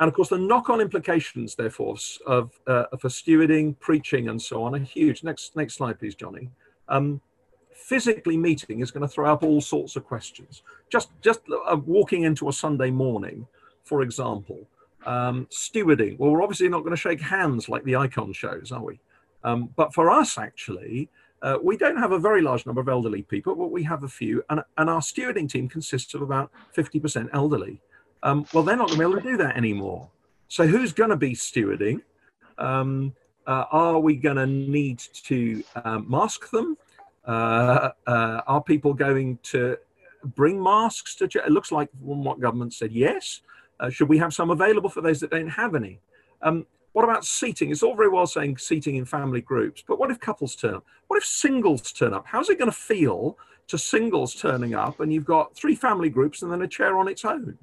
and 0.00 0.08
of 0.08 0.14
course, 0.14 0.30
the 0.30 0.38
knock-on 0.38 0.80
implications, 0.80 1.54
therefore, 1.54 1.96
of 2.26 2.58
uh, 2.66 2.84
for 2.98 3.08
stewarding, 3.08 3.78
preaching, 3.78 4.28
and 4.28 4.40
so 4.40 4.64
on 4.64 4.74
are 4.74 4.78
huge. 4.78 5.22
Next, 5.22 5.54
next 5.54 5.74
slide, 5.74 5.98
please, 5.98 6.14
Johnny. 6.14 6.48
Um, 6.88 7.20
physically 7.72 8.36
meeting 8.36 8.80
is 8.80 8.90
going 8.90 9.02
to 9.02 9.08
throw 9.08 9.32
up 9.32 9.42
all 9.42 9.60
sorts 9.60 9.94
of 9.96 10.04
questions. 10.04 10.62
Just, 10.90 11.10
just 11.20 11.40
uh, 11.68 11.76
walking 11.84 12.22
into 12.22 12.48
a 12.48 12.52
Sunday 12.52 12.90
morning, 12.90 13.46
for 13.84 14.02
example, 14.02 14.66
um, 15.06 15.46
stewarding. 15.50 16.18
Well, 16.18 16.30
we're 16.30 16.42
obviously 16.42 16.68
not 16.68 16.80
going 16.80 16.92
to 16.92 16.96
shake 16.96 17.20
hands 17.20 17.68
like 17.68 17.84
the 17.84 17.96
icon 17.96 18.32
shows, 18.32 18.72
are 18.72 18.82
we? 18.82 19.00
Um, 19.44 19.70
but 19.76 19.92
for 19.92 20.10
us, 20.10 20.38
actually, 20.38 21.08
uh, 21.42 21.58
we 21.62 21.76
don't 21.76 21.96
have 21.96 22.12
a 22.12 22.18
very 22.18 22.40
large 22.40 22.64
number 22.66 22.80
of 22.80 22.88
elderly 22.88 23.22
people, 23.22 23.54
but 23.54 23.70
we 23.70 23.82
have 23.82 24.04
a 24.04 24.08
few, 24.08 24.42
and, 24.48 24.60
and 24.78 24.88
our 24.88 25.00
stewarding 25.00 25.48
team 25.48 25.68
consists 25.68 26.14
of 26.14 26.22
about 26.22 26.50
50% 26.76 27.28
elderly. 27.32 27.80
Um, 28.22 28.46
well, 28.52 28.62
they're 28.62 28.76
not 28.76 28.88
going 28.88 29.00
to 29.00 29.06
be 29.06 29.10
able 29.10 29.22
to 29.22 29.30
do 29.30 29.36
that 29.38 29.56
anymore. 29.56 30.08
So, 30.46 30.66
who's 30.66 30.92
going 30.92 31.10
to 31.10 31.16
be 31.16 31.32
stewarding? 31.32 32.02
Um, 32.58 33.14
uh, 33.46 33.64
are 33.72 33.98
we 33.98 34.14
going 34.14 34.36
to 34.36 34.46
need 34.46 35.00
to 35.24 35.64
um, 35.84 36.06
mask 36.08 36.50
them? 36.50 36.76
Uh, 37.24 37.90
uh, 38.06 38.40
are 38.46 38.62
people 38.62 38.94
going 38.94 39.38
to 39.42 39.76
bring 40.36 40.62
masks 40.62 41.16
to? 41.16 41.24
It 41.24 41.50
looks 41.50 41.72
like 41.72 41.88
from 41.90 42.22
what 42.22 42.38
government 42.38 42.74
said, 42.74 42.92
yes. 42.92 43.40
Uh, 43.82 43.90
should 43.90 44.08
we 44.08 44.16
have 44.16 44.32
some 44.32 44.50
available 44.50 44.88
for 44.88 45.00
those 45.00 45.18
that 45.18 45.30
don't 45.30 45.48
have 45.48 45.74
any? 45.74 45.98
Um, 46.40 46.66
what 46.92 47.04
about 47.04 47.24
seating? 47.24 47.70
It's 47.70 47.82
all 47.82 47.96
very 47.96 48.08
well 48.08 48.26
saying 48.26 48.58
seating 48.58 48.94
in 48.94 49.04
family 49.04 49.40
groups, 49.40 49.82
but 49.86 49.98
what 49.98 50.10
if 50.10 50.20
couples 50.20 50.54
turn 50.54 50.74
up? 50.74 50.86
What 51.08 51.16
if 51.16 51.24
singles 51.24 51.90
turn 51.90 52.14
up? 52.14 52.24
How's 52.26 52.48
it 52.48 52.58
going 52.58 52.70
to 52.70 52.76
feel 52.76 53.36
to 53.66 53.76
singles 53.76 54.34
turning 54.34 54.74
up 54.74 55.00
and 55.00 55.12
you've 55.12 55.24
got 55.24 55.56
three 55.56 55.74
family 55.74 56.10
groups 56.10 56.42
and 56.42 56.52
then 56.52 56.62
a 56.62 56.68
chair 56.68 56.96
on 56.96 57.08
its 57.08 57.24
own? 57.24 57.58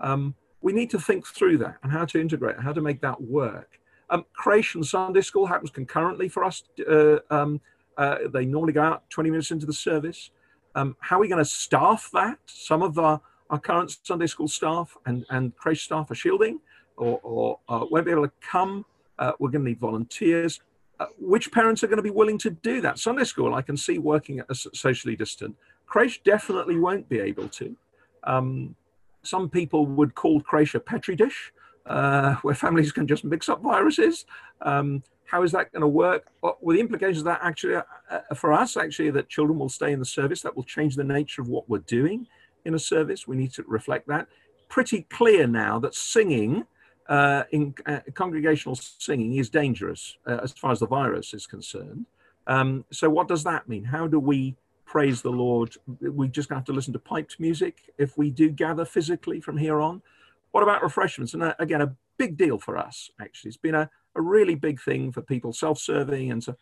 Um, 0.00 0.34
we 0.62 0.72
need 0.72 0.90
to 0.90 0.98
think 0.98 1.26
through 1.26 1.58
that 1.58 1.76
and 1.84 1.92
how 1.92 2.06
to 2.06 2.20
integrate, 2.20 2.58
how 2.58 2.72
to 2.72 2.80
make 2.80 3.00
that 3.02 3.20
work. 3.20 3.78
Um, 4.10 4.24
creation 4.32 4.82
Sunday 4.82 5.20
school 5.20 5.46
happens 5.46 5.70
concurrently 5.70 6.28
for 6.28 6.42
us. 6.42 6.64
Uh, 6.90 7.18
um, 7.30 7.60
uh, 7.96 8.18
they 8.32 8.46
normally 8.46 8.72
go 8.72 8.82
out 8.82 9.08
20 9.10 9.30
minutes 9.30 9.52
into 9.52 9.66
the 9.66 9.72
service. 9.72 10.30
Um, 10.74 10.96
how 11.00 11.18
are 11.18 11.20
we 11.20 11.28
going 11.28 11.38
to 11.38 11.48
staff 11.48 12.10
that? 12.14 12.38
Some 12.46 12.82
of 12.82 12.98
our, 12.98 13.20
our 13.52 13.58
current 13.58 13.96
Sunday 14.02 14.26
school 14.26 14.48
staff 14.48 14.96
and, 15.04 15.26
and 15.30 15.54
creche 15.56 15.84
staff 15.84 16.10
are 16.10 16.14
shielding 16.14 16.58
or, 16.96 17.20
or 17.22 17.58
uh, 17.68 17.84
won't 17.90 18.06
be 18.06 18.10
able 18.10 18.26
to 18.26 18.32
come. 18.40 18.84
Uh, 19.18 19.32
we're 19.38 19.50
going 19.50 19.62
to 19.62 19.68
need 19.70 19.78
volunteers. 19.78 20.60
Uh, 20.98 21.06
which 21.18 21.52
parents 21.52 21.84
are 21.84 21.86
going 21.86 21.98
to 21.98 22.02
be 22.02 22.10
willing 22.10 22.38
to 22.38 22.50
do 22.50 22.80
that? 22.80 22.98
Sunday 22.98 23.24
school, 23.24 23.54
I 23.54 23.60
can 23.60 23.76
see 23.76 23.98
working 23.98 24.38
at 24.38 24.46
a 24.48 24.54
socially 24.54 25.16
distant. 25.16 25.54
Creche 25.86 26.22
definitely 26.24 26.78
won't 26.78 27.08
be 27.10 27.20
able 27.20 27.48
to. 27.48 27.76
Um, 28.24 28.74
some 29.22 29.50
people 29.50 29.86
would 29.86 30.14
call 30.14 30.40
creche 30.40 30.74
a 30.74 30.80
petri 30.80 31.14
dish, 31.14 31.52
uh, 31.84 32.34
where 32.42 32.54
families 32.54 32.90
can 32.90 33.06
just 33.06 33.22
mix 33.22 33.50
up 33.50 33.62
viruses. 33.62 34.24
Um, 34.62 35.02
how 35.26 35.42
is 35.42 35.52
that 35.52 35.72
going 35.72 35.82
to 35.82 35.88
work? 35.88 36.26
Well, 36.42 36.56
the 36.66 36.80
implications 36.80 37.18
of 37.18 37.24
that 37.24 37.40
actually, 37.42 37.76
uh, 37.76 37.82
uh, 38.10 38.34
for 38.34 38.52
us, 38.52 38.78
actually, 38.78 39.10
that 39.10 39.28
children 39.28 39.58
will 39.58 39.68
stay 39.68 39.92
in 39.92 39.98
the 39.98 40.06
service. 40.06 40.40
That 40.40 40.56
will 40.56 40.64
change 40.64 40.96
the 40.96 41.04
nature 41.04 41.42
of 41.42 41.48
what 41.48 41.68
we're 41.68 41.78
doing 41.78 42.26
in 42.64 42.74
a 42.74 42.78
service. 42.78 43.26
We 43.26 43.36
need 43.36 43.52
to 43.54 43.64
reflect 43.66 44.08
that. 44.08 44.28
Pretty 44.68 45.02
clear 45.10 45.46
now 45.46 45.78
that 45.80 45.94
singing, 45.94 46.64
uh, 47.08 47.44
in 47.50 47.74
uh, 47.86 48.00
congregational 48.14 48.76
singing, 48.76 49.36
is 49.36 49.50
dangerous 49.50 50.16
uh, 50.26 50.38
as 50.42 50.52
far 50.52 50.72
as 50.72 50.80
the 50.80 50.86
virus 50.86 51.34
is 51.34 51.46
concerned. 51.46 52.06
Um, 52.46 52.84
so, 52.90 53.08
what 53.10 53.28
does 53.28 53.44
that 53.44 53.68
mean? 53.68 53.84
How 53.84 54.06
do 54.06 54.18
we 54.18 54.56
praise 54.92 55.22
the 55.22 55.30
Lord. 55.30 55.74
We 56.02 56.28
just 56.28 56.50
have 56.50 56.66
to 56.66 56.72
listen 56.74 56.92
to 56.92 56.98
piped 56.98 57.40
music 57.40 57.94
if 57.96 58.18
we 58.18 58.28
do 58.28 58.50
gather 58.50 58.84
physically 58.84 59.40
from 59.40 59.56
here 59.56 59.80
on. 59.80 60.02
What 60.50 60.62
about 60.62 60.82
refreshments? 60.82 61.32
And 61.32 61.42
uh, 61.42 61.54
again, 61.58 61.80
a 61.80 61.96
big 62.18 62.36
deal 62.36 62.58
for 62.58 62.76
us, 62.76 63.10
actually. 63.18 63.48
It's 63.48 63.56
been 63.56 63.74
a, 63.74 63.88
a 64.14 64.20
really 64.20 64.54
big 64.54 64.82
thing 64.82 65.10
for 65.10 65.22
people 65.22 65.54
self 65.54 65.78
serving. 65.78 66.30
And 66.30 66.44
so, 66.44 66.56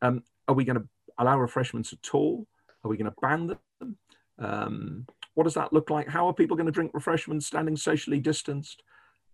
um, 0.00 0.22
are 0.48 0.54
we 0.54 0.64
going 0.64 0.78
to 0.78 0.88
allow 1.18 1.38
refreshments 1.38 1.92
at 1.92 2.14
all? 2.14 2.46
Are 2.82 2.88
we 2.88 2.96
going 2.96 3.10
to 3.10 3.16
ban 3.20 3.46
them? 3.48 3.98
Um, 4.38 5.06
what 5.36 5.44
does 5.44 5.54
that 5.54 5.72
look 5.72 5.90
like? 5.90 6.08
How 6.08 6.26
are 6.26 6.32
people 6.32 6.56
going 6.56 6.66
to 6.66 6.72
drink 6.72 6.92
refreshments 6.94 7.46
standing 7.46 7.76
socially 7.76 8.18
distanced? 8.18 8.82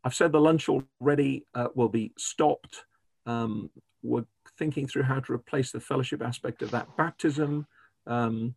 I've 0.03 0.15
said 0.15 0.33
the 0.33 0.41
lunch 0.41 0.69
already 0.69 1.47
uh, 1.55 1.69
will 1.77 1.89
be 1.89 2.13
stopped. 2.19 2.85
Um, 3.25 3.71
we're 4.03 4.25
thinking 4.59 4.89
through 4.89 5.05
how 5.05 5.21
to 5.21 5.33
replace 5.33 5.71
the 5.71 5.79
fellowship 5.79 6.21
aspect 6.21 6.61
of 6.61 6.73
that 6.73 6.89
baptism. 6.97 7.69
Um, 8.09 8.57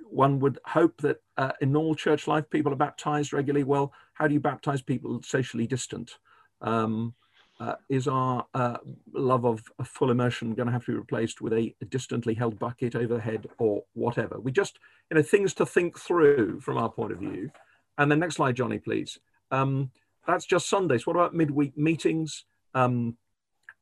one 0.00 0.40
would 0.40 0.58
hope 0.64 0.98
that 1.02 1.18
uh, 1.36 1.52
in 1.60 1.72
normal 1.72 1.94
church 1.94 2.26
life, 2.26 2.48
people 2.48 2.72
are 2.72 2.76
baptized 2.76 3.34
regularly. 3.34 3.64
Well, 3.64 3.92
how 4.14 4.26
do 4.26 4.32
you 4.32 4.40
baptize 4.40 4.80
people 4.80 5.20
socially 5.22 5.66
distant? 5.66 6.16
Um, 6.62 7.14
uh, 7.62 7.76
is 7.88 8.08
our 8.08 8.44
uh, 8.54 8.78
love 9.14 9.44
of, 9.44 9.62
full 9.84 10.10
immersion 10.10 10.52
going 10.54 10.66
to 10.66 10.72
have 10.72 10.84
to 10.84 10.90
be 10.90 10.98
replaced 10.98 11.40
with 11.40 11.52
a, 11.52 11.72
distantly 11.90 12.34
held 12.34 12.58
bucket 12.58 12.96
overhead 12.96 13.46
or 13.58 13.84
whatever? 13.92 14.40
We 14.40 14.50
just, 14.50 14.80
you 15.10 15.16
know, 15.16 15.22
things 15.22 15.54
to 15.54 15.66
think 15.66 15.96
through 15.96 16.60
from 16.60 16.76
our 16.76 16.90
point 16.90 17.12
of 17.12 17.18
view. 17.18 17.52
And 17.98 18.10
then 18.10 18.18
next 18.18 18.36
slide, 18.36 18.56
Johnny, 18.56 18.78
please. 18.78 19.20
Um, 19.52 19.92
that's 20.26 20.44
just 20.44 20.68
Sundays. 20.68 21.06
What 21.06 21.14
about 21.14 21.34
midweek 21.36 21.78
meetings? 21.78 22.46
Um, 22.74 23.16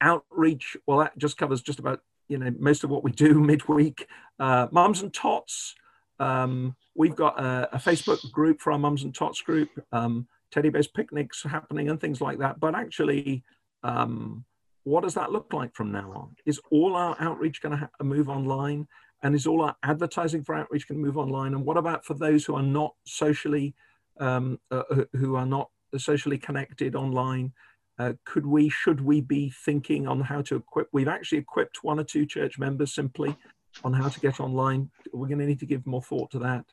outreach? 0.02 0.76
Well, 0.86 0.98
that 0.98 1.16
just 1.16 1.38
covers 1.38 1.62
just 1.62 1.78
about 1.78 2.02
you 2.28 2.38
know 2.38 2.52
most 2.58 2.84
of 2.84 2.90
what 2.90 3.02
we 3.02 3.12
do 3.12 3.34
midweek. 3.40 4.08
Uh, 4.38 4.66
mums 4.72 5.00
and 5.00 5.12
tots. 5.14 5.74
Um, 6.18 6.76
we've 6.94 7.16
got 7.16 7.40
a, 7.40 7.76
a, 7.76 7.78
Facebook 7.78 8.30
group 8.30 8.60
for 8.60 8.72
our 8.72 8.78
mums 8.78 9.04
and 9.04 9.14
tots 9.14 9.40
group. 9.40 9.70
Um, 9.90 10.26
teddy 10.50 10.68
bears 10.68 10.86
picnics 10.86 11.42
happening 11.42 11.88
and 11.88 11.98
things 11.98 12.20
like 12.20 12.38
that. 12.38 12.60
But 12.60 12.74
actually, 12.74 13.42
um, 13.82 14.44
what 14.84 15.02
does 15.02 15.14
that 15.14 15.32
look 15.32 15.52
like 15.52 15.74
from 15.74 15.92
now 15.92 16.10
on? 16.12 16.36
Is 16.46 16.60
all 16.70 16.96
our 16.96 17.16
outreach 17.20 17.60
going 17.60 17.72
to 17.72 17.78
ha- 17.78 18.04
move 18.04 18.28
online? 18.28 18.86
And 19.22 19.34
is 19.34 19.46
all 19.46 19.62
our 19.62 19.76
advertising 19.82 20.44
for 20.44 20.54
outreach 20.54 20.88
going 20.88 21.00
to 21.00 21.06
move 21.06 21.18
online? 21.18 21.54
And 21.54 21.64
what 21.64 21.76
about 21.76 22.04
for 22.04 22.14
those 22.14 22.44
who 22.44 22.54
are 22.56 22.62
not 22.62 22.94
socially, 23.04 23.74
um, 24.18 24.58
uh, 24.70 24.82
who 25.12 25.36
are 25.36 25.44
not 25.44 25.68
socially 25.98 26.38
connected 26.38 26.96
online? 26.96 27.52
Uh, 27.98 28.14
could 28.24 28.46
we, 28.46 28.70
should 28.70 29.02
we 29.02 29.20
be 29.20 29.50
thinking 29.50 30.08
on 30.08 30.22
how 30.22 30.40
to 30.40 30.56
equip? 30.56 30.88
We've 30.92 31.08
actually 31.08 31.38
equipped 31.38 31.84
one 31.84 32.00
or 32.00 32.04
two 32.04 32.24
church 32.24 32.58
members 32.58 32.94
simply 32.94 33.36
on 33.84 33.92
how 33.92 34.08
to 34.08 34.20
get 34.20 34.40
online. 34.40 34.90
We're 35.12 35.28
going 35.28 35.40
to 35.40 35.46
need 35.46 35.60
to 35.60 35.66
give 35.66 35.86
more 35.86 36.02
thought 36.02 36.30
to 36.30 36.38
that. 36.38 36.64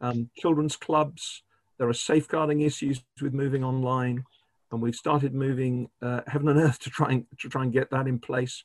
Um, 0.00 0.30
children's 0.36 0.76
clubs, 0.76 1.42
there 1.78 1.88
are 1.88 1.94
safeguarding 1.94 2.60
issues 2.60 3.02
with 3.20 3.34
moving 3.34 3.64
online, 3.64 4.24
and 4.70 4.82
we've 4.82 4.94
started 4.94 5.34
moving 5.34 5.88
uh, 6.02 6.20
heaven 6.26 6.48
and 6.48 6.60
earth 6.60 6.78
to 6.80 6.90
try 6.90 7.10
and 7.10 7.26
to 7.38 7.48
try 7.48 7.62
and 7.62 7.72
get 7.72 7.90
that 7.90 8.06
in 8.06 8.18
place. 8.18 8.62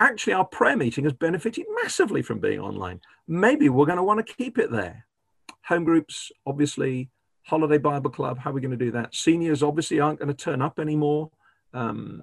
Actually, 0.00 0.32
our 0.32 0.44
prayer 0.44 0.76
meeting 0.76 1.04
has 1.04 1.12
benefited 1.12 1.64
massively 1.82 2.20
from 2.20 2.40
being 2.40 2.58
online. 2.58 3.00
Maybe 3.28 3.68
we're 3.68 3.86
going 3.86 3.96
to 3.96 4.02
want 4.02 4.26
to 4.26 4.34
keep 4.34 4.58
it 4.58 4.70
there. 4.70 5.06
Home 5.66 5.84
groups, 5.84 6.32
obviously, 6.46 7.10
holiday 7.42 7.78
Bible 7.78 8.10
club. 8.10 8.38
How 8.38 8.50
are 8.50 8.52
we 8.52 8.60
going 8.60 8.76
to 8.76 8.84
do 8.84 8.90
that? 8.90 9.14
Seniors 9.14 9.62
obviously 9.62 10.00
aren't 10.00 10.18
going 10.18 10.28
to 10.28 10.34
turn 10.34 10.60
up 10.60 10.78
anymore 10.78 11.30
um, 11.74 12.22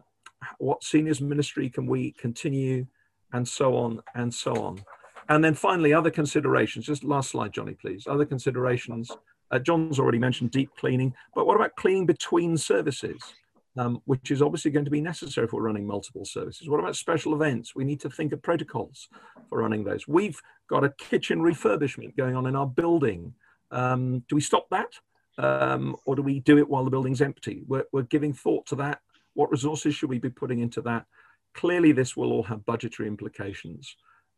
what 0.57 0.83
seniors 0.83 1.21
ministry 1.21 1.69
can 1.69 1.85
we 1.85 2.13
continue, 2.13 2.87
and 3.33 3.47
so 3.47 3.75
on 3.75 4.01
and 4.15 4.33
so 4.33 4.53
on. 4.63 4.83
And 5.29 5.43
then 5.43 5.53
finally, 5.53 5.93
other 5.93 6.09
considerations. 6.09 6.85
Just 6.85 7.03
last 7.03 7.29
slide, 7.29 7.53
Johnny, 7.53 7.73
please. 7.73 8.07
Other 8.07 8.25
considerations. 8.25 9.11
Uh, 9.51 9.59
John's 9.59 9.99
already 9.99 10.19
mentioned 10.19 10.51
deep 10.51 10.69
cleaning, 10.77 11.13
but 11.35 11.45
what 11.45 11.55
about 11.55 11.75
cleaning 11.75 12.05
between 12.05 12.57
services? 12.57 13.21
Um, 13.77 14.01
which 14.03 14.31
is 14.31 14.41
obviously 14.41 14.69
going 14.69 14.83
to 14.83 14.91
be 14.91 14.99
necessary 14.99 15.47
for 15.47 15.61
running 15.61 15.87
multiple 15.87 16.25
services. 16.25 16.67
What 16.67 16.81
about 16.81 16.97
special 16.97 17.33
events? 17.33 17.73
We 17.73 17.85
need 17.85 18.01
to 18.01 18.09
think 18.09 18.33
of 18.33 18.41
protocols 18.41 19.07
for 19.47 19.59
running 19.59 19.85
those. 19.85 20.05
We've 20.09 20.37
got 20.69 20.83
a 20.83 20.93
kitchen 20.97 21.39
refurbishment 21.39 22.17
going 22.17 22.35
on 22.35 22.47
in 22.47 22.57
our 22.57 22.67
building. 22.67 23.33
Um, 23.71 24.25
do 24.27 24.35
we 24.35 24.41
stop 24.41 24.67
that? 24.71 24.89
um, 25.37 25.95
or 26.05 26.15
do 26.15 26.21
we 26.21 26.39
do 26.39 26.57
it 26.57 26.69
while 26.69 26.83
the 26.83 26.91
building's 26.91 27.21
empty? 27.21 27.63
We're, 27.67 27.85
we're 27.91 28.03
giving 28.03 28.33
thought 28.33 28.65
to 28.67 28.75
that. 28.77 28.99
What 29.33 29.51
resources 29.51 29.95
should 29.95 30.09
we 30.09 30.19
be 30.19 30.29
putting 30.29 30.59
into 30.59 30.81
that? 30.81 31.05
Clearly, 31.53 31.91
this 31.91 32.15
will 32.15 32.31
all 32.31 32.43
have 32.43 32.65
budgetary 32.65 33.07
implications. 33.07 33.95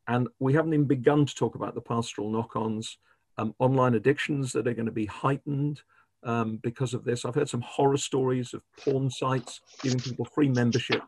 And 0.08 0.28
we 0.40 0.54
haven't 0.54 0.74
even 0.74 0.86
begun 0.86 1.26
to 1.26 1.36
talk 1.36 1.56
about 1.56 1.76
the 1.76 1.82
pastoral 1.82 2.32
knock 2.32 2.56
ons, 2.56 2.98
um, 3.38 3.54
online 3.60 3.96
addictions 3.96 4.52
that 4.54 4.68
are 4.68 4.74
going 4.74 4.86
to 4.86 4.92
be 4.92 5.06
heightened 5.06 5.82
um, 6.24 6.58
because 6.64 6.94
of 6.94 7.04
this. 7.04 7.26
I've 7.26 7.36
heard 7.36 7.50
some 7.50 7.62
horror 7.62 7.98
stories 7.98 8.54
of 8.54 8.62
porn 8.80 9.10
sites 9.10 9.62
giving 9.82 10.00
people 10.00 10.26
free 10.26 10.50
membership 10.50 11.02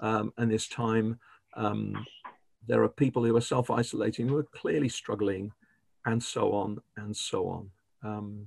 um, 0.00 0.32
and 0.38 0.50
this 0.50 0.68
time. 0.68 1.18
Um, 1.54 2.04
there 2.66 2.82
are 2.82 2.88
people 2.88 3.24
who 3.24 3.36
are 3.36 3.40
self 3.40 3.70
isolating 3.70 4.28
who 4.28 4.36
are 4.36 4.48
clearly 4.54 4.88
struggling, 4.88 5.52
and 6.04 6.22
so 6.22 6.52
on 6.52 6.78
and 6.96 7.16
so 7.16 7.48
on. 7.48 7.70
Um, 8.02 8.46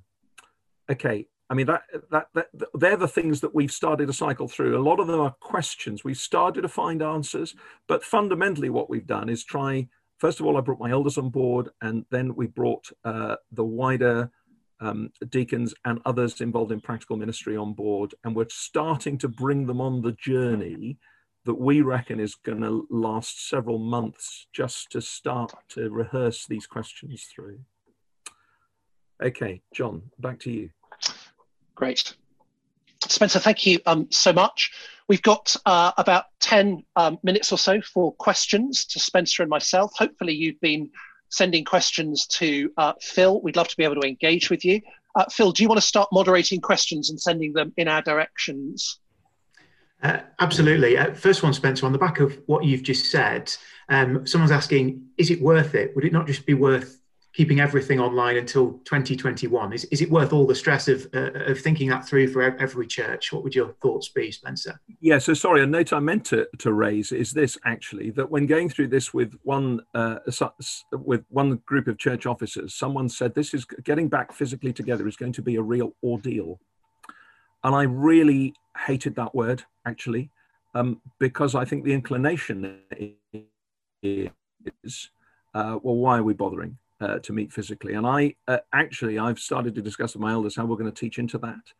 okay, 0.89 1.27
I 1.49 1.55
mean, 1.55 1.65
that, 1.65 1.83
that, 2.11 2.27
that, 2.33 2.47
they're 2.73 2.97
the 2.97 3.07
things 3.07 3.41
that 3.41 3.55
we've 3.55 3.71
started 3.71 4.07
to 4.07 4.13
cycle 4.13 4.47
through. 4.47 4.77
A 4.77 4.83
lot 4.83 4.99
of 4.99 5.07
them 5.07 5.19
are 5.19 5.35
questions. 5.39 6.03
We've 6.03 6.17
started 6.17 6.61
to 6.61 6.67
find 6.67 7.01
answers, 7.01 7.55
but 7.87 8.03
fundamentally, 8.03 8.69
what 8.69 8.89
we've 8.89 9.07
done 9.07 9.29
is 9.29 9.43
try. 9.43 9.87
First 10.19 10.41
of 10.41 10.45
all, 10.45 10.57
I 10.57 10.61
brought 10.61 10.79
my 10.79 10.91
elders 10.91 11.17
on 11.17 11.29
board, 11.29 11.69
and 11.81 12.05
then 12.11 12.35
we 12.35 12.47
brought 12.47 12.85
uh, 13.05 13.37
the 13.53 13.63
wider 13.63 14.29
um, 14.81 15.11
deacons 15.29 15.73
and 15.85 15.99
others 16.05 16.41
involved 16.41 16.71
in 16.71 16.81
practical 16.81 17.17
ministry 17.17 17.55
on 17.55 17.73
board, 17.73 18.13
and 18.23 18.35
we're 18.35 18.47
starting 18.49 19.17
to 19.19 19.29
bring 19.29 19.65
them 19.65 19.79
on 19.79 20.01
the 20.01 20.11
journey 20.13 20.97
that 21.45 21.55
we 21.55 21.81
reckon 21.81 22.19
is 22.19 22.35
going 22.35 22.61
to 22.61 22.85
last 22.89 23.47
several 23.49 23.79
months 23.79 24.47
just 24.53 24.91
to 24.91 25.01
start 25.01 25.53
to 25.69 25.89
rehearse 25.89 26.45
these 26.45 26.67
questions 26.67 27.27
through. 27.33 27.59
Okay, 29.23 29.61
John, 29.73 30.01
back 30.19 30.39
to 30.41 30.51
you. 30.51 30.69
Great. 31.75 32.13
Spencer, 33.07 33.39
thank 33.39 33.65
you 33.65 33.79
um, 33.85 34.07
so 34.11 34.33
much. 34.33 34.71
We've 35.09 35.21
got 35.23 35.55
uh, 35.65 35.91
about 35.97 36.25
10 36.39 36.83
um, 36.95 37.17
minutes 37.23 37.51
or 37.51 37.57
so 37.57 37.81
for 37.81 38.13
questions 38.13 38.85
to 38.85 38.99
Spencer 38.99 39.41
and 39.41 39.49
myself. 39.49 39.91
Hopefully, 39.97 40.33
you've 40.33 40.61
been 40.61 40.91
sending 41.29 41.65
questions 41.65 42.27
to 42.27 42.71
uh, 42.77 42.93
Phil. 43.01 43.41
We'd 43.41 43.55
love 43.55 43.67
to 43.69 43.75
be 43.75 43.83
able 43.83 43.99
to 43.99 44.07
engage 44.07 44.51
with 44.51 44.63
you. 44.63 44.81
Uh, 45.15 45.25
Phil, 45.31 45.51
do 45.51 45.63
you 45.63 45.67
want 45.67 45.81
to 45.81 45.85
start 45.85 46.09
moderating 46.11 46.61
questions 46.61 47.09
and 47.09 47.19
sending 47.19 47.53
them 47.53 47.73
in 47.75 47.87
our 47.87 48.03
directions? 48.03 48.99
Uh, 50.03 50.19
absolutely. 50.39 50.95
Uh, 50.95 51.15
first 51.15 51.41
one, 51.41 51.53
Spencer, 51.53 51.87
on 51.87 51.91
the 51.91 51.97
back 51.97 52.19
of 52.19 52.39
what 52.45 52.63
you've 52.63 52.83
just 52.83 53.09
said, 53.09 53.51
um, 53.89 54.27
someone's 54.27 54.51
asking, 54.51 55.07
is 55.17 55.31
it 55.31 55.41
worth 55.41 55.73
it? 55.73 55.95
Would 55.95 56.05
it 56.05 56.13
not 56.13 56.27
just 56.27 56.45
be 56.45 56.53
worth 56.53 56.98
keeping 57.39 57.61
everything 57.61 58.01
online 58.01 58.35
until 58.35 58.73
2021? 58.83 59.71
Is, 59.71 59.85
is 59.85 60.01
it 60.01 60.11
worth 60.11 60.33
all 60.33 60.45
the 60.45 60.53
stress 60.53 60.89
of, 60.89 61.07
uh, 61.13 61.31
of 61.45 61.57
thinking 61.57 61.87
that 61.87 62.05
through 62.05 62.27
for 62.33 62.41
every 62.41 62.85
church? 62.85 63.31
What 63.31 63.45
would 63.45 63.55
your 63.55 63.69
thoughts 63.81 64.09
be, 64.09 64.29
Spencer? 64.29 64.77
Yeah, 64.99 65.19
so 65.19 65.33
sorry, 65.33 65.63
a 65.63 65.65
note 65.65 65.93
I 65.93 65.99
meant 65.99 66.25
to, 66.25 66.49
to 66.57 66.73
raise 66.73 67.13
is 67.13 67.31
this 67.31 67.57
actually 67.63 68.09
that 68.09 68.29
when 68.29 68.45
going 68.45 68.67
through 68.67 68.89
this 68.89 69.13
with 69.13 69.35
one 69.43 69.79
uh, 69.95 70.17
with 70.91 71.23
one 71.29 71.61
group 71.65 71.87
of 71.87 71.97
church 71.97 72.25
officers, 72.25 72.73
someone 72.73 73.07
said 73.07 73.33
this 73.35 73.53
is 73.53 73.63
getting 73.85 74.09
back 74.09 74.33
physically 74.33 74.73
together 74.73 75.07
is 75.07 75.15
going 75.15 75.31
to 75.31 75.41
be 75.41 75.55
a 75.55 75.61
real 75.61 75.95
ordeal. 76.03 76.59
And 77.63 77.73
I 77.73 77.83
really 77.83 78.53
hated 78.85 79.15
that 79.15 79.33
word 79.33 79.63
actually, 79.85 80.29
um, 80.75 80.99
because 81.19 81.55
I 81.55 81.63
think 81.63 81.85
the 81.85 81.93
inclination 81.93 82.81
is, 84.03 85.09
uh, 85.53 85.79
well, 85.81 85.95
why 85.95 86.17
are 86.17 86.23
we 86.23 86.33
bothering 86.33 86.77
uh, 87.01 87.19
to 87.19 87.33
meet 87.33 87.51
physically? 87.51 87.93
And 87.93 88.05
I 88.05 88.35
uh, 88.47 88.59
actually, 88.73 89.19
I've 89.19 89.39
started 89.39 89.75
to 89.75 89.81
discuss 89.81 90.13
with 90.13 90.21
my 90.21 90.31
elders 90.31 90.55
how 90.55 90.65
we're 90.65 90.77
going 90.77 90.91
to 90.91 90.99
teach 90.99 91.19
into 91.19 91.37
that. 91.39 91.73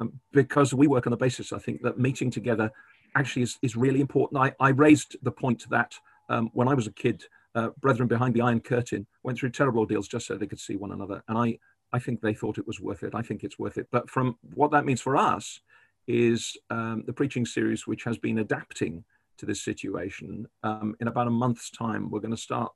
Um, 0.00 0.20
because 0.32 0.74
we 0.74 0.86
work 0.86 1.06
on 1.06 1.12
the 1.12 1.16
basis, 1.16 1.52
I 1.52 1.58
think, 1.58 1.82
that 1.82 1.98
meeting 1.98 2.30
together 2.30 2.70
actually 3.14 3.42
is, 3.42 3.58
is 3.62 3.76
really 3.76 4.00
important. 4.00 4.40
I, 4.40 4.52
I 4.64 4.70
raised 4.70 5.16
the 5.22 5.30
point 5.30 5.68
that 5.70 5.94
um, 6.28 6.50
when 6.52 6.68
I 6.68 6.74
was 6.74 6.86
a 6.86 6.92
kid, 6.92 7.24
uh, 7.54 7.68
brethren 7.80 8.08
behind 8.08 8.34
the 8.34 8.40
Iron 8.40 8.60
Curtain 8.60 9.06
went 9.22 9.38
through 9.38 9.50
terrible 9.50 9.80
ordeals 9.80 10.08
just 10.08 10.26
so 10.26 10.34
they 10.34 10.46
could 10.46 10.58
see 10.58 10.76
one 10.76 10.90
another. 10.90 11.22
And 11.28 11.38
I, 11.38 11.58
I 11.92 12.00
think 12.00 12.20
they 12.20 12.34
thought 12.34 12.58
it 12.58 12.66
was 12.66 12.80
worth 12.80 13.04
it. 13.04 13.14
I 13.14 13.22
think 13.22 13.44
it's 13.44 13.58
worth 13.58 13.78
it. 13.78 13.86
But 13.92 14.10
from 14.10 14.36
what 14.54 14.72
that 14.72 14.84
means 14.84 15.00
for 15.00 15.16
us 15.16 15.60
is 16.06 16.56
um, 16.70 17.04
the 17.06 17.12
preaching 17.12 17.46
series, 17.46 17.86
which 17.86 18.04
has 18.04 18.18
been 18.18 18.38
adapting 18.38 19.04
to 19.38 19.46
this 19.46 19.62
situation. 19.62 20.46
Um, 20.62 20.96
in 21.00 21.08
about 21.08 21.28
a 21.28 21.30
month's 21.30 21.70
time, 21.70 22.10
we're 22.10 22.20
going 22.20 22.30
to 22.30 22.36
start 22.36 22.72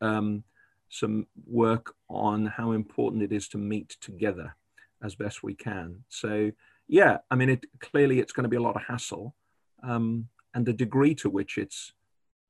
um, 0.00 0.44
some 0.88 1.26
work 1.46 1.94
on 2.08 2.46
how 2.46 2.72
important 2.72 3.22
it 3.22 3.32
is 3.32 3.48
to 3.48 3.58
meet 3.58 3.96
together 4.00 4.54
as 5.02 5.14
best 5.14 5.42
we 5.42 5.54
can. 5.54 6.04
So, 6.08 6.50
yeah, 6.88 7.18
I 7.30 7.34
mean, 7.34 7.48
it 7.48 7.66
clearly 7.80 8.20
it's 8.20 8.32
going 8.32 8.44
to 8.44 8.48
be 8.48 8.56
a 8.56 8.62
lot 8.62 8.76
of 8.76 8.82
hassle, 8.82 9.34
um, 9.82 10.28
and 10.54 10.64
the 10.64 10.72
degree 10.72 11.14
to 11.16 11.28
which 11.28 11.58
it's 11.58 11.92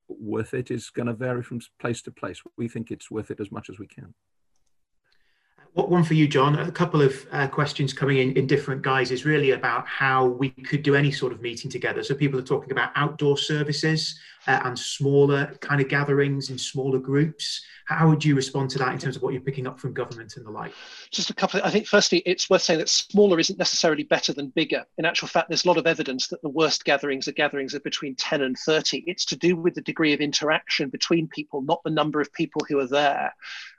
worth 0.07 0.53
it 0.53 0.71
is 0.71 0.89
going 0.89 1.07
to 1.07 1.13
vary 1.13 1.43
from 1.43 1.59
place 1.79 2.01
to 2.03 2.11
place. 2.11 2.41
We 2.57 2.67
think 2.67 2.91
it's 2.91 3.11
worth 3.11 3.31
it 3.31 3.39
as 3.39 3.51
much 3.51 3.69
as 3.69 3.79
we 3.79 3.87
can. 3.87 4.13
What 5.73 5.89
One 5.89 6.03
for 6.03 6.15
you, 6.15 6.27
John. 6.27 6.57
A 6.57 6.71
couple 6.71 7.01
of 7.03 7.27
uh, 7.31 7.47
questions 7.47 7.93
coming 7.93 8.17
in 8.17 8.33
in 8.33 8.47
different 8.47 8.81
guises, 8.81 9.25
really 9.25 9.51
about 9.51 9.85
how 9.85 10.25
we 10.25 10.49
could 10.49 10.81
do 10.81 10.95
any 10.95 11.11
sort 11.11 11.33
of 11.33 11.41
meeting 11.41 11.69
together. 11.69 12.01
So 12.03 12.15
people 12.15 12.39
are 12.39 12.43
talking 12.43 12.71
about 12.71 12.91
outdoor 12.95 13.37
services 13.37 14.17
uh, 14.47 14.61
and 14.63 14.79
smaller 14.79 15.53
kind 15.59 15.81
of 15.81 15.89
gatherings 15.89 16.49
in 16.49 16.57
smaller 16.57 16.99
groups. 16.99 17.65
How 17.85 18.07
would 18.09 18.23
you 18.23 18.35
respond 18.35 18.69
to 18.71 18.79
that 18.79 18.91
in 18.93 18.99
terms 18.99 19.15
of 19.15 19.21
what 19.21 19.33
you're 19.33 19.41
picking 19.41 19.67
up 19.67 19.79
from 19.79 19.93
government 19.93 20.35
and 20.35 20.45
the 20.45 20.51
like? 20.51 20.73
Just 21.11 21.29
a 21.29 21.33
couple. 21.33 21.59
Of, 21.59 21.65
I 21.65 21.69
think 21.69 21.87
firstly, 21.87 22.21
it's 22.25 22.49
worth 22.49 22.61
saying 22.61 22.79
that 22.79 22.89
smaller 22.89 23.39
isn't 23.39 23.59
necessarily 23.59 24.03
better 24.03 24.33
than 24.33 24.49
bigger. 24.49 24.85
In 24.97 25.05
actual 25.05 25.27
fact, 25.27 25.49
there's 25.49 25.65
a 25.65 25.67
lot 25.67 25.77
of 25.77 25.87
evidence 25.87 26.27
that 26.27 26.41
the 26.41 26.49
worst 26.49 26.85
gatherings 26.85 27.27
are 27.27 27.33
gatherings 27.33 27.73
of 27.73 27.83
between 27.83 28.15
10 28.15 28.41
and 28.41 28.57
30. 28.57 29.03
It's 29.07 29.25
to 29.25 29.35
do 29.35 29.55
with 29.55 29.75
the 29.75 29.81
degree 29.81 30.13
of 30.13 30.19
interaction 30.19 30.89
between 30.89 31.27
people, 31.27 31.61
not 31.61 31.83
the 31.83 31.89
number 31.89 32.19
of 32.21 32.31
people 32.33 32.61
who 32.67 32.79
are 32.79 32.87
there. 32.87 33.33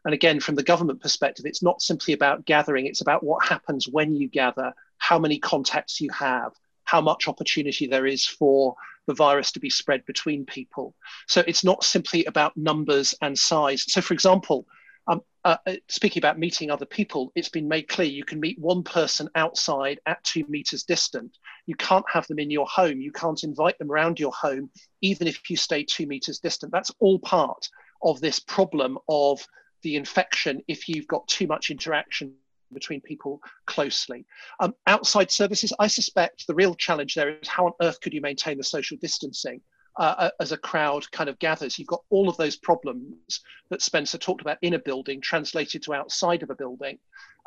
And 0.04 0.14
again, 0.14 0.40
from 0.40 0.54
the 0.54 0.62
government 0.62 1.00
perspective, 1.00 1.46
it's 1.46 1.62
not 1.62 1.82
simply 1.82 2.14
about 2.14 2.46
gathering, 2.46 2.86
it's 2.86 3.00
about 3.00 3.22
what 3.22 3.44
happens 3.46 3.88
when 3.88 4.14
you 4.14 4.28
gather, 4.28 4.72
how 4.98 5.18
many 5.18 5.38
contacts 5.38 6.00
you 6.00 6.10
have, 6.10 6.52
how 6.88 7.02
much 7.02 7.28
opportunity 7.28 7.86
there 7.86 8.06
is 8.06 8.26
for 8.26 8.74
the 9.06 9.14
virus 9.14 9.52
to 9.52 9.60
be 9.60 9.68
spread 9.68 10.04
between 10.06 10.46
people. 10.46 10.94
So 11.26 11.44
it's 11.46 11.62
not 11.62 11.84
simply 11.84 12.24
about 12.24 12.56
numbers 12.56 13.14
and 13.20 13.38
size. 13.38 13.84
So, 13.92 14.00
for 14.00 14.14
example, 14.14 14.66
um, 15.06 15.20
uh, 15.44 15.56
uh, 15.66 15.76
speaking 15.88 16.20
about 16.20 16.38
meeting 16.38 16.70
other 16.70 16.86
people, 16.86 17.30
it's 17.34 17.50
been 17.50 17.68
made 17.68 17.88
clear 17.88 18.08
you 18.08 18.24
can 18.24 18.40
meet 18.40 18.58
one 18.58 18.82
person 18.82 19.28
outside 19.34 20.00
at 20.06 20.24
two 20.24 20.44
meters 20.48 20.84
distant. 20.84 21.36
You 21.66 21.76
can't 21.76 22.04
have 22.10 22.26
them 22.26 22.38
in 22.38 22.50
your 22.50 22.66
home. 22.66 23.00
You 23.00 23.12
can't 23.12 23.44
invite 23.44 23.78
them 23.78 23.90
around 23.90 24.18
your 24.18 24.32
home, 24.32 24.70
even 25.02 25.26
if 25.26 25.50
you 25.50 25.56
stay 25.56 25.84
two 25.84 26.06
meters 26.06 26.38
distant. 26.38 26.72
That's 26.72 26.92
all 27.00 27.18
part 27.18 27.68
of 28.02 28.20
this 28.20 28.40
problem 28.40 28.98
of 29.08 29.46
the 29.82 29.96
infection 29.96 30.62
if 30.68 30.88
you've 30.88 31.06
got 31.06 31.28
too 31.28 31.46
much 31.46 31.70
interaction 31.70 32.34
between 32.72 33.00
people 33.00 33.40
closely. 33.66 34.26
Um, 34.60 34.74
outside 34.86 35.30
services, 35.30 35.72
I 35.78 35.86
suspect 35.86 36.46
the 36.46 36.54
real 36.54 36.74
challenge 36.74 37.14
there 37.14 37.30
is 37.30 37.48
how 37.48 37.66
on 37.66 37.72
earth 37.82 38.00
could 38.00 38.14
you 38.14 38.20
maintain 38.20 38.58
the 38.58 38.64
social 38.64 38.96
distancing 39.00 39.60
uh, 39.98 40.14
uh, 40.18 40.30
as 40.40 40.52
a 40.52 40.56
crowd 40.56 41.10
kind 41.10 41.28
of 41.28 41.38
gathers? 41.38 41.78
You've 41.78 41.88
got 41.88 42.04
all 42.10 42.28
of 42.28 42.36
those 42.36 42.56
problems 42.56 43.40
that 43.70 43.82
Spencer 43.82 44.18
talked 44.18 44.40
about 44.40 44.58
in 44.62 44.74
a 44.74 44.78
building 44.78 45.20
translated 45.20 45.82
to 45.84 45.94
outside 45.94 46.42
of 46.42 46.50
a 46.50 46.54
building. 46.54 46.98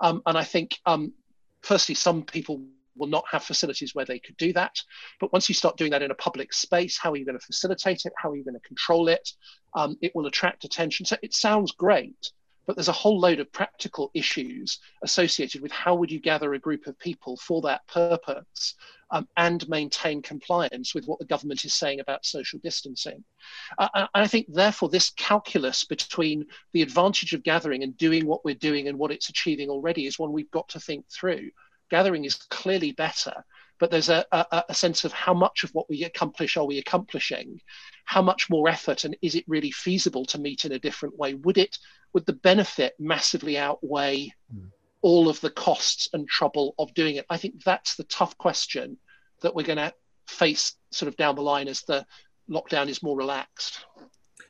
Um, 0.01 0.21
and 0.25 0.37
I 0.37 0.43
think, 0.43 0.77
um, 0.85 1.13
firstly, 1.61 1.95
some 1.95 2.23
people 2.23 2.61
will 2.97 3.07
not 3.07 3.23
have 3.31 3.43
facilities 3.43 3.95
where 3.95 4.05
they 4.05 4.19
could 4.19 4.37
do 4.37 4.53
that. 4.53 4.75
But 5.19 5.31
once 5.31 5.47
you 5.47 5.55
start 5.55 5.77
doing 5.77 5.91
that 5.91 6.01
in 6.01 6.11
a 6.11 6.15
public 6.15 6.53
space, 6.53 6.97
how 6.97 7.11
are 7.11 7.15
you 7.15 7.25
going 7.25 7.39
to 7.39 7.45
facilitate 7.45 8.01
it? 8.05 8.13
How 8.17 8.31
are 8.31 8.35
you 8.35 8.43
going 8.43 8.59
to 8.59 8.67
control 8.67 9.07
it? 9.07 9.29
Um, 9.75 9.97
it 10.01 10.11
will 10.13 10.25
attract 10.25 10.65
attention. 10.65 11.05
So 11.05 11.15
it 11.21 11.33
sounds 11.33 11.71
great, 11.71 12.31
but 12.71 12.77
there's 12.77 12.87
a 12.87 12.93
whole 12.93 13.19
load 13.19 13.41
of 13.41 13.51
practical 13.51 14.09
issues 14.13 14.79
associated 15.03 15.61
with 15.61 15.73
how 15.73 15.93
would 15.93 16.09
you 16.09 16.21
gather 16.21 16.53
a 16.53 16.59
group 16.59 16.87
of 16.87 16.97
people 16.99 17.35
for 17.35 17.61
that 17.61 17.85
purpose 17.87 18.75
um, 19.11 19.27
and 19.35 19.67
maintain 19.67 20.21
compliance 20.21 20.95
with 20.95 21.05
what 21.05 21.19
the 21.19 21.25
government 21.25 21.65
is 21.65 21.73
saying 21.73 21.99
about 21.99 22.25
social 22.25 22.59
distancing. 22.63 23.25
Uh, 23.77 24.07
I 24.13 24.25
think, 24.25 24.45
therefore, 24.47 24.87
this 24.87 25.09
calculus 25.09 25.83
between 25.83 26.45
the 26.71 26.81
advantage 26.81 27.33
of 27.33 27.43
gathering 27.43 27.83
and 27.83 27.97
doing 27.97 28.25
what 28.25 28.45
we're 28.45 28.55
doing 28.55 28.87
and 28.87 28.97
what 28.97 29.11
it's 29.11 29.27
achieving 29.27 29.69
already 29.69 30.05
is 30.05 30.17
one 30.17 30.31
we've 30.31 30.49
got 30.51 30.69
to 30.69 30.79
think 30.79 31.03
through. 31.09 31.49
Gathering 31.89 32.23
is 32.23 32.35
clearly 32.35 32.93
better, 32.93 33.43
but 33.81 33.89
there's 33.89 34.09
a, 34.09 34.23
a, 34.31 34.63
a, 34.69 34.73
sense 34.75 35.03
of 35.03 35.11
how 35.11 35.33
much 35.33 35.63
of 35.63 35.71
what 35.71 35.89
we 35.89 36.03
accomplish 36.03 36.55
are 36.55 36.65
we 36.65 36.77
accomplishing 36.77 37.59
how 38.05 38.21
much 38.21 38.49
more 38.49 38.69
effort 38.69 39.03
and 39.03 39.17
is 39.21 39.35
it 39.35 39.43
really 39.47 39.71
feasible 39.71 40.23
to 40.23 40.39
meet 40.39 40.63
in 40.63 40.71
a 40.71 40.79
different 40.79 41.17
way 41.17 41.33
would 41.33 41.57
it 41.57 41.77
would 42.13 42.25
the 42.27 42.33
benefit 42.33 42.93
massively 42.99 43.57
outweigh 43.57 44.31
mm. 44.55 44.67
all 45.01 45.27
of 45.27 45.41
the 45.41 45.49
costs 45.49 46.07
and 46.13 46.29
trouble 46.29 46.75
of 46.77 46.93
doing 46.93 47.15
it 47.15 47.25
i 47.29 47.35
think 47.35 47.61
that's 47.65 47.95
the 47.95 48.03
tough 48.05 48.37
question 48.37 48.95
that 49.41 49.53
we're 49.55 49.65
going 49.65 49.77
to 49.77 49.91
face 50.27 50.75
sort 50.91 51.07
of 51.07 51.17
down 51.17 51.35
the 51.35 51.41
line 51.41 51.67
as 51.67 51.81
the 51.81 52.05
lockdown 52.49 52.87
is 52.87 53.03
more 53.03 53.17
relaxed 53.17 53.85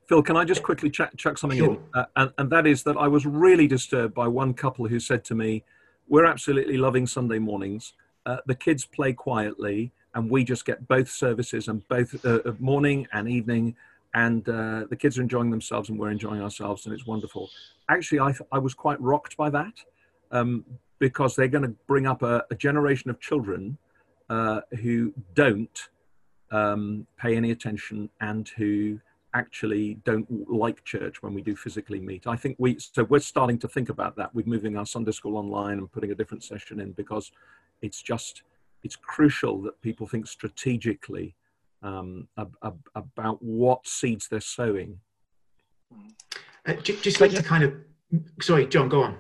Phil, 0.07 0.21
can 0.21 0.35
I 0.35 0.43
just 0.43 0.61
quickly 0.61 0.89
ch- 0.89 1.15
chuck 1.15 1.37
something 1.37 1.59
sure. 1.59 1.73
in? 1.75 1.79
Uh, 1.93 2.03
and, 2.17 2.33
and 2.37 2.49
that 2.49 2.67
is 2.67 2.83
that 2.83 2.97
I 2.97 3.07
was 3.07 3.25
really 3.25 3.65
disturbed 3.65 4.13
by 4.13 4.27
one 4.27 4.53
couple 4.53 4.85
who 4.85 4.99
said 4.99 5.23
to 5.25 5.35
me, 5.35 5.63
we're 6.09 6.25
absolutely 6.25 6.75
loving 6.75 7.07
Sunday 7.07 7.39
mornings. 7.39 7.93
Uh, 8.25 8.37
the 8.45 8.55
kids 8.55 8.85
play 8.85 9.13
quietly, 9.13 9.91
and 10.13 10.29
we 10.29 10.43
just 10.43 10.65
get 10.65 10.87
both 10.87 11.09
services 11.09 11.67
and 11.67 11.87
both 11.87 12.23
uh, 12.25 12.39
morning 12.59 13.07
and 13.13 13.27
evening. 13.27 13.75
And 14.13 14.47
uh, 14.49 14.85
the 14.89 14.95
kids 14.95 15.17
are 15.17 15.21
enjoying 15.21 15.51
themselves, 15.51 15.89
and 15.89 15.97
we're 15.97 16.11
enjoying 16.11 16.41
ourselves, 16.41 16.85
and 16.85 16.93
it's 16.93 17.07
wonderful. 17.07 17.49
Actually, 17.89 18.19
I, 18.19 18.33
I 18.51 18.59
was 18.59 18.73
quite 18.73 18.99
rocked 18.99 19.37
by 19.37 19.49
that 19.51 19.73
um, 20.31 20.65
because 20.99 21.35
they're 21.35 21.47
going 21.47 21.63
to 21.63 21.75
bring 21.87 22.05
up 22.05 22.21
a, 22.21 22.43
a 22.51 22.55
generation 22.55 23.09
of 23.09 23.19
children 23.19 23.77
uh, 24.29 24.61
who 24.81 25.13
don't 25.33 25.89
um, 26.51 27.07
pay 27.17 27.35
any 27.37 27.51
attention 27.51 28.09
and 28.19 28.49
who 28.49 28.99
actually 29.33 29.95
don't 30.03 30.27
like 30.51 30.83
church 30.83 31.23
when 31.23 31.33
we 31.33 31.41
do 31.41 31.55
physically 31.55 31.99
meet. 31.99 32.27
I 32.27 32.35
think 32.35 32.57
we, 32.59 32.77
so 32.79 33.03
we're 33.05 33.19
starting 33.19 33.57
to 33.59 33.67
think 33.67 33.89
about 33.89 34.15
that. 34.17 34.33
We're 34.35 34.45
moving 34.45 34.77
our 34.77 34.85
Sunday 34.85 35.11
school 35.11 35.37
online 35.37 35.77
and 35.77 35.91
putting 35.91 36.11
a 36.11 36.15
different 36.15 36.43
session 36.43 36.81
in 36.81 36.91
because 36.91 37.31
it's 37.81 38.01
just, 38.01 38.43
it's 38.83 38.95
crucial 38.95 39.61
that 39.63 39.81
people 39.81 40.07
think 40.07 40.27
strategically 40.27 41.35
um, 41.83 42.27
ab- 42.37 42.57
ab- 42.63 42.89
about 42.95 43.41
what 43.41 43.87
seeds 43.87 44.27
they're 44.27 44.39
sowing. 44.39 44.99
Uh, 46.67 46.73
just 46.73 47.19
like 47.19 47.31
to 47.31 47.43
kind 47.43 47.63
of, 47.63 47.73
sorry, 48.41 48.67
John, 48.67 48.89
go 48.89 49.03
on. 49.03 49.17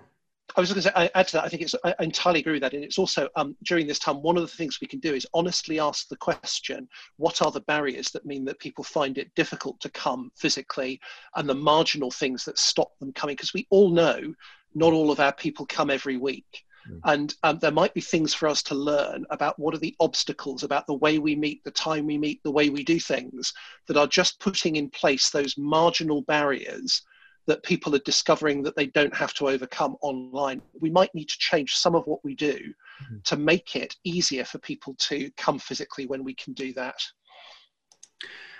I 0.55 0.59
was 0.59 0.69
going 0.69 0.81
to 0.81 0.89
say, 0.89 0.93
I 0.95 1.09
add 1.15 1.27
to 1.29 1.33
that. 1.37 1.45
I 1.45 1.47
think 1.47 1.61
it's. 1.61 1.75
I 1.83 1.95
entirely 1.99 2.41
agree 2.41 2.53
with 2.53 2.61
that, 2.61 2.73
and 2.73 2.83
it's 2.83 2.97
also 2.97 3.29
um, 3.35 3.55
during 3.63 3.87
this 3.87 3.99
time. 3.99 4.21
One 4.21 4.35
of 4.35 4.43
the 4.43 4.55
things 4.55 4.79
we 4.81 4.87
can 4.87 4.99
do 4.99 5.13
is 5.13 5.25
honestly 5.33 5.79
ask 5.79 6.09
the 6.09 6.17
question: 6.17 6.87
What 7.17 7.41
are 7.41 7.51
the 7.51 7.61
barriers 7.61 8.09
that 8.11 8.25
mean 8.25 8.43
that 8.45 8.59
people 8.59 8.83
find 8.83 9.17
it 9.17 9.33
difficult 9.35 9.79
to 9.79 9.89
come 9.91 10.31
physically, 10.35 10.99
and 11.35 11.47
the 11.47 11.55
marginal 11.55 12.11
things 12.11 12.43
that 12.45 12.59
stop 12.59 12.97
them 12.99 13.13
coming? 13.13 13.35
Because 13.35 13.53
we 13.53 13.67
all 13.69 13.89
know 13.91 14.33
not 14.75 14.93
all 14.93 15.11
of 15.11 15.19
our 15.19 15.33
people 15.33 15.65
come 15.65 15.89
every 15.89 16.17
week, 16.17 16.63
mm. 16.89 16.99
and 17.05 17.35
um, 17.43 17.59
there 17.59 17.71
might 17.71 17.93
be 17.93 18.01
things 18.01 18.33
for 18.33 18.47
us 18.47 18.63
to 18.63 18.75
learn 18.75 19.25
about 19.29 19.57
what 19.59 19.73
are 19.73 19.79
the 19.79 19.95
obstacles, 19.99 20.63
about 20.63 20.87
the 20.87 20.93
way 20.93 21.19
we 21.19 21.35
meet, 21.35 21.63
the 21.63 21.71
time 21.71 22.05
we 22.05 22.17
meet, 22.17 22.41
the 22.43 22.51
way 22.51 22.69
we 22.69 22.83
do 22.83 22.99
things, 22.99 23.53
that 23.87 23.97
are 23.97 24.07
just 24.07 24.39
putting 24.39 24.75
in 24.75 24.89
place 24.89 25.29
those 25.29 25.57
marginal 25.57 26.21
barriers 26.23 27.01
that 27.47 27.63
people 27.63 27.95
are 27.95 27.99
discovering 27.99 28.61
that 28.63 28.75
they 28.75 28.85
don't 28.87 29.15
have 29.15 29.33
to 29.33 29.49
overcome 29.49 29.97
online. 30.01 30.61
We 30.79 30.89
might 30.89 31.13
need 31.15 31.29
to 31.29 31.37
change 31.39 31.75
some 31.75 31.95
of 31.95 32.05
what 32.05 32.23
we 32.23 32.35
do 32.35 32.53
mm-hmm. 32.53 33.17
to 33.23 33.37
make 33.37 33.75
it 33.75 33.95
easier 34.03 34.45
for 34.45 34.59
people 34.59 34.95
to 34.99 35.31
come 35.37 35.57
physically 35.57 36.05
when 36.05 36.23
we 36.23 36.35
can 36.35 36.53
do 36.53 36.71
that. 36.73 36.95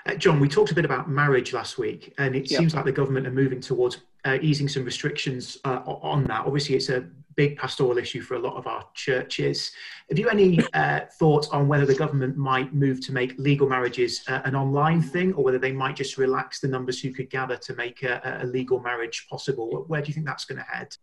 Uh, 0.05 0.15
John, 0.15 0.39
we 0.39 0.47
talked 0.47 0.71
a 0.71 0.75
bit 0.75 0.85
about 0.85 1.09
marriage 1.09 1.53
last 1.53 1.77
week, 1.77 2.13
and 2.17 2.35
it 2.35 2.49
seems 2.49 2.73
like 2.73 2.85
the 2.85 2.91
government 2.91 3.27
are 3.27 3.31
moving 3.31 3.61
towards 3.61 3.99
uh, 4.25 4.37
easing 4.41 4.67
some 4.67 4.83
restrictions 4.83 5.57
uh, 5.65 5.81
on 5.85 6.23
that. 6.25 6.45
Obviously, 6.45 6.75
it's 6.75 6.89
a 6.89 7.05
big 7.35 7.57
pastoral 7.57 7.97
issue 7.97 8.21
for 8.21 8.35
a 8.35 8.39
lot 8.39 8.55
of 8.55 8.67
our 8.67 8.85
churches. 8.93 9.71
Have 10.09 10.19
you 10.19 10.29
any 10.29 10.59
uh, 10.73 11.01
thoughts 11.17 11.47
on 11.49 11.67
whether 11.67 11.85
the 11.85 11.95
government 11.95 12.37
might 12.37 12.73
move 12.73 12.99
to 13.05 13.13
make 13.13 13.33
legal 13.37 13.67
marriages 13.67 14.21
uh, 14.27 14.41
an 14.43 14.55
online 14.55 15.01
thing, 15.01 15.33
or 15.33 15.43
whether 15.43 15.59
they 15.59 15.71
might 15.71 15.95
just 15.95 16.17
relax 16.17 16.59
the 16.59 16.67
numbers 16.67 17.01
who 17.01 17.13
could 17.13 17.29
gather 17.29 17.57
to 17.57 17.75
make 17.75 18.03
a, 18.03 18.39
a 18.43 18.45
legal 18.45 18.79
marriage 18.79 19.27
possible? 19.29 19.85
Where 19.87 20.01
do 20.01 20.07
you 20.07 20.13
think 20.13 20.25
that's 20.25 20.45
going 20.45 20.59
to 20.59 20.65
head? 20.65 20.95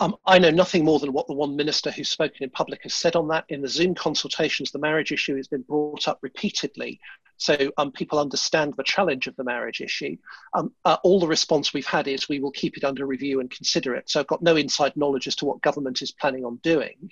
Um, 0.00 0.16
I 0.26 0.40
know 0.40 0.50
nothing 0.50 0.84
more 0.84 0.98
than 0.98 1.12
what 1.12 1.28
the 1.28 1.34
one 1.34 1.54
minister 1.54 1.90
who's 1.90 2.10
spoken 2.10 2.42
in 2.42 2.50
public 2.50 2.82
has 2.82 2.94
said 2.94 3.14
on 3.14 3.28
that. 3.28 3.44
In 3.48 3.62
the 3.62 3.68
Zoom 3.68 3.94
consultations, 3.94 4.72
the 4.72 4.78
marriage 4.80 5.12
issue 5.12 5.36
has 5.36 5.46
been 5.46 5.62
brought 5.62 6.08
up 6.08 6.18
repeatedly. 6.20 6.98
So 7.36 7.72
um, 7.78 7.92
people 7.92 8.18
understand 8.18 8.74
the 8.76 8.82
challenge 8.84 9.26
of 9.26 9.36
the 9.36 9.44
marriage 9.44 9.80
issue. 9.80 10.16
Um, 10.52 10.72
uh, 10.84 10.96
all 11.04 11.20
the 11.20 11.28
response 11.28 11.72
we've 11.72 11.86
had 11.86 12.08
is 12.08 12.28
we 12.28 12.40
will 12.40 12.50
keep 12.50 12.76
it 12.76 12.84
under 12.84 13.06
review 13.06 13.40
and 13.40 13.50
consider 13.50 13.94
it. 13.94 14.10
So 14.10 14.18
I've 14.18 14.26
got 14.26 14.42
no 14.42 14.56
inside 14.56 14.96
knowledge 14.96 15.28
as 15.28 15.36
to 15.36 15.44
what 15.44 15.62
government 15.62 16.02
is 16.02 16.12
planning 16.12 16.44
on 16.44 16.56
doing. 16.56 17.10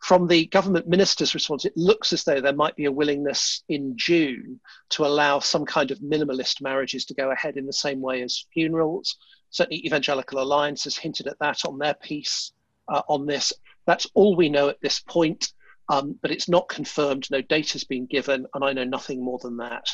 From 0.00 0.26
the 0.26 0.46
government 0.46 0.88
minister's 0.88 1.34
response, 1.34 1.64
it 1.64 1.76
looks 1.76 2.12
as 2.12 2.24
though 2.24 2.40
there 2.40 2.52
might 2.52 2.76
be 2.76 2.84
a 2.84 2.92
willingness 2.92 3.62
in 3.68 3.94
June 3.96 4.60
to 4.90 5.06
allow 5.06 5.38
some 5.38 5.64
kind 5.64 5.90
of 5.90 6.00
minimalist 6.00 6.60
marriages 6.60 7.04
to 7.06 7.14
go 7.14 7.30
ahead 7.30 7.56
in 7.56 7.66
the 7.66 7.72
same 7.72 8.00
way 8.00 8.22
as 8.22 8.46
funerals 8.52 9.16
certainly 9.54 9.86
Evangelical 9.86 10.40
Alliance 10.40 10.82
has 10.82 10.96
hinted 10.96 11.28
at 11.28 11.38
that 11.38 11.64
on 11.64 11.78
their 11.78 11.94
piece 11.94 12.52
uh, 12.88 13.02
on 13.08 13.24
this. 13.24 13.52
That's 13.86 14.06
all 14.14 14.34
we 14.34 14.48
know 14.48 14.68
at 14.68 14.80
this 14.80 14.98
point, 14.98 15.52
um, 15.88 16.18
but 16.20 16.32
it's 16.32 16.48
not 16.48 16.68
confirmed. 16.68 17.28
No 17.30 17.40
data's 17.40 17.84
been 17.84 18.06
given, 18.06 18.46
and 18.52 18.64
I 18.64 18.72
know 18.72 18.84
nothing 18.84 19.24
more 19.24 19.38
than 19.40 19.56
that. 19.58 19.88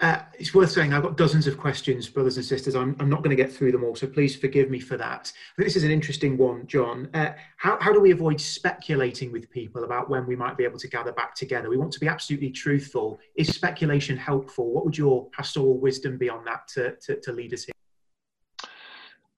Uh, 0.00 0.18
it's 0.38 0.52
worth 0.52 0.72
saying 0.72 0.92
I've 0.92 1.04
got 1.04 1.16
dozens 1.16 1.46
of 1.46 1.56
questions, 1.56 2.08
brothers 2.08 2.36
and 2.36 2.44
sisters. 2.44 2.74
I'm, 2.74 2.96
I'm 2.98 3.08
not 3.08 3.22
going 3.22 3.30
to 3.30 3.40
get 3.40 3.52
through 3.52 3.70
them 3.70 3.84
all, 3.84 3.94
so 3.94 4.08
please 4.08 4.34
forgive 4.34 4.68
me 4.68 4.80
for 4.80 4.96
that. 4.96 5.32
But 5.56 5.64
this 5.64 5.76
is 5.76 5.84
an 5.84 5.92
interesting 5.92 6.36
one, 6.36 6.66
John. 6.66 7.08
Uh, 7.14 7.32
how, 7.58 7.78
how 7.80 7.92
do 7.92 8.00
we 8.00 8.10
avoid 8.10 8.40
speculating 8.40 9.30
with 9.30 9.48
people 9.50 9.84
about 9.84 10.10
when 10.10 10.26
we 10.26 10.34
might 10.34 10.56
be 10.56 10.64
able 10.64 10.80
to 10.80 10.88
gather 10.88 11.12
back 11.12 11.36
together? 11.36 11.70
We 11.70 11.76
want 11.76 11.92
to 11.92 12.00
be 12.00 12.08
absolutely 12.08 12.50
truthful. 12.50 13.20
Is 13.36 13.54
speculation 13.54 14.16
helpful? 14.16 14.72
What 14.72 14.84
would 14.84 14.98
your 14.98 15.28
pastoral 15.30 15.78
wisdom 15.78 16.18
be 16.18 16.28
on 16.28 16.44
that 16.44 16.66
to, 16.74 16.96
to, 17.02 17.20
to 17.20 17.32
lead 17.32 17.54
us 17.54 17.64
here? 17.64 17.72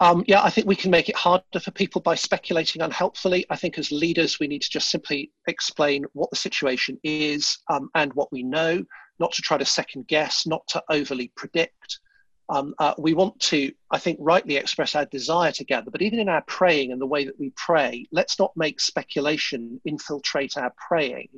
Um, 0.01 0.25
yeah, 0.27 0.43
I 0.43 0.51
think 0.51 0.67
we 0.67 0.77
can 0.77 0.91
make 0.91 1.09
it 1.09 1.17
harder 1.17 1.61
for 1.61 1.71
people 1.71 2.01
by 2.01 2.15
speculating 2.15 2.83
unhelpfully. 2.83 3.47
I 3.49 3.57
think 3.57 3.79
as 3.79 3.91
leaders, 3.91 4.39
we 4.39 4.47
need 4.47 4.63
to 4.63 4.71
just 4.71 4.91
simply 4.91 5.33
explain 5.49 6.05
what 6.13 6.29
the 6.31 6.37
situation 6.37 6.99
is 7.03 7.59
um, 7.71 7.89
and 7.95 8.13
what 8.15 8.31
we 8.33 8.43
know 8.43 8.85
not 9.19 9.33
to 9.33 9.43
try 9.43 9.59
to 9.59 9.65
second 9.65 10.07
guess, 10.07 10.47
not 10.47 10.67
to 10.69 10.83
overly 10.91 11.33
predict. 11.37 12.01
Um, 12.49 12.75
uh, 12.79 12.95
we 12.99 13.15
want 13.15 13.41
to, 13.41 13.73
I 13.91 13.99
think, 13.99 14.19
rightly 14.21 14.57
express 14.57 14.95
our 14.95 15.07
desire 15.07 15.53
together, 15.53 15.91
but 15.91 16.03
even 16.03 16.21
in 16.21 16.29
our 16.29 16.43
praying 16.43 16.93
and 16.93 17.01
the 17.01 17.07
way 17.07 17.25
that 17.25 17.39
we 17.39 17.53
pray, 17.57 18.07
let's 18.13 18.39
not 18.39 18.53
make 18.57 18.81
speculation 18.81 19.81
infiltrate 19.85 20.57
our 20.57 20.73
praying. 20.89 21.29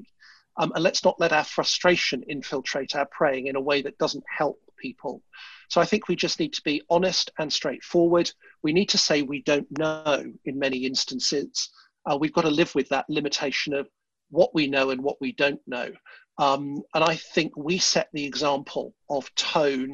Um, 0.58 0.72
and 0.74 0.82
let's 0.82 1.04
not 1.04 1.20
let 1.20 1.32
our 1.32 1.44
frustration 1.44 2.24
infiltrate 2.28 2.96
our 2.96 3.06
praying 3.06 3.46
in 3.46 3.56
a 3.56 3.60
way 3.60 3.80
that 3.82 3.96
doesn't 3.98 4.24
help 4.36 4.60
people. 4.76 5.22
So 5.68 5.80
I 5.80 5.84
think 5.84 6.08
we 6.08 6.16
just 6.16 6.40
need 6.40 6.52
to 6.54 6.62
be 6.62 6.82
honest 6.90 7.30
and 7.38 7.52
straightforward. 7.52 8.30
We 8.62 8.72
need 8.72 8.88
to 8.90 8.98
say 8.98 9.22
we 9.22 9.42
don't 9.42 9.66
know 9.78 10.24
in 10.44 10.58
many 10.58 10.78
instances. 10.84 11.70
Uh, 12.04 12.16
we've 12.16 12.32
got 12.32 12.42
to 12.42 12.50
live 12.50 12.74
with 12.74 12.88
that 12.88 13.06
limitation 13.08 13.72
of 13.72 13.88
what 14.30 14.54
we 14.54 14.66
know 14.66 14.90
and 14.90 15.02
what 15.02 15.20
we 15.20 15.32
don't 15.32 15.60
know. 15.66 15.90
Um, 16.38 16.82
and 16.94 17.02
I 17.02 17.16
think 17.16 17.56
we 17.56 17.78
set 17.78 18.08
the 18.12 18.24
example 18.24 18.94
of 19.10 19.34
tone 19.34 19.92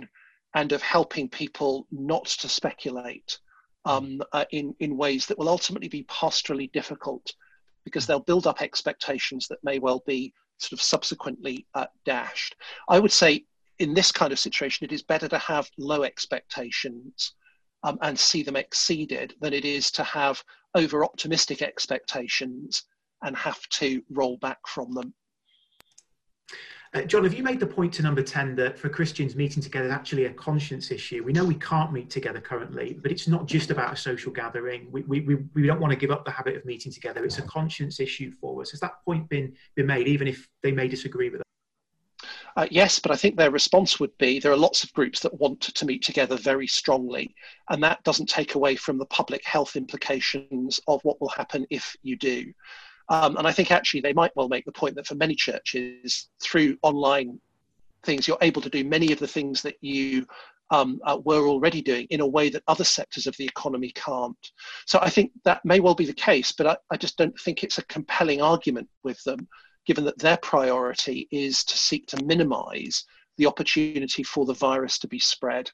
and 0.54 0.72
of 0.72 0.82
helping 0.82 1.28
people 1.28 1.86
not 1.90 2.26
to 2.26 2.48
speculate 2.48 3.38
um, 3.86 4.22
uh, 4.32 4.44
in, 4.50 4.74
in 4.80 4.96
ways 4.96 5.26
that 5.26 5.38
will 5.38 5.48
ultimately 5.48 5.88
be 5.88 6.04
pastorally 6.04 6.70
difficult 6.72 7.34
because 7.84 8.06
they'll 8.06 8.20
build 8.20 8.46
up 8.46 8.62
expectations 8.62 9.46
that 9.48 9.62
may 9.62 9.78
well 9.78 10.02
be 10.06 10.32
sort 10.58 10.72
of 10.72 10.82
subsequently 10.82 11.66
uh, 11.74 11.86
dashed. 12.04 12.56
I 12.88 12.98
would 12.98 13.12
say 13.12 13.44
in 13.78 13.94
this 13.94 14.12
kind 14.12 14.32
of 14.32 14.38
situation, 14.38 14.84
it 14.84 14.92
is 14.92 15.02
better 15.02 15.28
to 15.28 15.38
have 15.38 15.68
low 15.78 16.04
expectations 16.04 17.34
um, 17.82 17.98
and 18.02 18.18
see 18.18 18.42
them 18.42 18.56
exceeded 18.56 19.34
than 19.40 19.52
it 19.52 19.64
is 19.64 19.90
to 19.92 20.04
have 20.04 20.42
over 20.74 21.04
optimistic 21.04 21.62
expectations 21.62 22.84
and 23.22 23.36
have 23.36 23.60
to 23.68 24.02
roll 24.10 24.36
back 24.38 24.58
from 24.66 24.92
them. 24.92 25.14
Uh, 26.94 27.02
John, 27.02 27.24
have 27.24 27.34
you 27.34 27.42
made 27.42 27.58
the 27.58 27.66
point 27.66 27.92
to 27.94 28.02
number 28.02 28.22
10 28.22 28.54
that 28.54 28.78
for 28.78 28.88
Christians 28.88 29.34
meeting 29.34 29.60
together 29.60 29.86
is 29.86 29.92
actually 29.92 30.26
a 30.26 30.32
conscience 30.32 30.92
issue? 30.92 31.24
We 31.24 31.32
know 31.32 31.44
we 31.44 31.56
can't 31.56 31.92
meet 31.92 32.08
together 32.08 32.40
currently, 32.40 32.96
but 33.02 33.10
it's 33.10 33.26
not 33.26 33.46
just 33.46 33.72
about 33.72 33.92
a 33.92 33.96
social 33.96 34.30
gathering. 34.30 34.86
We, 34.92 35.02
we, 35.02 35.20
we, 35.22 35.34
we 35.54 35.66
don't 35.66 35.80
want 35.80 35.90
to 35.90 35.98
give 35.98 36.12
up 36.12 36.24
the 36.24 36.30
habit 36.30 36.54
of 36.54 36.64
meeting 36.64 36.92
together. 36.92 37.24
It's 37.24 37.38
a 37.38 37.42
conscience 37.42 37.98
issue 37.98 38.30
for 38.40 38.62
us. 38.62 38.70
Has 38.70 38.78
that 38.78 39.04
point 39.04 39.28
been, 39.28 39.56
been 39.74 39.86
made, 39.86 40.06
even 40.06 40.28
if 40.28 40.48
they 40.62 40.70
may 40.70 40.86
disagree 40.86 41.30
with 41.30 41.40
it? 41.40 41.44
Uh, 42.56 42.68
yes, 42.70 43.00
but 43.00 43.10
I 43.10 43.16
think 43.16 43.36
their 43.36 43.50
response 43.50 43.98
would 43.98 44.16
be 44.18 44.38
there 44.38 44.52
are 44.52 44.56
lots 44.56 44.84
of 44.84 44.92
groups 44.92 45.18
that 45.20 45.40
want 45.40 45.62
to 45.62 45.84
meet 45.84 46.04
together 46.04 46.36
very 46.36 46.68
strongly, 46.68 47.34
and 47.70 47.82
that 47.82 48.04
doesn't 48.04 48.28
take 48.28 48.54
away 48.54 48.76
from 48.76 48.98
the 48.98 49.06
public 49.06 49.44
health 49.44 49.74
implications 49.74 50.78
of 50.86 51.00
what 51.02 51.20
will 51.20 51.30
happen 51.30 51.66
if 51.70 51.96
you 52.02 52.16
do. 52.16 52.52
Um, 53.08 53.36
and 53.36 53.46
I 53.46 53.52
think 53.52 53.70
actually 53.70 54.00
they 54.00 54.12
might 54.12 54.34
well 54.34 54.48
make 54.48 54.64
the 54.64 54.72
point 54.72 54.94
that 54.96 55.06
for 55.06 55.14
many 55.14 55.34
churches, 55.34 56.28
through 56.42 56.78
online 56.82 57.38
things, 58.02 58.26
you're 58.26 58.38
able 58.40 58.62
to 58.62 58.70
do 58.70 58.84
many 58.84 59.12
of 59.12 59.18
the 59.18 59.26
things 59.26 59.62
that 59.62 59.76
you 59.80 60.26
um, 60.70 61.00
uh, 61.04 61.18
were 61.24 61.46
already 61.46 61.82
doing 61.82 62.06
in 62.10 62.20
a 62.20 62.26
way 62.26 62.48
that 62.48 62.62
other 62.68 62.84
sectors 62.84 63.26
of 63.26 63.36
the 63.36 63.44
economy 63.44 63.92
can't. 63.94 64.50
So 64.86 64.98
I 65.00 65.10
think 65.10 65.32
that 65.44 65.64
may 65.64 65.80
well 65.80 65.94
be 65.94 66.06
the 66.06 66.14
case, 66.14 66.52
but 66.52 66.66
I, 66.66 66.76
I 66.90 66.96
just 66.96 67.16
don't 67.16 67.38
think 67.40 67.62
it's 67.62 67.78
a 67.78 67.84
compelling 67.84 68.40
argument 68.40 68.88
with 69.02 69.22
them, 69.24 69.46
given 69.86 70.04
that 70.04 70.18
their 70.18 70.38
priority 70.38 71.28
is 71.30 71.64
to 71.64 71.76
seek 71.76 72.06
to 72.08 72.24
minimize 72.24 73.04
the 73.36 73.46
opportunity 73.46 74.22
for 74.22 74.46
the 74.46 74.54
virus 74.54 74.98
to 75.00 75.08
be 75.08 75.18
spread. 75.18 75.70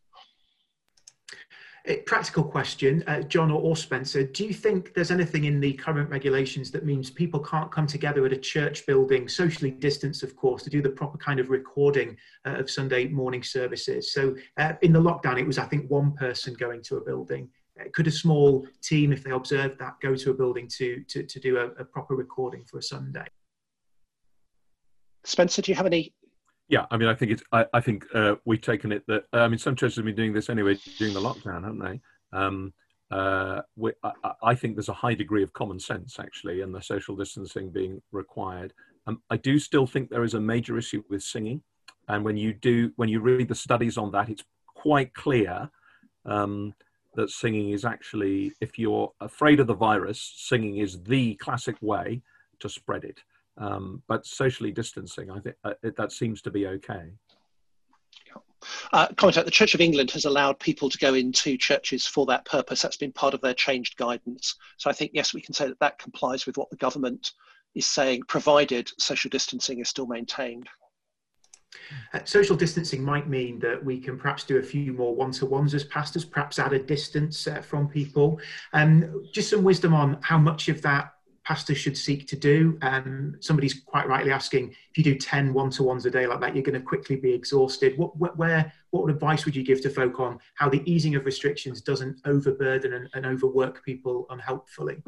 A 1.86 1.96
practical 2.02 2.44
question, 2.44 3.02
uh, 3.06 3.22
John 3.22 3.50
or, 3.50 3.60
or, 3.60 3.74
Spencer, 3.74 4.24
do 4.24 4.44
you 4.44 4.52
think 4.52 4.92
there's 4.92 5.10
anything 5.10 5.44
in 5.44 5.60
the 5.60 5.72
current 5.72 6.10
regulations 6.10 6.70
that 6.72 6.84
means 6.84 7.10
people 7.10 7.40
can't 7.40 7.72
come 7.72 7.86
together 7.86 8.26
at 8.26 8.32
a 8.32 8.36
church 8.36 8.84
building, 8.86 9.28
socially 9.28 9.70
distanced, 9.70 10.22
of 10.22 10.36
course, 10.36 10.62
to 10.64 10.70
do 10.70 10.82
the 10.82 10.90
proper 10.90 11.16
kind 11.16 11.40
of 11.40 11.48
recording 11.48 12.16
uh, 12.44 12.56
of 12.56 12.70
Sunday 12.70 13.08
morning 13.08 13.42
services? 13.42 14.12
So 14.12 14.36
uh, 14.58 14.74
in 14.82 14.92
the 14.92 15.00
lockdown, 15.00 15.38
it 15.40 15.46
was, 15.46 15.56
I 15.56 15.64
think, 15.64 15.90
one 15.90 16.12
person 16.12 16.52
going 16.54 16.82
to 16.82 16.96
a 16.96 17.00
building. 17.00 17.48
Could 17.94 18.08
a 18.08 18.12
small 18.12 18.66
team, 18.82 19.10
if 19.10 19.24
they 19.24 19.30
observe 19.30 19.78
that, 19.78 19.94
go 20.02 20.14
to 20.14 20.30
a 20.30 20.34
building 20.34 20.68
to, 20.76 21.02
to, 21.08 21.22
to 21.22 21.40
do 21.40 21.56
a, 21.56 21.68
a 21.80 21.84
proper 21.84 22.14
recording 22.14 22.62
for 22.64 22.78
a 22.78 22.82
Sunday? 22.82 23.24
Spencer, 25.24 25.62
do 25.62 25.72
you 25.72 25.76
have 25.76 25.86
any 25.86 26.12
yeah, 26.70 26.86
I 26.90 26.96
mean, 26.96 27.08
I 27.08 27.14
think 27.14 27.32
it's. 27.32 27.42
I, 27.52 27.66
I 27.74 27.80
think 27.80 28.06
uh, 28.14 28.36
we've 28.44 28.60
taken 28.60 28.92
it 28.92 29.02
that. 29.08 29.24
I 29.32 29.48
mean, 29.48 29.58
some 29.58 29.74
churches 29.74 29.96
have 29.96 30.04
been 30.04 30.14
doing 30.14 30.32
this 30.32 30.48
anyway 30.48 30.78
during 30.98 31.12
the 31.12 31.20
lockdown, 31.20 31.64
haven't 31.64 31.80
they? 31.80 32.00
Um, 32.32 32.72
uh, 33.10 33.62
we, 33.76 33.92
I, 34.04 34.12
I, 34.40 34.54
think 34.54 34.76
there's 34.76 34.88
a 34.88 34.94
high 34.94 35.14
degree 35.14 35.42
of 35.42 35.52
common 35.52 35.80
sense 35.80 36.20
actually, 36.20 36.60
and 36.60 36.72
the 36.72 36.80
social 36.80 37.16
distancing 37.16 37.70
being 37.70 38.00
required. 38.12 38.72
Um, 39.08 39.20
I 39.28 39.36
do 39.36 39.58
still 39.58 39.84
think 39.84 40.10
there 40.10 40.22
is 40.22 40.34
a 40.34 40.40
major 40.40 40.78
issue 40.78 41.02
with 41.10 41.24
singing, 41.24 41.62
and 42.06 42.24
when 42.24 42.36
you 42.36 42.54
do, 42.54 42.92
when 42.94 43.08
you 43.08 43.20
read 43.20 43.48
the 43.48 43.54
studies 43.56 43.98
on 43.98 44.12
that, 44.12 44.28
it's 44.28 44.44
quite 44.66 45.12
clear 45.12 45.68
um, 46.24 46.72
that 47.16 47.30
singing 47.30 47.70
is 47.70 47.84
actually, 47.84 48.52
if 48.60 48.78
you're 48.78 49.12
afraid 49.20 49.58
of 49.58 49.66
the 49.66 49.74
virus, 49.74 50.34
singing 50.36 50.76
is 50.76 51.02
the 51.02 51.34
classic 51.34 51.74
way 51.80 52.22
to 52.60 52.68
spread 52.68 53.02
it. 53.02 53.24
Um, 53.61 54.02
but 54.08 54.26
socially 54.26 54.72
distancing, 54.72 55.30
I 55.30 55.38
think 55.38 55.56
uh, 55.64 55.74
it, 55.82 55.94
that 55.96 56.12
seems 56.12 56.40
to 56.42 56.50
be 56.50 56.66
okay. 56.66 57.12
Uh, 58.92 59.08
comment 59.16 59.38
out 59.38 59.44
the 59.44 59.50
Church 59.50 59.74
of 59.74 59.80
England 59.80 60.11
has 60.11 60.24
allowed 60.24 60.58
people 60.58 60.90
to 60.90 60.98
go 60.98 61.14
into 61.14 61.56
churches 61.56 62.06
for 62.06 62.26
that 62.26 62.44
purpose. 62.46 62.82
That's 62.82 62.96
been 62.96 63.12
part 63.12 63.34
of 63.34 63.40
their 63.42 63.54
changed 63.54 63.96
guidance. 63.96 64.56
So 64.78 64.90
I 64.90 64.92
think, 64.94 65.12
yes, 65.14 65.34
we 65.34 65.40
can 65.40 65.54
say 65.54 65.68
that 65.68 65.78
that 65.80 65.98
complies 65.98 66.46
with 66.46 66.56
what 66.56 66.70
the 66.70 66.76
government 66.76 67.32
is 67.74 67.86
saying, 67.86 68.22
provided 68.28 68.90
social 68.98 69.28
distancing 69.28 69.80
is 69.80 69.88
still 69.88 70.06
maintained. 70.06 70.68
Uh, 72.12 72.20
social 72.24 72.56
distancing 72.56 73.02
might 73.02 73.28
mean 73.28 73.58
that 73.61 73.82
we 73.82 74.00
can 74.00 74.18
perhaps 74.18 74.44
do 74.44 74.58
a 74.58 74.62
few 74.62 74.92
more 74.92 75.14
one-to-ones 75.14 75.72
as 75.74 75.84
pastors, 75.84 76.24
perhaps 76.24 76.58
at 76.58 76.72
a 76.72 76.78
distance 76.78 77.46
uh, 77.46 77.61
from 77.61 77.88
people. 77.88 78.40
Um, 78.72 79.24
just 79.32 79.50
some 79.50 79.62
wisdom 79.62 79.94
on 79.94 80.18
how 80.20 80.38
much 80.38 80.68
of 80.68 80.82
that 80.82 81.14
pastors 81.51 81.78
should 81.78 81.96
seek 81.96 82.28
to 82.28 82.36
do. 82.36 82.78
Um, 82.80 83.34
somebody's 83.40 83.74
quite 83.74 84.07
rightly 84.07 84.30
asking 84.30 84.70
if 84.70 84.96
you 84.96 85.03
do 85.03 85.16
10 85.16 85.53
one-to-ones 85.53 86.07
a 86.07 86.11
day 86.11 86.24
like 86.28 86.38
that, 86.38 86.55
you're 86.55 86.62
going 86.62 86.78
to 86.78 86.86
quickly 86.86 87.16
be 87.16 87.32
exhausted. 87.32 87.98
What, 87.98 88.16
what, 88.16 88.36
where, 88.36 88.72
what 88.90 89.11
advice 89.11 89.44
would 89.44 89.57
you 89.57 89.64
give 89.64 89.80
to 89.80 89.90
folk 89.90 90.20
on 90.20 90.38
how 90.55 90.68
the 90.68 90.80
easing 90.88 91.16
of 91.16 91.24
restrictions 91.24 91.80
doesn't 91.80 92.20
overburden 92.24 92.92
and, 92.92 93.09
and 93.14 93.26
overwork 93.26 93.84
people 93.84 94.26
unhelpfully? 94.30 95.03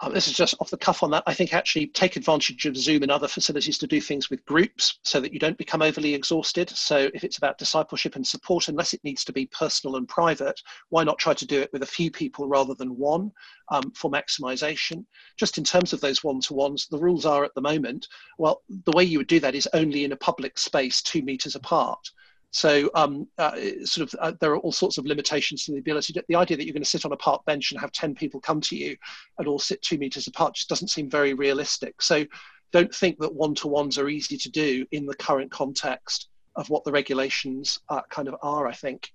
Um, 0.00 0.12
this 0.12 0.28
is 0.28 0.34
just 0.34 0.54
off 0.60 0.70
the 0.70 0.76
cuff 0.76 1.02
on 1.02 1.10
that. 1.12 1.22
I 1.26 1.32
think 1.32 1.54
actually 1.54 1.86
take 1.86 2.16
advantage 2.16 2.66
of 2.66 2.76
Zoom 2.76 3.02
and 3.02 3.10
other 3.10 3.28
facilities 3.28 3.78
to 3.78 3.86
do 3.86 4.00
things 4.00 4.28
with 4.28 4.44
groups 4.44 4.98
so 5.02 5.20
that 5.20 5.32
you 5.32 5.38
don't 5.38 5.56
become 5.56 5.80
overly 5.80 6.12
exhausted. 6.14 6.68
So 6.70 7.08
if 7.14 7.24
it's 7.24 7.38
about 7.38 7.56
discipleship 7.56 8.14
and 8.14 8.26
support, 8.26 8.68
unless 8.68 8.92
it 8.92 9.04
needs 9.04 9.24
to 9.24 9.32
be 9.32 9.46
personal 9.46 9.96
and 9.96 10.06
private, 10.06 10.60
why 10.90 11.02
not 11.02 11.18
try 11.18 11.32
to 11.32 11.46
do 11.46 11.60
it 11.60 11.72
with 11.72 11.82
a 11.82 11.86
few 11.86 12.10
people 12.10 12.46
rather 12.46 12.74
than 12.74 12.96
one 12.96 13.32
um, 13.70 13.90
for 13.94 14.10
maximization? 14.10 15.06
Just 15.38 15.56
in 15.56 15.64
terms 15.64 15.94
of 15.94 16.00
those 16.02 16.22
one-to-ones, 16.22 16.88
the 16.90 16.98
rules 16.98 17.24
are 17.24 17.44
at 17.44 17.54
the 17.54 17.62
moment, 17.62 18.06
well, 18.38 18.62
the 18.84 18.92
way 18.92 19.04
you 19.04 19.18
would 19.18 19.26
do 19.28 19.40
that 19.40 19.54
is 19.54 19.68
only 19.72 20.04
in 20.04 20.12
a 20.12 20.16
public 20.16 20.58
space 20.58 21.00
two 21.00 21.22
meters 21.22 21.54
apart. 21.54 22.10
So 22.50 22.90
um, 22.94 23.28
uh, 23.38 23.56
sort 23.84 24.12
of 24.12 24.18
uh, 24.20 24.32
there 24.40 24.52
are 24.52 24.58
all 24.58 24.72
sorts 24.72 24.98
of 24.98 25.04
limitations 25.04 25.64
to 25.64 25.72
the 25.72 25.78
ability. 25.78 26.12
To, 26.14 26.24
the 26.28 26.36
idea 26.36 26.56
that 26.56 26.64
you're 26.64 26.72
going 26.72 26.82
to 26.82 26.88
sit 26.88 27.04
on 27.04 27.12
a 27.12 27.16
park 27.16 27.44
bench 27.44 27.70
and 27.70 27.80
have 27.80 27.92
10 27.92 28.14
people 28.14 28.40
come 28.40 28.60
to 28.62 28.76
you 28.76 28.96
and 29.38 29.46
all 29.46 29.58
sit 29.58 29.82
two 29.82 29.98
meters 29.98 30.26
apart 30.26 30.54
just 30.54 30.68
doesn't 30.68 30.88
seem 30.88 31.10
very 31.10 31.34
realistic. 31.34 32.00
So 32.00 32.24
don't 32.72 32.94
think 32.94 33.18
that 33.18 33.34
one-to-ones 33.34 33.98
are 33.98 34.08
easy 34.08 34.36
to 34.38 34.50
do 34.50 34.86
in 34.92 35.06
the 35.06 35.14
current 35.14 35.50
context 35.50 36.28
of 36.56 36.70
what 36.70 36.84
the 36.84 36.92
regulations 36.92 37.78
uh, 37.88 38.02
kind 38.08 38.28
of 38.28 38.36
are, 38.42 38.66
I 38.66 38.72
think. 38.72 39.12